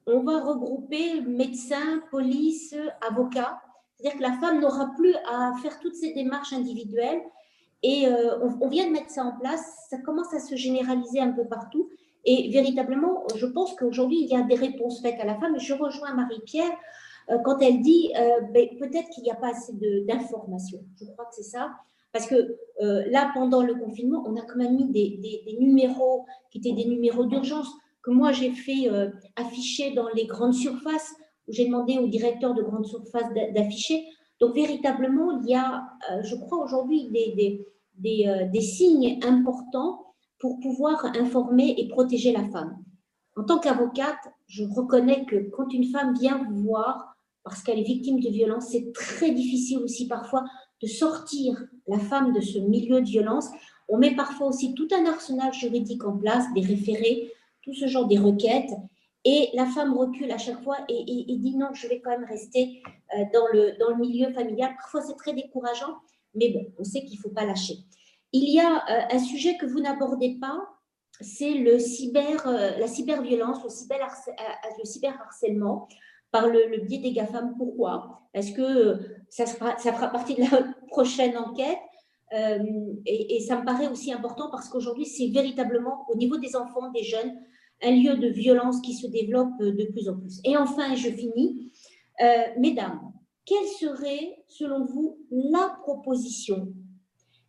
on 0.07 0.20
va 0.20 0.43
regrouper 0.43 1.20
médecins, 1.20 2.01
police, 2.11 2.74
avocats. 3.07 3.61
C'est-à-dire 3.97 4.18
que 4.18 4.22
la 4.22 4.39
femme 4.39 4.61
n'aura 4.61 4.91
plus 4.97 5.14
à 5.28 5.53
faire 5.62 5.78
toutes 5.80 5.97
ces 5.97 6.12
démarches 6.14 6.53
individuelles. 6.53 7.20
Et 7.82 8.07
euh, 8.07 8.39
on, 8.61 8.68
vient 8.68 8.87
de 8.87 8.93
mettre 8.93 9.11
ça 9.11 9.24
en 9.24 9.32
place. 9.32 9.87
Ça 9.91 9.99
commence 9.99 10.32
à 10.32 10.41
se 10.41 10.55
généraliser 10.55 11.20
un 11.20 11.32
peu 11.32 11.45
partout. 11.45 11.91
Et 12.24 12.51
véritablement, 12.51 13.24
je 13.34 13.47
pense 13.47 13.74
qu'aujourd'hui, 13.74 14.22
il 14.22 14.28
y 14.28 14.37
a 14.37 14.43
des 14.43 14.55
réponses 14.55 15.03
faites 15.03 15.20
à 15.20 15.24
la 15.24 15.39
femme. 15.39 15.59
Je 15.59 15.74
rejoins 15.74 16.14
Marie-Pierre 16.14 16.72
euh, 17.30 17.39
quand 17.45 17.59
elle 17.59 17.80
dit 17.80 18.12
euh, 18.16 18.41
ben, 18.53 18.68
peut-être 18.78 19.11
qu'il 19.11 19.24
n'y 19.24 19.30
a 19.30 19.37
pas 19.37 19.51
assez 19.51 19.72
d'informations. 20.07 20.84
Je 21.01 21.05
crois 21.07 21.26
que 21.26 21.34
c'est 21.34 21.43
ça 21.43 21.72
Parce 22.17 22.29
que 22.29 22.57
là, 23.11 23.31
pendant 23.35 23.62
le 23.62 23.75
confinement, 23.75 24.25
on 24.27 24.37
a 24.37 24.41
quand 24.41 24.57
même 24.57 24.75
mis 24.75 24.91
des, 24.91 25.59
numéros 25.61 26.25
qui 26.51 26.59
étaient 26.59 26.73
des 26.73 26.87
numéros 26.87 27.27
d'urgence 27.27 27.69
que 28.03 28.11
moi 28.11 28.33
j'ai 28.33 28.53
fait 28.53 28.89
afficher 29.37 29.93
dans 29.93 30.09
les 30.14 30.25
grandes 30.25 30.55
surfaces, 30.55 31.12
où 31.47 31.53
j'ai 31.53 31.67
demandé 31.67 31.99
au 31.99 32.07
directeur 32.07 32.55
de 32.55 32.62
grandes 32.62 32.87
surfaces 32.87 33.31
d'afficher. 33.55 34.03
Donc 34.41 34.55
véritablement, 34.55 35.43
il 35.43 35.51
y 35.51 35.55
a, 35.55 35.87
je 36.23 36.37
crois 36.37 36.64
aujourd'hui, 36.64 37.11
des, 37.11 37.67
des, 37.99 38.49
des 38.51 38.61
signes 38.62 39.19
importants 39.23 40.14
pour 40.39 40.59
pouvoir 40.61 41.05
informer 41.21 41.75
et 41.77 41.87
protéger 41.89 42.33
la 42.33 42.45
femme. 42.45 42.79
En 43.37 43.45
tant 43.45 43.59
qu'avocate, 43.59 44.17
je 44.47 44.64
reconnais 44.64 45.27
que 45.27 45.51
quand 45.51 45.71
une 45.71 45.91
femme 45.91 46.14
vient 46.19 46.43
vous 46.49 46.62
voir 46.62 47.17
parce 47.47 47.62
qu'elle 47.62 47.79
est 47.79 47.85
victime 47.85 48.19
de 48.19 48.29
violence, 48.29 48.71
c'est 48.73 48.93
très 48.93 49.31
difficile 49.31 49.79
aussi 49.79 50.09
parfois 50.09 50.43
de 50.83 50.87
sortir 50.87 51.66
la 51.87 51.99
femme 51.99 52.33
de 52.33 52.41
ce 52.41 52.59
milieu 52.59 53.01
de 53.01 53.07
violence. 53.07 53.49
On 53.89 53.99
met 53.99 54.14
parfois 54.14 54.49
aussi 54.49 54.74
tout 54.74 54.89
un 54.93 55.07
arsenal 55.07 55.53
juridique 55.53 56.05
en 56.05 56.16
place, 56.16 56.45
des 56.55 56.61
référés, 56.61 57.33
tout 57.62 57.74
ce 57.74 57.87
genre 57.87 58.07
des 58.07 58.18
requêtes. 58.18 58.72
Et 59.24 59.51
la 59.55 59.66
femme 59.66 59.97
recule 59.97 60.31
à 60.31 60.39
chaque 60.39 60.62
fois 60.62 60.77
et, 60.89 61.05
dit 61.05 61.57
non, 61.57 61.68
je 61.72 61.89
vais 61.89 62.01
quand 62.01 62.11
même 62.11 62.24
rester 62.24 62.81
euh, 63.16 63.24
dans 63.35 63.47
le, 63.53 63.77
dans 63.79 63.91
le 63.91 63.97
milieu 63.97 64.33
familial. 64.33 64.74
Parfois, 64.77 65.03
c'est 65.03 65.16
très 65.16 65.33
décourageant, 65.33 65.97
mais 66.35 66.51
bon, 66.51 66.64
on 66.79 66.85
sait 66.85 67.01
qu'il 67.05 67.18
ne 67.18 67.22
faut 67.22 67.31
pas 67.31 67.45
lâcher. 67.45 67.74
Il 68.33 68.49
y 68.53 68.61
a 68.61 68.85
euh, 68.89 69.16
un 69.16 69.18
sujet 69.18 69.57
que 69.57 69.66
vous 69.66 69.81
n'abordez 69.81 70.37
pas, 70.41 70.61
c'est 71.20 71.55
le 71.55 71.79
cyber, 71.79 72.47
euh, 72.47 72.79
la 72.79 72.87
cyberviolence, 72.87 73.64
le, 73.64 73.70
cyber 73.70 74.14
le 74.79 74.85
cyberharcèlement 74.85 75.89
par 76.31 76.47
le, 76.47 76.85
biais 76.85 76.99
des 76.99 77.12
GAFAM. 77.12 77.55
Pourquoi? 77.57 78.29
Parce 78.33 78.51
que 78.51 79.01
ça, 79.29 79.47
fera 79.47 80.09
partie 80.09 80.35
de 80.35 80.43
la 80.43 80.74
prochaine 80.89 81.37
enquête. 81.37 81.79
et, 82.33 83.37
et, 83.37 83.41
ça 83.41 83.61
me 83.61 83.64
paraît 83.64 83.89
aussi 83.89 84.12
important 84.12 84.51
parce 84.51 84.68
qu'aujourd'hui, 84.68 85.07
c'est 85.07 85.29
véritablement 85.29 86.07
au 86.11 86.16
niveau 86.16 86.39
des 86.39 86.57
enfants, 86.57 86.91
des 86.91 87.05
jeunes, 87.05 87.33
un 87.83 87.91
lieu 87.91 88.16
de 88.16 88.29
violence 88.29 88.81
qui 88.81 88.95
se 88.95 89.07
développe 89.07 89.59
de 89.61 89.85
plus 89.93 90.09
en 90.09 90.16
plus. 90.16 90.41
Et 90.45 90.57
enfin, 90.57 90.95
je 90.95 91.11
finis. 91.11 91.72
Euh, 92.22 92.45
mesdames, 92.59 93.12
quelle 93.45 93.66
serait, 93.66 94.45
selon 94.49 94.85
vous, 94.85 95.18
la 95.31 95.77
proposition 95.83 96.72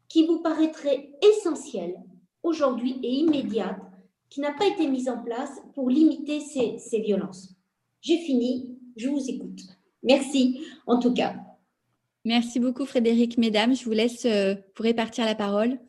qui 0.09 0.25
vous 0.25 0.41
paraîtrait 0.41 1.11
essentielle 1.21 1.95
aujourd'hui 2.43 2.99
et 3.03 3.11
immédiate, 3.11 3.79
qui 4.29 4.41
n'a 4.41 4.51
pas 4.51 4.67
été 4.67 4.87
mise 4.87 5.09
en 5.09 5.23
place 5.23 5.61
pour 5.73 5.89
limiter 5.89 6.39
ces 6.41 6.99
violences? 6.99 7.55
J'ai 8.01 8.17
fini, 8.17 8.77
je 8.97 9.09
vous 9.09 9.29
écoute. 9.29 9.61
Merci 10.03 10.61
en 10.85 10.99
tout 10.99 11.13
cas. 11.13 11.35
Merci 12.27 12.59
beaucoup 12.59 12.85
Frédéric. 12.85 13.37
Mesdames, 13.37 13.73
je 13.73 13.85
vous 13.85 13.91
laisse 13.91 14.25
euh, 14.25 14.53
pour 14.75 14.83
répartir 14.83 15.23
la 15.23 15.33
parole. 15.33 15.79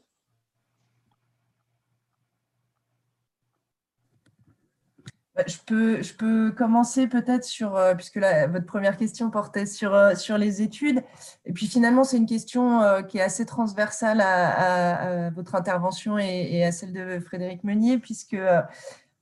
Bah, 5.35 5.43
je 5.49 6.13
peux, 6.15 6.53
commencer 6.53 7.09
peut-être 7.09 7.43
sur, 7.43 7.75
euh, 7.75 7.97
puisque 7.97 8.19
votre 8.19 8.67
première 8.67 8.97
question 8.97 9.31
portait 9.31 9.67
sur, 9.67 9.93
euh, 9.93 10.15
sur 10.15 10.39
les 10.39 10.63
études. 10.63 11.03
Et 11.45 11.53
puis 11.53 11.67
finalement, 11.67 12.05
c'est 12.05 12.19
une 12.19 12.27
question 12.27 12.83
euh, 12.83 13.03
qui 13.03 13.19
est 13.19 13.23
assez 13.23 13.45
transversale 13.45 14.21
à, 14.21 15.31
votre 15.31 15.57
intervention 15.57 16.19
et, 16.19 16.65
à 16.65 16.71
celle 16.71 16.93
de 16.93 17.19
Frédéric 17.19 17.65
Meunier, 17.65 17.99
puisque 17.99 18.37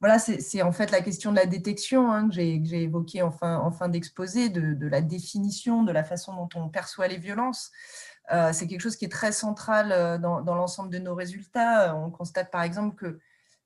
voilà, 0.01 0.18
c'est 0.18 0.62
en 0.62 0.72
fait 0.72 0.90
la 0.90 1.01
question 1.01 1.30
de 1.30 1.36
la 1.36 1.47
détection 1.47 2.12
hein, 2.12 2.28
que 2.28 2.34
j'ai 2.34 2.82
évoquée 2.82 3.22
en 3.22 3.30
fin, 3.30 3.88
d'exposé, 3.88 4.49
de, 4.51 4.86
la 4.86 5.01
définition, 5.01 5.82
de 5.84 5.92
la 5.92 6.05
façon 6.05 6.34
dont 6.34 6.49
on 6.55 6.68
perçoit 6.68 7.09
les 7.09 7.16
violences. 7.16 7.70
c'est 8.53 8.66
quelque 8.66 8.80
chose 8.80 8.97
qui 8.97 9.07
est 9.07 9.12
très 9.12 9.32
central 9.32 10.20
dans, 10.20 10.42
dans 10.42 10.55
l'ensemble 10.55 10.90
de 10.90 10.99
nos 10.99 11.14
résultats. 11.14 11.97
On 11.97 12.11
constate 12.11 12.51
par 12.51 12.62
exemple 12.62 12.97
que 12.97 13.18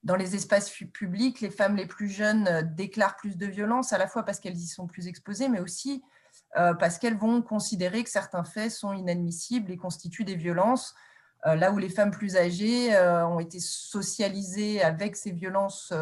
dans 0.02 0.16
les 0.16 0.34
espaces 0.34 0.70
publics, 0.92 1.40
les 1.40 1.50
femmes 1.50 1.76
les 1.76 1.86
plus 1.86 2.08
jeunes 2.08 2.48
euh, 2.48 2.62
déclarent 2.62 3.16
plus 3.16 3.36
de 3.36 3.46
violences, 3.46 3.92
à 3.92 3.98
la 3.98 4.06
fois 4.06 4.24
parce 4.24 4.40
qu'elles 4.40 4.56
y 4.56 4.66
sont 4.66 4.86
plus 4.86 5.06
exposées, 5.06 5.48
mais 5.48 5.60
aussi 5.60 6.02
euh, 6.56 6.74
parce 6.74 6.98
qu'elles 6.98 7.18
vont 7.18 7.42
considérer 7.42 8.02
que 8.02 8.10
certains 8.10 8.44
faits 8.44 8.70
sont 8.70 8.92
inadmissibles 8.92 9.70
et 9.70 9.76
constituent 9.76 10.24
des 10.24 10.36
violences, 10.36 10.94
euh, 10.94 10.96
là 11.44 11.72
où 11.72 11.78
les 11.78 11.88
femmes 11.88 12.10
plus 12.10 12.36
âgées 12.36 12.96
ont 12.98 13.40
été 13.40 13.58
socialisées 13.60 14.82
avec 14.82 15.16
ces 15.16 15.32
violences 15.32 15.92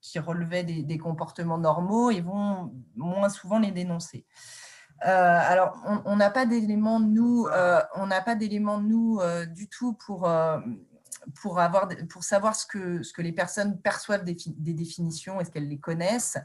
qui 0.00 0.18
relevaient 0.18 0.64
des, 0.64 0.98
comportements 0.98 1.58
normaux 1.58 2.10
et 2.10 2.20
vont 2.20 2.72
moins 2.94 3.28
souvent 3.28 3.58
les 3.58 3.72
dénoncer. 3.72 4.24
alors, 5.00 5.76
on 6.04 6.16
n'a 6.16 6.30
pas 6.30 6.46
d'éléments, 6.46 7.00
nous, 7.00 7.48
on 7.96 8.06
n'a 8.06 8.20
pas 8.20 8.36
d'éléments, 8.36 8.80
nous, 8.80 9.20
du 9.48 9.68
tout 9.68 9.94
pour 9.94 10.28
pour, 11.34 11.58
avoir, 11.58 11.88
pour 12.08 12.24
savoir 12.24 12.54
ce 12.54 12.66
que, 12.66 13.02
ce 13.02 13.12
que 13.12 13.22
les 13.22 13.32
personnes 13.32 13.80
perçoivent 13.80 14.24
des, 14.24 14.36
des 14.46 14.74
définitions, 14.74 15.40
est-ce 15.40 15.50
qu'elles 15.50 15.68
les 15.68 15.78
connaissent. 15.80 16.38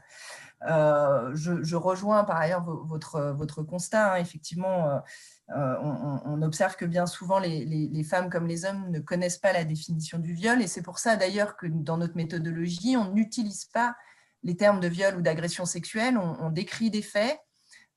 Euh, 0.68 1.30
je, 1.34 1.76
rejoins 1.76 2.24
par 2.24 2.36
ailleurs 2.36 2.62
votre, 2.62 3.32
votre 3.36 3.62
constat. 3.62 4.14
Hein. 4.14 4.16
effectivement, 4.16 5.02
euh, 5.56 5.76
on, 6.24 6.42
observe 6.42 6.76
que 6.76 6.84
bien 6.84 7.06
souvent, 7.06 7.38
les, 7.38 8.04
femmes 8.04 8.30
comme 8.30 8.46
les 8.46 8.64
hommes 8.64 8.90
ne 8.90 9.00
connaissent 9.00 9.38
pas 9.38 9.52
la 9.52 9.64
définition 9.64 10.18
du 10.18 10.32
viol. 10.32 10.60
Et 10.60 10.66
c'est 10.66 10.82
pour 10.82 10.98
ça 10.98 11.16
d'ailleurs 11.16 11.56
que 11.56 11.66
dans 11.66 11.96
notre 11.96 12.16
méthodologie, 12.16 12.96
on 12.96 13.12
n'utilise 13.12 13.66
pas 13.66 13.94
les 14.42 14.56
termes 14.56 14.80
de 14.80 14.88
viol 14.88 15.16
ou 15.16 15.22
d'agression 15.22 15.64
sexuelle. 15.64 16.18
on 16.18 16.50
décrit 16.50 16.90
des 16.90 17.02
faits 17.02 17.38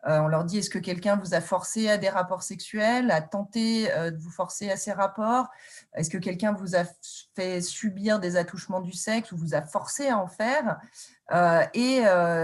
euh, 0.08 0.20
on 0.20 0.28
leur 0.28 0.44
dit, 0.44 0.60
est-ce 0.60 0.70
que 0.70 0.78
quelqu'un 0.78 1.16
vous 1.16 1.34
a 1.34 1.42
forcé 1.42 1.90
à 1.90 1.98
des 1.98 2.10
rapports 2.10 2.44
sexuels, 2.44 3.10
a 3.10 3.22
tenté 3.22 3.92
euh, 3.92 4.12
de 4.12 4.18
vous 4.18 4.30
forcer 4.30 4.70
à 4.70 4.78
ces 4.78 4.92
rapports? 4.92 5.48
Est-ce 5.96 6.12
que 6.12 6.20
quelqu'un 6.20 6.54
vous 6.54 6.76
a 6.76 6.84
fait 7.36 7.60
subir 7.62 8.20
des 8.20 8.38
attouchements 8.38 8.82
du 8.82 8.92
sexe 8.92 9.32
ou 9.32 9.38
vous 9.38 9.56
a 9.56 9.64
forcé 9.64 10.08
à 10.08 10.20
en 10.20 10.28
faire? 10.28 10.80
Et 11.32 12.02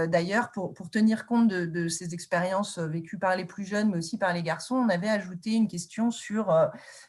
d'ailleurs, 0.08 0.50
pour, 0.50 0.90
tenir 0.90 1.26
compte 1.26 1.48
de, 1.48 1.88
ces 1.88 2.14
expériences 2.14 2.78
vécues 2.78 3.18
par 3.18 3.36
les 3.36 3.44
plus 3.44 3.64
jeunes, 3.64 3.90
mais 3.90 3.98
aussi 3.98 4.18
par 4.18 4.32
les 4.32 4.42
garçons, 4.42 4.74
on 4.74 4.88
avait 4.88 5.08
ajouté 5.08 5.52
une 5.52 5.68
question 5.68 6.10
sur 6.10 6.52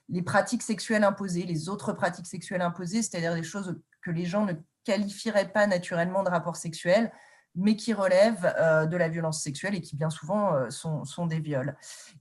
les 0.10 0.22
pratiques 0.22 0.64
sexuelles 0.64 1.04
imposées, 1.04 1.44
les 1.44 1.70
autres 1.70 1.94
pratiques 1.94 2.28
sexuelles 2.28 2.62
imposées, 2.62 3.02
c'est-à-dire 3.02 3.34
des 3.36 3.44
choses 3.44 3.76
que 4.02 4.12
les 4.12 4.26
gens 4.26 4.46
ne 4.46 4.54
qualifieraient 4.84 5.52
pas 5.52 5.66
naturellement 5.68 6.24
de 6.24 6.30
rapports 6.30 6.58
sexuels, 6.58 7.12
mais 7.56 7.76
qui 7.76 7.94
relèvent 7.94 8.54
euh, 8.58 8.86
de 8.86 8.98
la 8.98 9.10
violence 9.10 9.42
sexuelle 9.42 9.76
et 9.76 9.82
qui 9.82 9.96
bien 9.96 10.10
souvent 10.10 10.56
euh, 10.56 10.70
sont, 10.70 11.28
des 11.28 11.40
viols. 11.40 11.76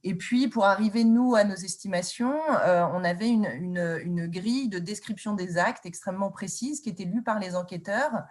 Et 0.04 0.14
puis, 0.14 0.48
pour 0.48 0.66
arriver, 0.66 1.04
nous, 1.04 1.34
à 1.34 1.44
nos 1.44 1.54
estimations, 1.54 2.38
euh, 2.64 2.84
on 2.92 3.02
avait 3.02 3.28
une, 3.28 3.46
une, 3.46 4.26
grille 4.26 4.68
de 4.68 4.78
description 4.78 5.34
des 5.34 5.58
actes 5.58 5.86
extrêmement 5.86 6.30
précise 6.30 6.80
qui 6.80 6.90
était 6.90 7.04
lue 7.04 7.22
par 7.22 7.38
les 7.38 7.56
enquêteurs 7.56 8.24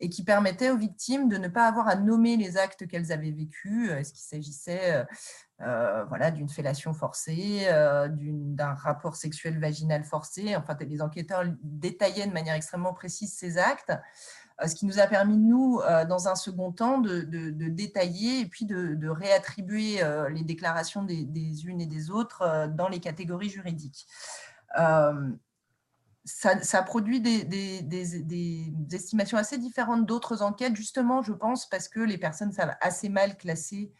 et 0.00 0.08
qui 0.08 0.24
permettait 0.24 0.70
aux 0.70 0.76
victimes 0.76 1.28
de 1.28 1.36
ne 1.36 1.48
pas 1.48 1.66
avoir 1.66 1.88
à 1.88 1.94
nommer 1.94 2.36
les 2.36 2.56
actes 2.56 2.86
qu'elles 2.86 3.12
avaient 3.12 3.30
vécus. 3.30 3.90
Est-ce 3.90 4.12
qu'il 4.12 4.24
s'agissait 4.24 5.06
voilà, 5.58 6.30
d'une 6.30 6.48
fellation 6.48 6.92
forcée, 6.92 7.66
d'un 8.08 8.74
rapport 8.74 9.16
sexuel 9.16 9.58
vaginal 9.58 10.04
forcé? 10.04 10.54
Enfin, 10.56 10.76
les 10.80 11.02
enquêteurs 11.02 11.44
détaillaient 11.62 12.26
de 12.26 12.32
manière 12.32 12.54
extrêmement 12.54 12.92
précise 12.92 13.32
ces 13.32 13.58
actes. 13.58 13.92
Euh, 14.62 14.66
ce 14.66 14.74
qui 14.74 14.86
nous 14.86 14.98
a 14.98 15.06
permis, 15.06 15.36
nous, 15.36 15.80
euh, 15.80 16.04
dans 16.04 16.28
un 16.28 16.34
second 16.34 16.72
temps, 16.72 16.98
de, 16.98 17.20
détailler 17.68 18.40
et 18.40 18.46
puis 18.46 18.64
de, 18.64 19.08
réattribuer 19.08 20.02
euh, 20.02 20.28
les 20.30 20.42
déclarations 20.42 21.04
des, 21.04 21.66
unes 21.66 21.80
et 21.80 21.86
des 21.86 22.10
autres 22.10 22.68
dans 22.74 22.88
les 22.88 23.00
catégories 23.00 23.50
juridiques. 23.50 24.06
Ça, 26.24 26.82
produit 26.82 27.20
des, 27.20 28.88
estimations 28.92 29.38
assez 29.38 29.58
différentes 29.58 30.06
d'autres 30.06 30.42
enquêtes, 30.42 30.76
justement, 30.76 31.22
je 31.22 31.32
pense, 31.32 31.68
parce 31.68 31.88
que 31.88 32.00
les 32.00 32.18
personnes 32.18 32.52
savent 32.52 32.76
assez 32.80 33.08
mal 33.08 33.36
classer 33.36 33.92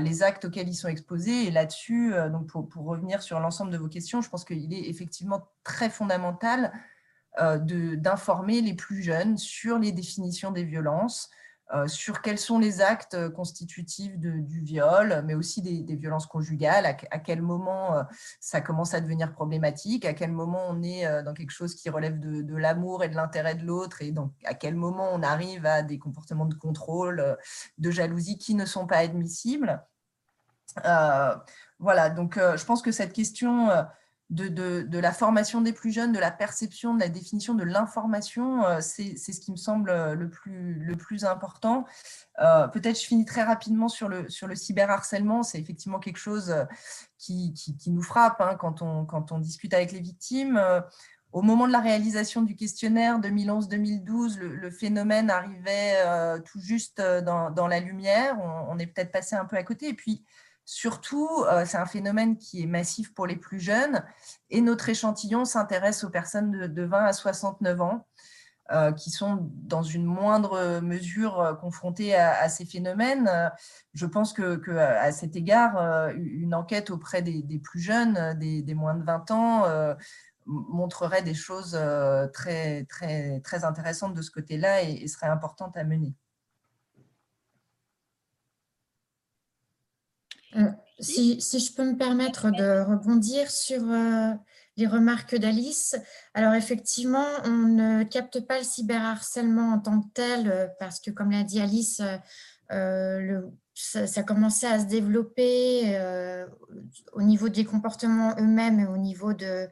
les 0.00 0.22
actes 0.22 0.46
auxquels 0.46 0.68
ils 0.68 0.74
sont 0.74 0.88
exposés. 0.88 1.46
Et 1.46 1.50
là-dessus, 1.50 2.14
pour, 2.48 2.68
revenir 2.84 3.22
sur 3.22 3.40
l'ensemble 3.40 3.70
de 3.70 3.78
vos 3.78 3.88
questions, 3.88 4.20
je 4.20 4.28
pense 4.28 4.44
qu'il 4.44 4.72
est 4.72 4.88
effectivement 4.88 5.48
très 5.62 5.88
fondamental 5.88 6.72
d'informer 7.36 8.60
les 8.60 8.74
plus 8.74 9.02
jeunes 9.02 9.36
sur 9.36 9.78
les 9.78 9.92
définitions 9.92 10.52
des 10.52 10.64
violences, 10.64 11.30
euh, 11.72 11.88
sur 11.88 12.20
quels 12.20 12.38
sont 12.38 12.58
les 12.58 12.82
actes 12.82 13.30
constitutifs 13.30 14.18
du 14.18 14.60
viol, 14.60 15.22
mais 15.24 15.34
aussi 15.34 15.62
des, 15.62 15.96
violences 15.96 16.26
conjugales, 16.26 16.84
à, 16.84 17.18
quel 17.18 17.40
moment 17.40 17.96
euh, 17.96 18.02
ça 18.38 18.60
commence 18.60 18.92
à 18.92 19.00
devenir 19.00 19.32
problématique, 19.32 20.04
à 20.04 20.12
quel 20.12 20.30
moment 20.30 20.66
on 20.68 20.82
est 20.82 21.22
dans 21.22 21.32
quelque 21.32 21.52
chose 21.52 21.74
qui 21.74 21.88
relève 21.88 22.20
de, 22.20 22.56
l'amour 22.56 23.02
et 23.02 23.08
de 23.08 23.16
l'intérêt 23.16 23.54
de 23.54 23.64
l'autre, 23.64 24.02
et 24.02 24.12
donc 24.12 24.32
à 24.44 24.52
quel 24.52 24.74
moment 24.74 25.08
on 25.12 25.22
arrive 25.22 25.64
à 25.64 25.82
des 25.82 25.98
comportements 25.98 26.46
de 26.46 26.54
contrôle, 26.54 27.38
de 27.78 27.90
jalousie 27.90 28.36
qui 28.36 28.54
ne 28.54 28.66
sont 28.66 28.86
pas 28.86 28.98
admissibles. 28.98 29.82
voilà, 31.78 32.10
donc 32.10 32.38
je 32.38 32.64
pense 32.64 32.82
que 32.82 32.92
cette 32.92 33.14
question 33.14 33.70
de, 34.30 34.98
la 34.98 35.12
formation 35.12 35.60
des 35.60 35.72
plus 35.72 35.92
jeunes, 35.92 36.12
de 36.12 36.18
la 36.18 36.30
perception, 36.30 36.94
de 36.94 37.00
la 37.00 37.08
définition 37.08 37.54
de 37.54 37.62
l'information, 37.62 38.64
euh, 38.64 38.80
c'est 38.80 39.16
ce 39.16 39.40
qui 39.40 39.52
me 39.52 39.56
semble 39.56 39.92
le 40.12 40.30
plus, 40.30 40.74
le 40.74 40.96
plus 40.96 41.24
important. 41.24 41.84
Euh, 42.40 42.66
peut-être 42.68 43.00
je 43.00 43.06
finis 43.06 43.24
très 43.24 43.42
rapidement 43.42 43.88
sur 43.88 44.08
le, 44.08 44.28
sur 44.28 44.46
le 44.46 44.54
cyberharcèlement. 44.54 45.42
C'est 45.42 45.60
effectivement 45.60 45.98
quelque 45.98 46.16
chose 46.18 46.50
euh, 46.50 46.64
qui, 47.18 47.52
qui, 47.54 47.90
nous 47.90 48.02
frappe 48.02 48.40
hein, 48.40 48.56
quand, 48.58 48.82
on, 48.82 49.04
quand 49.04 49.32
on 49.32 49.38
discute 49.38 49.74
avec 49.74 49.92
les 49.92 50.00
victimes. 50.00 50.60
Au 51.32 51.42
moment 51.42 51.66
de 51.66 51.72
la 51.72 51.80
réalisation 51.80 52.42
du 52.42 52.54
questionnaire 52.54 53.18
2011-2012, 53.18 54.38
le, 54.38 54.70
phénomène 54.70 55.30
arrivait 55.30 55.96
tout 56.44 56.60
juste 56.60 57.00
dans, 57.00 57.50
dans 57.50 57.66
la 57.66 57.80
lumière. 57.80 58.38
On, 58.40 58.74
on 58.74 58.78
est 58.78 58.86
peut-être 58.86 59.10
passé 59.10 59.34
un 59.34 59.44
peu 59.44 59.56
à 59.56 59.64
côté. 59.64 59.88
Et 59.88 59.94
puis, 59.94 60.24
Surtout, 60.66 61.28
euh, 61.46 61.64
c'est 61.66 61.76
un 61.76 61.86
phénomène 61.86 62.38
qui 62.38 62.62
est 62.62 62.66
massif 62.66 63.12
pour 63.12 63.26
les 63.26 63.36
plus 63.36 63.60
jeunes 63.60 64.02
et 64.48 64.62
notre 64.62 64.88
échantillon 64.88 65.44
s'intéresse 65.44 66.04
aux 66.04 66.10
personnes 66.10 66.68
de, 66.72 66.84
20 66.84 67.04
à 67.04 67.12
69 67.12 67.80
ans 67.82 68.06
euh, 68.72 68.90
qui 68.92 69.10
sont 69.10 69.50
dans 69.52 69.82
une 69.82 70.06
moindre 70.06 70.80
mesure 70.80 71.38
euh, 71.38 71.52
confrontées 71.52 72.14
à, 72.14 72.48
ces 72.48 72.64
phénomènes. 72.64 73.30
Je 73.92 74.06
pense 74.06 74.32
que, 74.32 74.70
à 74.78 75.12
cet 75.12 75.36
égard, 75.36 75.76
une 76.16 76.54
enquête 76.54 76.88
auprès 76.88 77.20
des, 77.20 77.60
plus 77.62 77.80
jeunes, 77.80 78.38
des, 78.38 78.74
moins 78.74 78.94
de 78.94 79.04
20 79.04 79.30
ans, 79.32 79.96
montrerait 80.46 81.22
des 81.22 81.34
choses 81.34 81.78
très 82.32 82.86
intéressantes 83.64 84.14
de 84.14 84.22
ce 84.22 84.30
côté-là 84.30 84.82
et 84.82 85.06
serait 85.08 85.26
importante 85.26 85.76
à 85.76 85.84
mener. 85.84 86.14
Euh, 90.56 90.70
si, 91.00 91.40
je 91.40 91.74
peux 91.74 91.84
me 91.84 91.96
permettre 91.96 92.50
de 92.50 92.80
rebondir 92.80 93.50
sur 93.50 93.82
euh, 93.82 94.32
les 94.76 94.86
remarques 94.86 95.34
d'Alice. 95.34 95.96
Alors 96.34 96.54
effectivement, 96.54 97.26
on 97.44 97.68
ne 97.68 98.04
capte 98.04 98.40
pas 98.40 98.58
le 98.58 98.64
cyberharcèlement 98.64 99.72
en 99.72 99.78
tant 99.80 100.00
que 100.00 100.08
tel 100.14 100.50
euh, 100.50 100.66
parce 100.78 101.00
que, 101.00 101.10
comme 101.10 101.30
l'a 101.30 101.42
dit 101.42 101.60
Alice, 101.60 102.00
ça, 103.76 104.06
ça, 104.06 104.22
commençait 104.22 104.68
à 104.68 104.80
se 104.80 104.86
développer 104.86 105.98
au 107.12 107.22
niveau 107.22 107.48
des 107.48 107.64
comportements 107.64 108.34
eux-mêmes 108.38 108.80
et 108.80 108.86
au 108.86 108.96
niveau 108.96 109.32
de, 109.32 109.68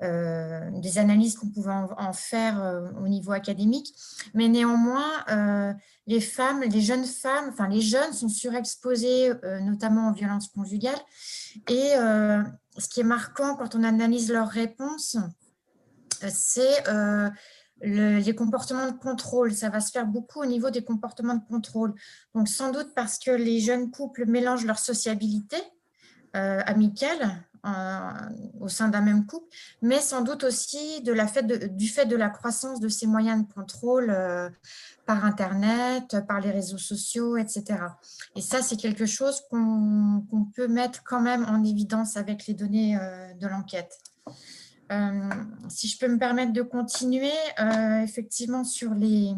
des 0.00 0.98
analyses 0.98 1.36
qu'on 1.36 1.48
pouvait 1.48 1.72
en, 1.72 2.12
faire 2.12 2.62
euh, 2.62 2.90
au 3.02 3.08
niveau 3.08 3.32
académique. 3.32 3.94
Mais 4.34 4.48
néanmoins, 4.48 5.24
euh, 5.30 5.72
les 6.06 6.20
femmes, 6.20 6.62
les 6.62 6.80
jeunes 6.80 7.04
femmes, 7.04 7.48
enfin 7.48 7.68
les 7.68 7.80
jeunes 7.80 8.12
sont 8.12 8.28
surexposés, 8.28 9.32
notamment 9.62 10.10
aux 10.10 10.12
violences 10.12 10.48
conjugales. 10.48 11.00
Et 11.68 11.92
ce 12.76 12.88
qui 12.90 13.00
est 13.00 13.04
marquant 13.04 13.56
quand 13.56 13.74
on 13.74 13.84
analyse 13.84 14.30
leurs 14.30 14.48
réponses, 14.48 15.16
c'est 16.28 16.84
les 17.80 18.34
comportements 18.34 18.90
de 18.90 18.98
contrôle. 18.98 19.54
Ça 19.54 19.70
va 19.70 19.80
se 19.80 19.90
faire 19.90 20.06
beaucoup 20.06 20.40
au 20.40 20.46
niveau 20.46 20.68
des 20.68 20.84
comportements 20.84 21.34
de 21.36 21.44
contrôle. 21.48 21.94
Donc, 22.34 22.48
sans 22.48 22.70
doute 22.70 22.92
parce 22.94 23.18
que 23.18 23.30
les 23.30 23.60
jeunes 23.60 23.90
couples 23.90 24.26
mélangent 24.26 24.66
leur 24.66 24.78
sociabilité 24.78 25.56
amicale 26.34 27.44
au 28.60 28.68
sein 28.68 28.88
d'un 28.88 29.00
même 29.00 29.26
couple, 29.26 29.46
mais 29.82 30.00
sans 30.00 30.22
doute 30.22 30.44
aussi 30.44 31.02
de 31.02 31.12
la 31.12 31.26
fait 31.26 31.44
du 31.76 31.88
fait 31.88 32.06
de 32.06 32.16
la 32.16 32.28
croissance 32.28 32.80
de 32.80 32.88
ces 32.88 33.06
moyens 33.06 33.46
de 33.46 33.52
contrôle 33.52 34.10
euh, 34.10 34.50
par 35.06 35.24
Internet, 35.24 36.16
par 36.28 36.40
les 36.40 36.50
réseaux 36.50 36.78
sociaux, 36.78 37.36
etc. 37.36 37.64
Et 38.36 38.40
ça, 38.40 38.62
c'est 38.62 38.76
quelque 38.76 39.06
chose 39.06 39.42
qu'on 39.50 40.24
peut 40.54 40.68
mettre 40.68 41.02
quand 41.04 41.20
même 41.20 41.44
en 41.44 41.62
évidence 41.64 42.16
avec 42.16 42.46
les 42.46 42.54
données 42.54 42.98
euh, 42.98 43.32
de 43.34 43.46
l'enquête. 43.46 43.98
Euh, 44.92 45.30
si 45.68 45.88
je 45.88 45.98
peux 45.98 46.08
me 46.08 46.18
permettre 46.18 46.52
de 46.52 46.62
continuer, 46.62 47.32
effectivement, 48.02 48.64
sur 48.64 48.94
les, 48.94 49.32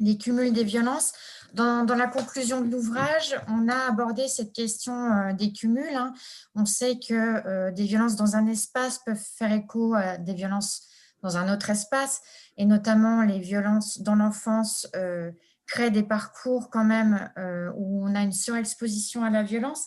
les 0.00 0.16
cumuls 0.16 0.52
des 0.52 0.64
violences, 0.64 1.12
dans, 1.54 1.84
la 1.96 2.06
conclusion 2.06 2.60
de 2.60 2.70
l'ouvrage, 2.70 3.34
on 3.48 3.68
a 3.68 3.88
abordé 3.88 4.28
cette 4.28 4.52
question 4.52 5.12
euh, 5.12 5.32
des 5.32 5.52
cumuls. 5.52 5.96
Hein. 5.96 6.12
On 6.54 6.66
sait 6.66 6.98
que 6.98 7.14
euh, 7.14 7.70
des 7.70 7.84
violences 7.84 8.16
dans 8.16 8.36
un 8.36 8.46
espace 8.46 8.98
peuvent 8.98 9.24
faire 9.36 9.52
écho 9.52 9.94
à 9.94 10.18
des 10.18 10.34
violences 10.34 10.86
dans 11.22 11.36
un 11.36 11.52
autre 11.52 11.70
espace, 11.70 12.20
et 12.58 12.64
notamment 12.64 13.22
les 13.22 13.40
violences 13.40 14.02
dans 14.02 14.14
l'enfance 14.14 14.86
euh, 14.94 15.32
créent 15.66 15.90
des 15.90 16.04
parcours 16.04 16.70
quand 16.70 16.84
même 16.84 17.30
où 17.76 18.06
on 18.08 18.14
a 18.14 18.22
une 18.22 18.32
surexposition 18.32 19.22
à 19.22 19.28
la 19.28 19.42
violence. 19.42 19.86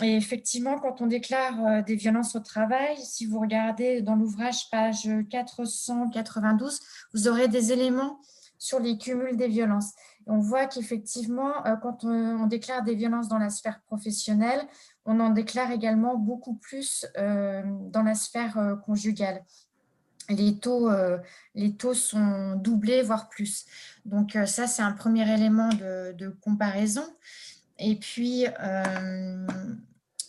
Et 0.00 0.14
effectivement, 0.14 0.78
quand 0.78 1.00
on 1.00 1.08
déclare 1.08 1.82
des 1.82 1.96
violences 1.96 2.36
au 2.36 2.40
travail, 2.40 2.96
si 3.02 3.26
vous 3.26 3.40
regardez 3.40 4.00
dans 4.00 4.14
l'ouvrage 4.14 4.70
page 4.70 5.08
492, 5.28 6.78
vous 7.14 7.26
aurez 7.26 7.48
des 7.48 7.72
éléments 7.72 8.20
sur 8.58 8.80
les 8.80 8.98
cumuls 8.98 9.36
des 9.36 9.48
violences 9.48 9.94
on 10.28 10.38
voit 10.38 10.66
qu'effectivement, 10.66 11.66
euh, 11.66 11.76
quand 11.76 12.04
on, 12.04 12.46
déclare 12.46 12.84
des 12.84 12.94
violences 12.94 13.28
dans 13.28 13.38
la 13.38 13.48
sphère 13.50 13.80
professionnelle, 13.80 14.60
on 15.06 15.18
en 15.20 15.30
déclare 15.30 15.72
également 15.72 16.16
beaucoup 16.16 16.54
plus 16.54 17.06
euh, 17.16 17.62
dans 17.64 18.02
la 18.02 18.14
sphère 18.14 18.58
euh, 18.58 18.76
conjugale. 18.76 19.42
Les 20.28 20.58
taux, 20.58 20.90
les 21.54 21.74
taux 21.74 21.94
sont 21.94 22.54
doublés, 22.56 23.00
voire 23.00 23.30
plus. 23.30 23.64
Donc 24.04 24.36
ça, 24.44 24.66
c'est 24.66 24.82
un 24.82 24.92
premier 24.92 25.26
élément 25.32 25.70
de, 25.70 26.12
de 26.12 26.28
comparaison. 26.28 27.06
Et 27.78 27.96
puis, 27.96 28.44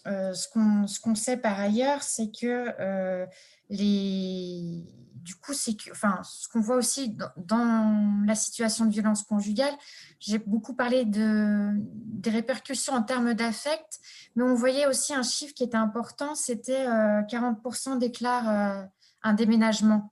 ce 0.06 1.00
qu'on 1.02 1.16
sait 1.16 1.36
par 1.36 1.60
ailleurs, 1.60 2.02
c'est 2.02 2.32
que 2.32 3.28
les 3.70 4.86
du 5.30 5.36
coup, 5.36 5.54
c'est 5.54 5.76
que, 5.76 5.92
enfin, 5.92 6.22
ce 6.24 6.48
qu'on 6.50 6.60
voit 6.60 6.78
aussi 6.78 7.16
dans, 7.38 8.24
la 8.26 8.34
situation 8.34 8.86
de 8.86 8.92
violence 8.92 9.22
conjugale, 9.22 9.76
j'ai 10.20 10.40
beaucoup 10.40 10.74
parlé 10.74 11.06
de, 11.06 11.70
des 11.76 12.32
répercussions 12.32 12.94
en 12.94 13.04
termes 13.04 13.36
d'affect, 13.36 14.00
mais 14.36 14.42
on 14.42 14.56
voyait 14.56 14.88
aussi 14.88 15.14
un 15.14 15.22
chiffre 15.22 15.54
qui 15.54 15.64
était 15.64 15.78
important, 15.78 16.34
c'était 16.34 16.84
40% 16.84 17.92
euh, 17.94 17.96
déclarent 18.00 18.50
euh, 18.50 18.84
un 19.22 19.34
déménagement. 19.34 20.12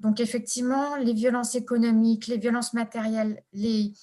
Donc, 0.00 0.20
effectivement, 0.20 0.96
les 0.96 1.14
violences 1.14 1.54
économiques, 1.54 2.26
les 2.26 2.36
violences 2.36 2.74
matérielles, 2.74 3.42
les, 3.54 3.94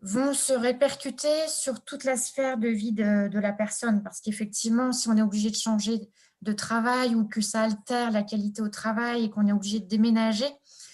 vont 0.00 0.34
se 0.34 0.54
répercuter 0.54 1.46
sur 1.46 1.84
toute 1.84 2.02
la 2.02 2.16
sphère 2.16 2.58
de 2.58 2.66
vie 2.66 2.90
de, 2.90 3.28
de 3.28 3.38
la 3.38 3.52
personne, 3.52 4.02
parce 4.02 4.20
qu'effectivement, 4.20 4.90
si 4.90 5.08
on 5.08 5.16
est 5.16 5.22
obligé 5.22 5.50
de 5.50 5.54
changer 5.54 6.10
de 6.42 6.52
travail 6.52 7.14
ou 7.14 7.24
que 7.24 7.40
ça 7.40 7.62
altère 7.62 8.10
la 8.10 8.22
qualité 8.22 8.62
au 8.62 8.68
travail 8.68 9.24
et 9.24 9.30
qu'on 9.30 9.46
est 9.46 9.52
obligé 9.52 9.80
de 9.80 9.86
déménager, 9.86 10.48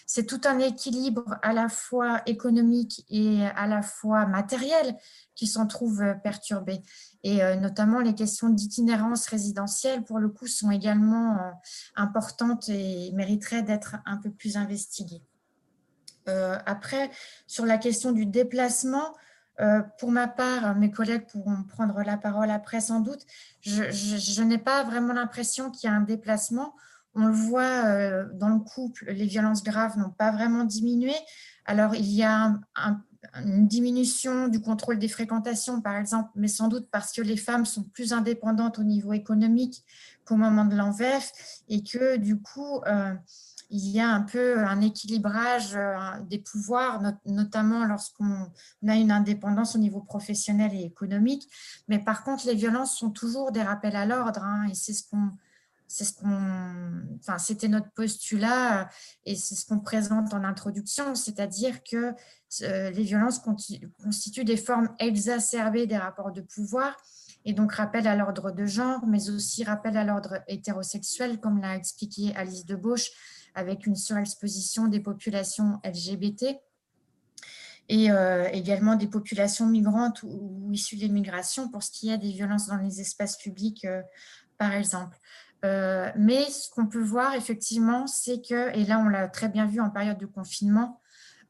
c'est 0.06 0.24
tout 0.24 0.40
un 0.44 0.58
équilibre 0.58 1.36
à 1.42 1.52
la 1.52 1.68
fois 1.68 2.22
économique 2.24 3.04
et 3.10 3.44
à 3.44 3.66
la 3.66 3.82
fois 3.82 4.26
matériel 4.26 4.96
qui 5.34 5.46
s'en 5.46 5.66
trouve 5.66 6.02
perturbé. 6.22 6.80
Et 7.24 7.42
euh, 7.42 7.56
notamment 7.56 8.00
les 8.00 8.14
questions 8.14 8.48
d'itinérance 8.48 9.26
résidentielle, 9.26 10.04
pour 10.04 10.18
le 10.18 10.30
coup, 10.30 10.46
sont 10.46 10.70
également 10.70 11.34
euh, 11.34 11.50
importantes 11.96 12.68
et 12.70 13.12
mériteraient 13.12 13.62
d'être 13.62 13.96
un 14.06 14.16
peu 14.16 14.30
plus 14.30 14.56
investiguées. 14.56 15.22
Euh, 16.28 16.58
après, 16.66 17.10
sur 17.46 17.66
la 17.66 17.78
question 17.78 18.12
du 18.12 18.26
déplacement, 18.26 19.06
euh, 19.06 19.27
pour 19.98 20.12
ma 20.12 20.28
part, 20.28 20.76
mes 20.76 20.90
collègues 20.90 21.26
pourront 21.26 21.64
prendre 21.64 22.00
la 22.02 22.16
parole 22.16 22.50
après 22.50 22.80
sans 22.80 23.00
doute. 23.00 23.26
Je, 23.60 24.42
n'ai 24.42 24.58
pas 24.58 24.84
vraiment 24.84 25.12
l'impression 25.12 25.70
qu'il 25.70 25.88
y 25.88 25.92
a 25.92 25.96
un 25.96 26.02
déplacement. 26.02 26.74
On 27.14 27.26
le 27.26 27.32
voit 27.32 27.84
euh, 27.86 28.26
dans 28.34 28.50
le 28.50 28.60
couple, 28.60 29.06
les 29.08 29.26
violences 29.26 29.64
graves 29.64 29.98
n'ont 29.98 30.10
pas 30.10 30.30
vraiment 30.30 30.64
diminué. 30.64 31.14
Alors, 31.64 31.94
il 31.94 32.10
y 32.10 32.22
a 32.22 32.60
une 33.34 33.66
diminution 33.66 34.48
du 34.48 34.60
contrôle 34.60 34.98
des 34.98 35.08
fréquentations, 35.08 35.80
par 35.80 35.96
exemple, 35.96 36.30
mais 36.36 36.48
sans 36.48 36.68
doute 36.68 36.88
parce 36.90 37.12
que 37.12 37.20
les 37.20 37.36
femmes 37.36 37.66
sont 37.66 37.82
plus 37.82 38.12
indépendantes 38.12 38.78
au 38.78 38.84
niveau 38.84 39.12
économique 39.12 39.84
qu'au 40.24 40.36
moment 40.36 40.64
de 40.64 40.76
l'envers 40.76 41.22
et 41.68 41.82
que 41.82 42.16
du 42.16 42.40
coup, 42.40 42.80
euh, 42.86 43.14
il 43.70 43.88
y 43.88 44.00
a 44.00 44.08
un 44.08 44.22
peu 44.22 44.58
un 44.58 44.80
équilibrage 44.80 45.76
euh, 45.76 45.96
des 46.28 46.38
pouvoirs, 46.38 47.02
notamment 47.26 47.84
lorsqu'on 47.84 48.50
a 48.86 48.94
une 48.94 49.10
indépendance 49.10 49.76
au 49.76 49.78
niveau 49.78 50.00
professionnel 50.00 50.72
et 50.74 50.84
économique. 50.84 51.48
Mais 51.88 51.98
par 51.98 52.24
contre, 52.24 52.46
les 52.46 52.54
violences 52.54 52.96
sont 52.96 53.10
toujours 53.10 53.52
des 53.52 53.62
rappels 53.62 53.96
à 53.96 54.06
l'ordre, 54.06 54.42
hein, 54.42 54.66
et 54.70 54.74
c'est 54.74 54.94
ce 54.94 55.08
qu'on 55.08 55.30
c'est 55.90 56.04
ce 56.04 56.12
qu'on, 56.12 57.02
enfin, 57.18 57.38
c'était 57.38 57.66
notre 57.66 57.90
postulat 57.92 58.90
et 59.24 59.34
c'est 59.34 59.54
ce 59.54 59.64
qu'on 59.64 59.80
présente 59.80 60.34
en 60.34 60.44
introduction, 60.44 61.14
c'est-à-dire 61.14 61.82
que 61.82 62.12
euh, 62.62 62.90
les 62.90 63.02
violences 63.02 63.40
constituent 63.40 64.44
des 64.44 64.58
formes 64.58 64.90
exacerbées 64.98 65.86
des 65.86 65.96
rapports 65.96 66.30
de 66.30 66.42
pouvoir 66.42 66.94
et 67.44 67.54
donc 67.54 67.72
rappel 67.72 68.06
à 68.06 68.14
l'ordre 68.14 68.50
de 68.50 68.66
genre, 68.66 69.06
mais 69.06 69.30
aussi 69.30 69.64
rappel 69.64 69.96
à 69.96 70.04
l'ordre 70.04 70.42
hétérosexuel, 70.48 71.40
comme 71.40 71.60
l'a 71.62 71.76
expliqué 71.76 72.34
Alice 72.36 72.66
Debauche, 72.66 73.10
avec 73.54 73.86
une 73.86 73.96
surexposition 73.96 74.88
des 74.88 75.00
populations 75.00 75.80
LGBT 75.84 76.58
et 77.88 78.10
euh, 78.10 78.48
également 78.52 78.96
des 78.96 79.06
populations 79.06 79.66
migrantes 79.66 80.22
ou, 80.22 80.70
issues 80.72 80.96
des 80.96 81.08
migrations 81.08 81.68
pour 81.68 81.82
ce 81.82 81.90
qui 81.90 82.10
est 82.10 82.18
des 82.18 82.30
violences 82.30 82.66
dans 82.66 82.76
les 82.76 83.00
espaces 83.00 83.38
publics, 83.38 83.84
euh, 83.84 84.02
par 84.58 84.72
exemple. 84.72 85.18
mais 85.62 86.44
ce 86.50 86.68
qu'on 86.70 86.86
peut 86.86 87.02
voir 87.02 87.34
effectivement, 87.34 88.06
c'est 88.06 88.40
que, 88.46 88.76
et 88.76 88.84
là 88.84 88.98
on 88.98 89.08
l'a 89.08 89.28
très 89.28 89.48
bien 89.48 89.66
vu 89.66 89.80
en 89.80 89.90
période 89.90 90.18
de 90.18 90.26
confinement, 90.26 91.00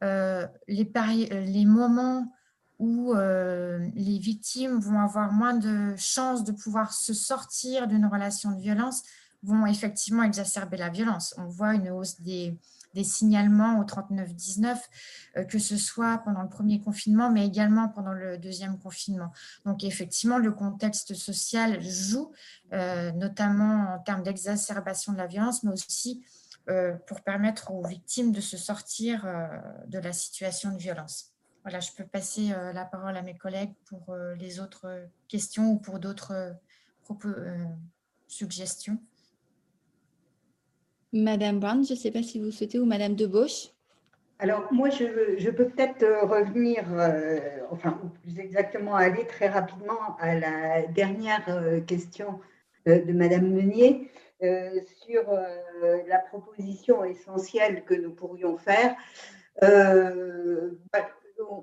les 0.01 1.65
moments 1.67 2.33
où 2.79 3.15
les 3.15 4.19
victimes 4.19 4.79
vont 4.79 5.01
avoir 5.01 5.33
moins 5.33 5.55
de 5.55 5.95
chances 5.97 6.45
de 6.45 6.53
pouvoir 6.53 6.93
se 6.93 7.13
sortir 7.13 7.87
d'une 7.89 8.07
relation 8.07 8.53
de 8.53 8.61
violence 8.61 9.03
vont 9.43 9.67
effectivement 9.67 10.23
exacerber 10.23 10.77
la 10.77 10.89
violence. 10.89 11.35
On 11.39 11.47
voit 11.47 11.75
une 11.75 11.91
hausse 11.91 12.21
des, 12.21 12.59
signalements 13.05 13.79
au 13.79 13.85
39-19, 13.85 14.77
euh, 15.37 15.45
que 15.45 15.61
ce 15.61 15.77
soit 15.77 16.19
pendant 16.19 16.43
le 16.43 16.49
premier 16.49 16.81
confinement, 16.81 17.31
mais 17.31 17.47
également 17.47 17.89
pendant 17.89 18.13
le 18.13 18.39
deuxième 18.39 18.77
confinement. 18.77 19.31
Donc 19.65 19.85
effectivement, 19.85 20.39
le 20.39 20.51
contexte 20.51 21.15
social 21.15 21.81
joue, 21.81 22.33
euh, 22.73 23.13
notamment 23.13 23.95
en 23.95 23.99
termes 24.01 24.25
d'exacerbation 24.25 25.13
de 25.13 25.19
la 25.19 25.29
violence, 25.29 25.63
mais 25.63 25.71
aussi 25.71 26.25
euh, 26.71 26.97
pour 27.07 27.21
permettre 27.21 27.71
aux 27.71 27.87
victimes 27.87 28.33
de 28.33 28.41
se 28.41 28.57
sortir 28.57 29.25
de 29.87 29.99
la 30.01 30.13
situation 30.13 30.73
de 30.73 30.79
violence. 30.79 31.27
Voilà, 31.63 31.79
je 31.79 31.93
peux 31.93 32.05
passer 32.05 32.49
la 32.49 32.85
parole 32.85 33.17
à 33.17 33.23
mes 33.23 33.37
collègues 33.37 33.75
pour 33.85 34.17
les 34.37 34.59
autres 34.59 35.07
questions 35.29 35.71
ou 35.71 35.79
pour 35.79 36.01
d'autres 36.01 36.57
suggestions. 38.27 38.99
Madame 41.13 41.59
Brown, 41.59 41.85
je 41.85 41.95
ne 41.95 41.99
sais 41.99 42.11
pas 42.11 42.23
si 42.23 42.39
vous 42.39 42.51
souhaitez, 42.51 42.79
ou 42.79 42.85
Madame 42.85 43.15
Debauche. 43.15 43.69
Alors, 44.41 44.73
moi, 44.73 44.89
je, 44.89 45.51
peux 45.51 45.69
peut-être 45.69 46.05
euh, 46.05 46.23
revenir, 46.23 46.85
euh, 46.93 47.41
enfin, 47.71 48.01
plus 48.23 48.39
exactement 48.39 48.95
aller 48.95 49.27
très 49.27 49.49
rapidement 49.49 50.17
à 50.21 50.37
la 50.37 50.83
dernière 50.87 51.45
euh, 51.49 51.81
question 51.81 52.41
de 52.87 53.13
Madame 53.13 53.51
Meunier 53.51 54.11
sur 54.41 55.25
la 56.07 56.19
proposition 56.31 57.05
essentielle 57.05 57.85
que 57.85 57.93
nous 57.93 58.13
pourrions 58.13 58.57
faire. 58.57 58.95
Bah, 59.61 61.07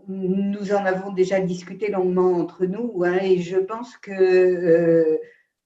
nous 0.07 0.71
en 0.71 0.85
avons 0.85 1.11
déjà 1.11 1.39
discuté 1.39 1.89
longuement 1.89 2.33
entre 2.33 2.65
nous 2.65 3.03
hein, 3.03 3.17
et 3.23 3.39
je 3.39 3.57
pense 3.57 3.97
que 3.97 5.19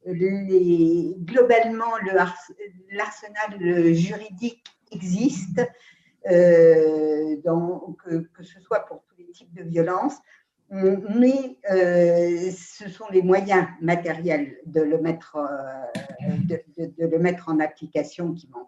globalement, 0.06 1.92
l'arsenal 2.92 3.94
juridique 3.94 4.64
existe, 4.92 5.62
euh, 6.30 7.36
que, 8.34 8.44
ce 8.44 8.60
soit 8.60 8.86
pour 8.86 9.04
tous 9.04 9.16
les 9.18 9.32
types 9.32 9.54
de 9.54 9.64
violences, 9.64 10.18
mais 10.72 11.58
euh, 11.72 12.52
ce 12.52 12.90
sont 12.90 13.06
les 13.12 13.22
moyens 13.22 13.68
matériels 13.82 14.58
de 14.66 14.82
le 14.82 15.00
mettre, 15.00 15.38
euh, 15.38 16.58
de, 16.78 17.06
le 17.06 17.20
mettre 17.20 17.50
en 17.50 17.60
application 17.60 18.34
qui 18.34 18.50
manquent. 18.50 18.68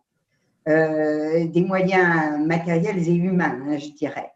des 0.65 1.63
moyens 1.63 2.39
matériels 2.45 3.07
et 3.07 3.13
humains, 3.13 3.59
hein, 3.67 3.77
je 3.77 3.89
dirais. 3.91 4.31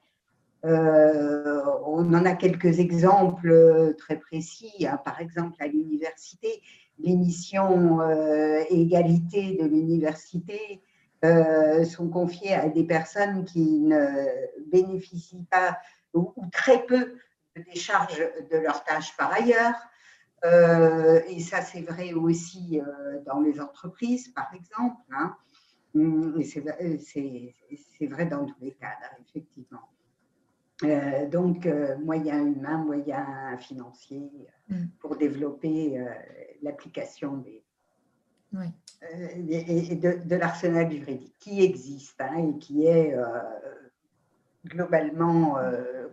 on 0.64 2.14
en 2.14 2.26
a 2.26 2.34
quelques 2.34 2.80
exemples 2.80 3.96
très 3.98 4.20
précis. 4.20 4.86
Hein. 4.88 4.98
par 5.04 5.20
exemple, 5.22 5.56
à 5.60 5.68
l'université, 5.68 6.62
les 7.00 7.16
missions 7.16 8.02
euh, 8.02 8.64
égalité 8.70 9.58
de 9.58 9.66
l'université 9.66 10.82
euh, 11.24 11.84
sont 11.84 12.10
confiées 12.10 12.54
à 12.54 12.70
des 12.70 12.84
personnes 12.84 13.46
qui 13.46 13.80
ne 13.80 14.08
bénéficient 14.72 15.46
pas 15.50 15.78
ou, 16.14 16.34
très 16.52 16.86
peu 16.86 17.16
des 17.56 17.80
charges 17.80 18.24
de 18.52 18.58
leur 18.58 18.84
tâche 18.84 19.16
par 19.18 19.32
ailleurs. 19.34 19.76
Euh, 20.44 21.22
et 21.28 21.40
ça, 21.40 21.62
c'est 21.62 21.82
vrai 21.82 22.14
aussi 22.14 22.80
dans 23.26 23.40
les 23.40 23.60
entreprises, 23.60 24.30
par 24.30 24.54
exemple. 24.54 25.02
Hein. 25.12 25.36
Hum, 25.96 26.42
c'est 26.44 26.60
vrai 28.08 28.26
dans 28.26 28.46
tous 28.46 28.62
les 28.62 28.74
cadres, 28.74 29.16
effectivement. 29.28 29.90
Euh, 30.84 31.28
donc, 31.28 31.66
euh, 31.66 31.98
moyens 31.98 32.46
humains, 32.46 32.78
moyens 32.78 33.26
financiers 33.60 34.30
euh, 34.72 34.76
mm. 34.76 34.90
pour 35.00 35.16
développer 35.16 36.04
l'application 36.62 37.38
des, 37.38 37.64
de, 38.52 40.36
l'arsenal 40.36 40.92
juridique 40.92 41.36
qui 41.40 41.62
existe 41.64 42.20
hein, 42.20 42.50
et 42.50 42.58
qui 42.58 42.86
est 42.86 43.16
globalement 44.66 45.58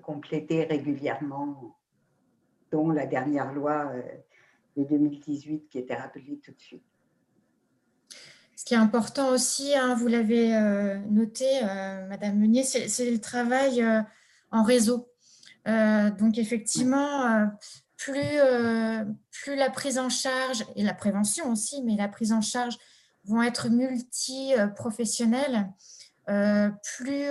complété 0.03 0.65
régulièrement, 0.65 1.77
dont 2.71 2.91
la 2.91 3.07
dernière 3.07 3.53
loi 3.53 3.93
de 4.77 4.85
2018 4.85 5.69
qui 5.69 5.79
était 5.79 5.95
rappelée 5.95 6.41
tout 6.43 6.53
de 6.53 6.61
suite. 6.61 6.85
Ce 8.57 8.65
qui 8.65 8.75
est 8.75 8.79
important 8.79 9.31
aussi, 9.31 9.75
hein, 9.75 9.95
vous 9.95 10.09
l'avez 10.09 10.51
noté, 11.11 11.47
Madame 12.09 12.39
Meunier, 12.39 12.65
c'est 12.65 13.11
le 13.11 13.21
travail 13.21 13.83
en 14.53 14.63
réseau. 14.63 15.09
Euh, 15.69 16.11
donc 16.11 16.39
effectivement, 16.39 17.27
euh, 17.27 17.47
plus, 17.97 18.21
euh, 18.21 19.05
plus 19.31 19.57
la 19.57 19.71
prise 19.71 19.99
en 19.99 20.09
charge, 20.09 20.65
et 20.77 20.83
la 20.83 20.95
prévention 20.95 21.51
aussi, 21.51 21.83
mais 21.83 21.97
la 21.97 22.09
prise 22.09 22.33
en 22.33 22.41
charge 22.41 22.77
vont 23.25 23.43
être 23.43 23.69
multi-professionnelles, 23.69 25.71
plus, 26.27 27.29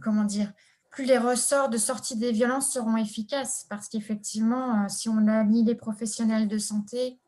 comment 0.00 0.24
dire, 0.24 0.52
plus 0.90 1.04
les 1.04 1.18
ressorts 1.18 1.68
de 1.68 1.76
sortie 1.76 2.16
des 2.16 2.32
violences 2.32 2.72
seront 2.72 2.96
efficaces. 2.96 3.66
Parce 3.68 3.88
qu'effectivement, 3.88 4.88
si 4.88 5.10
on 5.10 5.28
a 5.28 5.44
ni 5.44 5.64
les 5.64 5.74
professionnels 5.74 6.48
de 6.48 6.56
santé, 6.56 7.18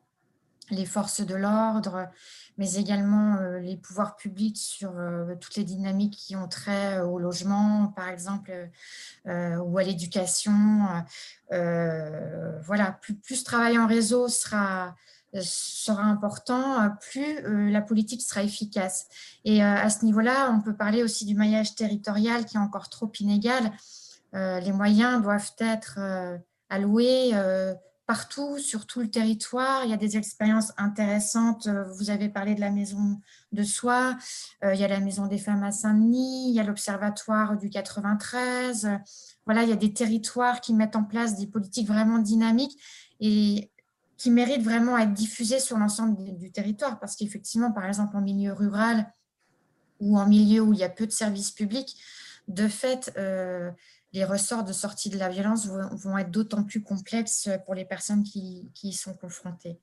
les 0.69 0.85
forces 0.85 1.21
de 1.21 1.35
l'ordre, 1.35 2.07
mais 2.57 2.75
également 2.75 3.35
euh, 3.35 3.59
les 3.59 3.77
pouvoirs 3.77 4.15
publics 4.15 4.57
sur 4.57 4.91
euh, 4.97 5.35
toutes 5.35 5.55
les 5.55 5.63
dynamiques 5.63 6.15
qui 6.15 6.35
ont 6.35 6.47
trait 6.47 6.97
euh, 6.97 7.05
au 7.05 7.19
logement, 7.19 7.87
par 7.95 8.09
exemple, 8.09 8.69
ou 9.25 9.77
à 9.77 9.83
l'éducation. 9.83 10.87
voilà, 11.49 12.91
plus, 13.01 13.15
plus 13.15 13.43
travail 13.43 13.77
en 13.77 13.87
réseau 13.87 14.27
sera, 14.27 14.95
sera 15.39 16.03
important, 16.03 16.89
plus 16.99 17.69
la 17.71 17.81
politique 17.81 18.21
sera 18.21 18.43
efficace. 18.43 19.07
Et 19.45 19.61
à 19.61 19.89
ce 19.89 20.05
niveau-là, 20.05 20.51
on 20.51 20.61
peut 20.61 20.75
parler 20.75 21.03
aussi 21.03 21.25
du 21.25 21.35
maillage 21.35 21.75
territorial 21.75 22.45
qui 22.45 22.57
est 22.57 22.59
encore 22.59 22.89
trop 22.89 23.11
inégal. 23.19 23.71
les 24.33 24.71
moyens 24.71 25.21
doivent 25.21 25.53
être 25.59 25.99
alloués 26.69 27.33
partout, 28.11 28.59
sur 28.59 28.87
tout 28.87 28.99
le 28.99 29.09
territoire. 29.09 29.85
Il 29.85 29.89
y 29.89 29.93
a 29.93 29.97
des 29.97 30.17
expériences 30.17 30.73
intéressantes. 30.75 31.67
Euh, 31.67 31.85
vous 31.93 32.09
avez 32.09 32.27
parlé 32.27 32.55
de 32.55 32.59
la 32.59 32.69
maison 32.69 33.21
de 33.53 33.63
soi. 33.63 34.17
Euh, 34.65 34.73
il 34.73 34.81
y 34.81 34.83
a 34.83 34.89
la 34.89 34.99
maison 34.99 35.27
des 35.27 35.37
femmes 35.37 35.63
à 35.63 35.71
Saint-Denis. 35.71 36.49
Il 36.49 36.53
y 36.53 36.59
a 36.59 36.63
l'observatoire 36.63 37.55
du 37.55 37.69
93. 37.69 38.99
Voilà, 39.45 39.63
il 39.63 39.69
y 39.69 39.71
a 39.71 39.77
des 39.77 39.93
territoires 39.93 40.59
qui 40.59 40.73
mettent 40.73 40.97
en 40.97 41.05
place 41.05 41.37
des 41.37 41.47
politiques 41.47 41.87
vraiment 41.87 42.17
dynamiques 42.17 42.77
et 43.21 43.71
qui 44.17 44.29
méritent 44.29 44.63
vraiment 44.63 44.95
à 44.95 45.03
être 45.03 45.13
diffusées 45.13 45.61
sur 45.61 45.77
l'ensemble 45.77 46.37
du 46.37 46.51
territoire. 46.51 46.99
Parce 46.99 47.15
qu'effectivement, 47.15 47.71
par 47.71 47.85
exemple, 47.85 48.17
en 48.17 48.21
milieu 48.21 48.51
rural 48.51 49.09
ou 50.01 50.19
en 50.19 50.27
milieu 50.27 50.59
où 50.59 50.73
il 50.73 50.79
y 50.79 50.83
a 50.83 50.89
peu 50.89 51.07
de 51.07 51.13
services 51.13 51.51
publics, 51.51 51.95
de 52.49 52.67
fait, 52.67 53.13
euh, 53.17 53.71
les 54.13 54.25
ressorts 54.25 54.63
de 54.63 54.73
sortie 54.73 55.09
de 55.09 55.17
la 55.17 55.29
violence 55.29 55.67
vont, 55.67 56.17
être 56.17 56.31
d'autant 56.31 56.63
plus 56.63 56.81
complexes 56.81 57.49
pour 57.65 57.75
les 57.75 57.85
personnes 57.85 58.23
qui, 58.23 58.69
y 58.83 58.93
sont 58.93 59.13
confrontées. 59.13 59.79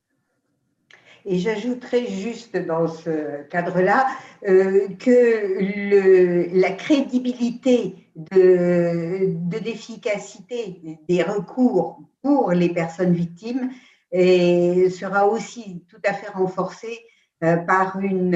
Et 1.25 1.39
j'ajouterais 1.39 2.07
juste 2.07 2.57
dans 2.57 2.87
ce 2.87 3.43
cadre-là 3.49 4.07
euh, 4.47 4.89
que 4.99 6.49
la 6.59 6.71
crédibilité 6.73 8.09
de, 8.33 9.59
l'efficacité 9.65 10.99
des 11.09 11.23
recours 11.23 12.01
pour 12.23 12.53
les 12.53 12.69
personnes 12.69 13.13
victimes 13.13 13.71
sera 14.13 15.27
aussi 15.27 15.85
tout 15.89 16.01
à 16.05 16.15
fait 16.15 16.31
renforcée 16.31 17.01
euh, 17.45 17.55
euh, 17.55 17.57
par, 17.57 18.01
une, 18.01 18.33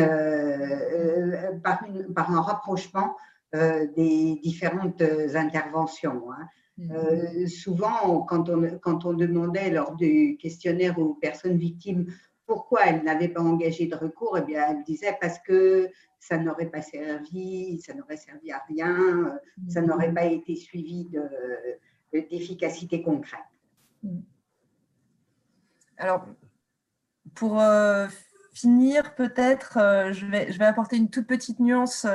par 2.15 2.31
un 2.31 2.41
rapprochement 2.41 3.17
des 3.53 4.41
différentes 4.43 5.03
interventions. 5.35 6.33
Hein. 6.33 6.49
Mm-hmm. 6.79 6.93
Euh, 6.93 7.47
souvent, 7.47 8.23
quand 8.23 8.49
on, 8.49 8.79
quand 8.79 9.05
on 9.05 9.13
demandait 9.13 9.71
lors 9.71 9.95
du 9.95 10.39
questionnaire 10.41 10.99
aux 10.99 11.15
personnes 11.15 11.59
victimes 11.59 12.07
pourquoi 12.47 12.87
elles 12.87 13.03
n'avaient 13.05 13.29
pas 13.29 13.43
engagé 13.43 13.87
de 13.87 13.95
recours, 13.95 14.39
eh 14.39 14.43
bien, 14.43 14.67
elles 14.69 14.85
disaient 14.85 15.17
parce 15.21 15.39
que 15.39 15.89
ça 16.19 16.39
n'aurait 16.39 16.71
pas 16.71 16.83
servi, 16.83 17.81
ça 17.81 17.95
n'aurait 17.95 18.17
servi 18.17 18.53
à 18.53 18.63
rien, 18.69 19.39
ça 19.69 19.81
mm-hmm. 19.81 19.87
n'aurait 19.87 20.15
pas 20.15 20.25
été 20.25 20.57
suivi 20.57 21.11
d'efficacité 22.13 23.03
concrète. 23.03 23.41
Mm. 24.03 24.21
Alors, 25.99 26.27
pour 27.35 27.61
euh, 27.61 28.07
finir, 28.55 29.15
peut-être, 29.15 29.79
je, 30.13 30.27
vais, 30.27 30.53
je 30.53 30.59
vais 30.59 30.65
apporter 30.65 30.97
une 30.97 31.09
toute 31.11 31.27
petite 31.27 31.59
nuance 31.59 32.07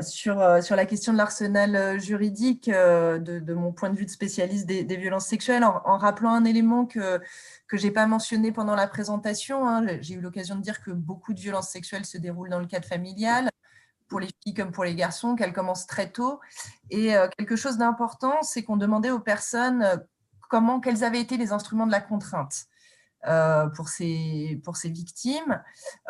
sur, 0.00 0.62
sur 0.62 0.76
la 0.76 0.86
question 0.86 1.12
de 1.12 1.18
l'arsenal 1.18 2.00
juridique 2.00 2.68
de, 2.68 3.54
mon 3.54 3.72
point 3.72 3.90
de 3.90 3.96
vue 3.96 4.04
de 4.04 4.10
spécialiste 4.10 4.66
des, 4.66 4.96
violences 4.96 5.26
sexuelles, 5.26 5.64
en, 5.64 5.98
rappelant 5.98 6.30
un 6.30 6.44
élément 6.44 6.86
que, 6.86 7.20
que 7.68 7.76
je 7.76 7.86
n'ai 7.86 7.92
pas 7.92 8.06
mentionné 8.06 8.52
pendant 8.52 8.74
la 8.74 8.88
présentation. 8.88 9.66
Hein. 9.66 9.86
J'ai 10.00 10.14
eu 10.14 10.20
l'occasion 10.20 10.56
de 10.56 10.62
dire 10.62 10.82
que 10.82 10.90
beaucoup 10.90 11.34
de 11.34 11.40
violences 11.40 11.68
sexuelles 11.68 12.04
se 12.04 12.18
déroulent 12.18 12.50
dans 12.50 12.60
le 12.60 12.66
cadre 12.66 12.86
familial 12.86 13.48
pour 14.08 14.20
les 14.20 14.28
filles 14.42 14.54
comme 14.54 14.72
pour 14.72 14.84
les 14.84 14.94
garçons, 14.94 15.34
qu'elles 15.34 15.52
commencent 15.52 15.86
très 15.86 16.10
tôt. 16.10 16.40
Et 16.90 17.14
quelque 17.36 17.56
chose 17.56 17.76
d'important, 17.76 18.42
c'est 18.42 18.62
qu'on 18.62 18.76
demandait 18.76 19.10
aux 19.10 19.20
personnes 19.20 20.00
comment, 20.48 20.80
quels 20.80 21.04
avaient 21.04 21.20
été 21.20 21.36
les 21.36 21.52
instruments 21.52 21.86
de 21.86 21.92
la 21.92 22.00
contrainte. 22.00 22.66
Euh, 23.26 23.66
pour, 23.68 23.88
ces, 23.88 24.60
pour 24.62 24.76
ces 24.76 24.88
victimes. 24.88 25.60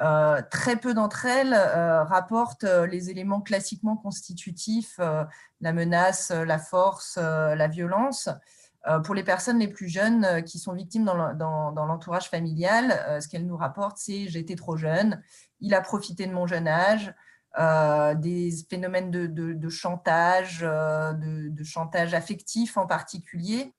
Euh, 0.03 0.43
très 0.51 0.77
peu 0.77 0.93
d'entre 0.93 1.25
elles 1.25 1.55
euh, 1.55 2.05
rapportent 2.05 2.65
les 2.65 3.09
éléments 3.09 3.41
classiquement 3.41 3.97
constitutifs, 3.97 5.01
la 5.61 5.73
menace, 5.73 6.31
la 6.31 6.59
force, 6.59 7.17
la 7.17 7.69
violence. 7.69 8.29
pour 9.05 9.15
les 9.15 9.25
personnes 9.25 9.59
les 9.59 9.69
plus 9.69 9.89
jeunes 9.89 10.43
qui 10.45 10.59
sont 10.59 10.75
victimes 10.75 11.05
dans 11.05 11.87
l'entourage 11.87 12.29
familial, 12.29 13.21
ce 13.21 13.29
qu'elles 13.29 13.47
nous 13.47 13.57
rapportent, 13.57 13.99
c'est 13.99 14.29
j'étais 14.29 14.55
trop 14.55 14.77
jeune, 14.77 15.23
il 15.61 15.75
a 15.75 15.81
profité 15.81 16.27
de 16.27 16.33
mon 16.33 16.47
jeune 16.47 16.69
âge, 16.69 17.15
des 18.21 18.51
phénomènes 18.69 19.11
de, 19.11 19.27
de 19.27 19.69
chantage, 19.69 20.61
de, 20.61 21.65
chantage 21.65 22.15
affectif 22.15 22.77
en 22.77 22.87
particulier, 22.87 23.73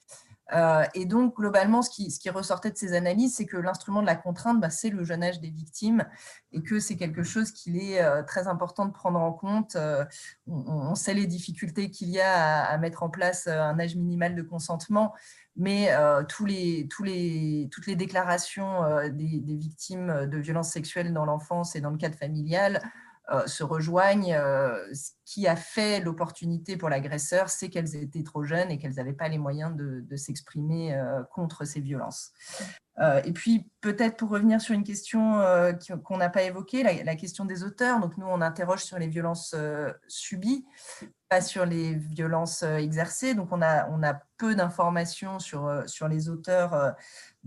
et 0.94 1.06
donc, 1.06 1.36
globalement, 1.36 1.82
ce 1.82 1.90
qui, 1.90 2.30
ressortait 2.30 2.72
de 2.72 2.78
ces 2.78 2.94
analyses, 2.94 3.36
c'est 3.36 3.45
que 3.45 3.57
l'instrument 3.57 4.02
de 4.02 4.06
la 4.06 4.15
contrainte, 4.15 4.60
bah, 4.61 4.69
c'est 4.69 4.90
le 4.90 5.03
jeune 5.03 5.24
âge 5.24 5.40
des 5.40 5.49
victimes 5.49 6.06
et 6.52 6.61
que 6.61 6.80
c'est 6.80 6.95
quelque 6.95 7.24
chose 7.24 7.52
qu'il 7.52 7.78
est 7.78 8.02
euh, 8.02 8.24
très 8.24 8.48
important 8.48 8.86
de 8.86 8.91
prendre 8.91 9.19
en 9.19 9.34
compte. 9.34 9.76
Euh, 9.76 10.06
on, 10.48 10.95
sait 10.95 11.14
les 11.14 11.28
difficultés 11.28 11.91
qu'il 11.91 12.10
y 12.10 12.19
a 12.19 12.64
à, 12.64 12.78
mettre 12.78 13.03
en 13.03 13.10
place 13.10 13.48
un 13.48 13.80
âge 13.80 13.95
minimal 13.95 14.36
de 14.36 14.41
consentement, 14.41 15.14
mais 15.56 15.90
les, 16.45 16.88
les, 17.03 17.69
toutes 17.72 17.88
les 17.88 17.95
déclarations 17.95 18.82
des, 19.10 19.40
des, 19.40 19.56
victimes 19.56 20.28
de 20.28 20.38
violences 20.38 20.72
sexuelles 20.72 21.14
dans 21.14 21.26
l'enfance 21.26 21.76
et 21.76 21.82
dans 21.82 21.90
le 21.90 21.98
cadre 21.98 22.15
familial 22.15 22.82
euh, 22.84 23.06
se 23.45 23.64
rejoignent. 23.64 24.34
Euh, 24.34 24.78
ce 24.94 25.12
qui 25.26 25.48
a 25.48 25.56
fait 25.56 25.99
l'opportunité 25.99 26.78
pour 26.78 26.90
l'agresseur, 26.90 27.49
c'est 27.49 27.70
qu'elles 27.70 27.95
étaient 27.95 28.24
trop 28.24 28.44
jeunes 28.44 28.72
et 28.72 28.78
qu'elles 28.78 28.95
n'avaient 28.95 29.14
pas 29.14 29.28
les 29.28 29.38
moyens 29.38 29.76
de, 29.76 30.16
s'exprimer 30.16 30.95
euh, 30.95 31.22
contre 31.34 31.66
ces 31.66 31.82
violences. 31.82 32.32
et 33.26 33.32
puis, 33.34 33.70
peut-être 33.82 34.18
pour 34.18 34.30
revenir 34.30 34.60
sur 34.60 34.74
une 34.74 34.84
question 34.84 35.41
qu'on 36.04 36.18
n'a 36.18 36.30
pas 36.30 36.44
évoquée, 36.44 36.82
la, 36.82 37.16
question 37.16 37.45
des 37.45 37.64
auteurs. 37.64 37.99
Donc, 37.99 38.18
nous, 38.18 38.26
on 38.26 38.41
interroge 38.41 38.84
sur 38.84 38.98
les 38.98 39.08
violences 39.08 39.56
subies, 40.08 40.66
pas 41.30 41.41
sur 41.41 41.66
les 41.66 41.94
violences 41.94 42.64
exercées. 42.64 43.36
Donc, 43.36 43.49
on 43.52 43.62
a, 43.62 43.88
on 43.90 44.02
a 44.02 44.20
peu 44.38 44.56
d'informations 44.56 45.38
sur, 45.38 45.84
sur 45.86 46.08
les 46.08 46.30
auteurs 46.30 46.95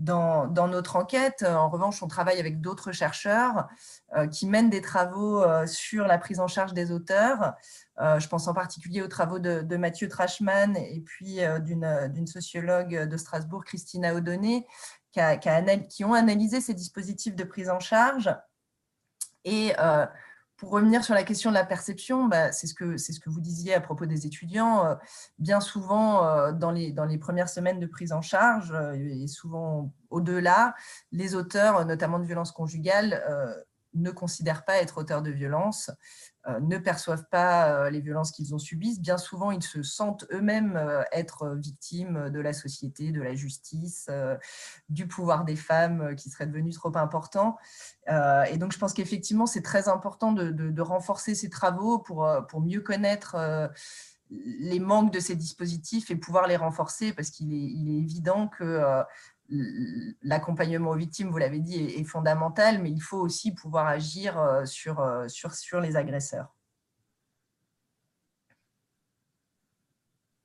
dans, 0.01 0.67
notre 0.67 0.95
enquête. 0.95 1.43
En 1.47 1.69
revanche, 1.69 2.01
on 2.01 2.07
travaille 2.07 2.39
avec 2.39 2.59
d'autres 2.59 2.91
chercheurs 2.91 3.67
euh, 4.15 4.27
qui 4.27 4.47
mènent 4.47 4.69
des 4.69 4.81
travaux 4.81 5.43
euh, 5.43 5.65
sur 5.67 6.07
la 6.07 6.17
prise 6.17 6.39
en 6.39 6.47
charge 6.47 6.73
des 6.73 6.91
auteurs. 6.91 7.53
Euh, 7.99 8.19
je 8.19 8.27
pense 8.27 8.47
en 8.47 8.53
particulier 8.53 9.01
aux 9.01 9.07
travaux 9.07 9.39
de, 9.39 9.77
Mathieu 9.77 10.07
Trashman 10.07 10.75
et 10.75 11.01
puis 11.01 11.39
d'une 11.61 12.27
sociologue 12.27 13.07
de 13.07 13.17
Strasbourg, 13.17 13.63
Christina 13.63 14.13
Audonné, 14.15 14.67
qui, 15.11 16.03
ont 16.03 16.13
analysé 16.13 16.61
ces 16.61 16.73
dispositifs 16.73 17.35
de 17.35 17.43
prise 17.43 17.69
en 17.69 17.79
charge. 17.79 18.35
Et 19.43 19.73
pour 20.61 20.69
revenir 20.69 21.03
sur 21.03 21.15
la 21.15 21.23
question 21.23 21.49
de 21.49 21.55
la 21.55 21.65
perception, 21.65 22.27
bah, 22.27 22.51
c'est 22.51 22.67
ce, 22.67 22.75
que, 22.75 23.29
vous 23.31 23.41
disiez 23.41 23.73
à 23.73 23.81
propos 23.81 24.05
des 24.05 24.27
étudiants. 24.27 24.85
Euh, 24.85 24.95
bien 25.39 25.59
souvent, 25.59 26.23
euh, 26.23 26.51
dans, 26.51 26.69
les, 26.69 26.91
dans 26.91 27.05
les 27.05 27.17
premières 27.17 27.49
semaines 27.49 27.79
de 27.79 27.87
prise 27.87 28.13
en 28.13 28.21
charge, 28.21 28.71
euh, 28.71 28.93
et 28.93 29.25
souvent 29.25 29.91
au-delà, 30.11 30.75
les 31.11 31.33
auteurs, 31.33 31.83
notamment 31.87 32.19
de 32.19 32.25
violences 32.25 32.51
conjugales, 32.51 33.23
ne 33.95 34.11
considèrent 34.11 34.63
pas 34.63 34.77
être 34.77 34.99
auteurs 34.99 35.23
de 35.23 35.31
violences. 35.31 35.89
Euh, 36.47 36.59
ne 36.59 36.79
perçoivent 36.79 37.27
pas 37.29 37.69
euh, 37.69 37.89
les 37.91 38.01
violences 38.01 38.31
qu'ils 38.31 38.55
ont 38.55 38.57
subies. 38.57 38.99
Bien 38.99 39.19
souvent, 39.19 39.51
ils 39.51 39.61
se 39.61 39.83
sentent 39.83 40.25
eux-mêmes 40.31 40.75
euh, 40.75 41.03
être 41.11 41.55
victimes 41.55 42.31
de 42.31 42.39
la 42.39 42.51
société, 42.51 43.11
de 43.11 43.21
la 43.21 43.35
justice, 43.35 44.09
du 44.89 45.07
pouvoir 45.07 45.45
des 45.45 45.55
femmes 45.55 46.15
qui 46.15 46.29
serait 46.29 46.47
devenu 46.47 46.71
trop 46.71 46.95
important. 46.97 47.57
Et 48.07 48.57
donc, 48.57 48.73
je 48.73 48.79
pense 48.79 48.93
qu'effectivement, 48.93 49.45
c'est 49.45 49.61
très 49.61 49.87
important 49.87 50.31
de, 50.31 50.81
renforcer 50.81 51.35
ces 51.35 51.49
travaux 51.49 51.99
pour, 51.99 52.27
pour 52.49 52.61
mieux 52.61 52.81
connaître 52.81 53.35
les 54.29 54.79
manques 54.79 55.13
de 55.13 55.19
ces 55.19 55.35
dispositifs 55.35 56.09
et 56.09 56.15
pouvoir 56.15 56.47
les 56.47 56.55
renforcer 56.55 57.13
parce 57.13 57.29
qu'il 57.29 57.53
est, 57.53 57.57
est, 57.57 57.99
évident 57.99 58.47
que 58.47 59.03
l'accompagnement 60.21 60.91
aux 60.91 60.95
victimes, 60.95 61.29
vous 61.29 61.37
l'avez 61.37 61.59
dit, 61.59 61.83
est, 61.83 62.03
fondamental, 62.03 62.81
mais 62.81 62.91
il 62.91 63.01
faut 63.01 63.17
aussi 63.17 63.53
pouvoir 63.53 63.87
agir 63.87 64.39
euh, 64.39 64.65
sur, 64.65 64.99
euh, 64.99 65.27
sur, 65.27 65.81
les 65.81 65.95
agresseurs. 65.95 66.55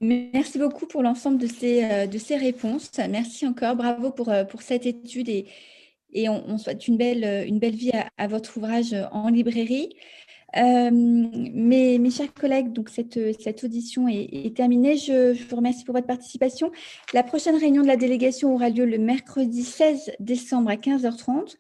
Merci 0.01 0.59
beaucoup 0.59 0.87
pour 0.87 1.03
l'ensemble 1.03 1.39
de 1.39 1.47
ces, 1.47 1.85
euh, 1.85 2.07
de 2.07 2.39
réponses. 2.39 2.91
Merci 2.99 3.47
encore. 3.47 3.77
Bravo 3.77 4.11
pour, 4.11 4.31
pour 4.51 4.63
cette 4.63 4.87
étude 4.87 5.29
et, 5.29 5.47
et 6.13 6.29
on, 6.29 6.59
souhaite 6.59 6.87
une 6.89 6.97
belle 6.97 7.75
vie 7.75 7.93
à 8.17 8.27
votre 8.27 8.57
ouvrage 8.57 8.95
en 9.13 9.29
librairie. 9.29 9.97
Euh, 10.57 10.91
mes, 10.91 11.99
mes, 11.99 12.11
chers 12.11 12.33
collègues, 12.33 12.73
donc 12.73 12.89
cette, 12.89 13.19
cette 13.41 13.65
audition 13.65 14.09
est, 14.09 14.57
terminée. 14.57 14.97
Je, 14.97 15.33
vous 15.49 15.57
remercie 15.57 15.85
pour 15.85 15.95
votre 15.95 16.07
participation. 16.07 16.71
La 17.13 17.23
prochaine 17.23 17.57
réunion 17.57 17.83
de 17.83 17.87
la 17.87 17.97
délégation 17.97 18.55
aura 18.55 18.71
lieu 18.71 18.87
le 18.87 18.99
mercredi 18.99 19.63
16 19.63 20.13
décembre 20.21 20.71
à 20.71 20.77
15h30 20.77 21.57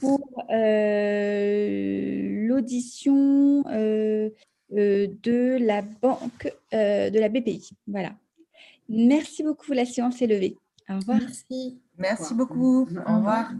pour 0.00 0.44
euh, 0.50 2.46
l'audition 2.46 3.64
euh, 3.68 4.30
de 4.70 5.58
la 5.60 5.82
banque 5.82 6.52
de 6.72 7.18
la 7.18 7.28
BPI. 7.28 7.70
Voilà. 7.86 8.12
Merci 8.88 9.42
beaucoup. 9.42 9.72
La 9.72 9.84
séance 9.84 10.20
est 10.22 10.26
levée. 10.26 10.56
Au 10.88 10.96
revoir. 10.96 11.18
Merci. 11.20 11.80
Merci 11.98 12.34
beaucoup. 12.34 12.88
Au 13.06 13.16
revoir. 13.16 13.52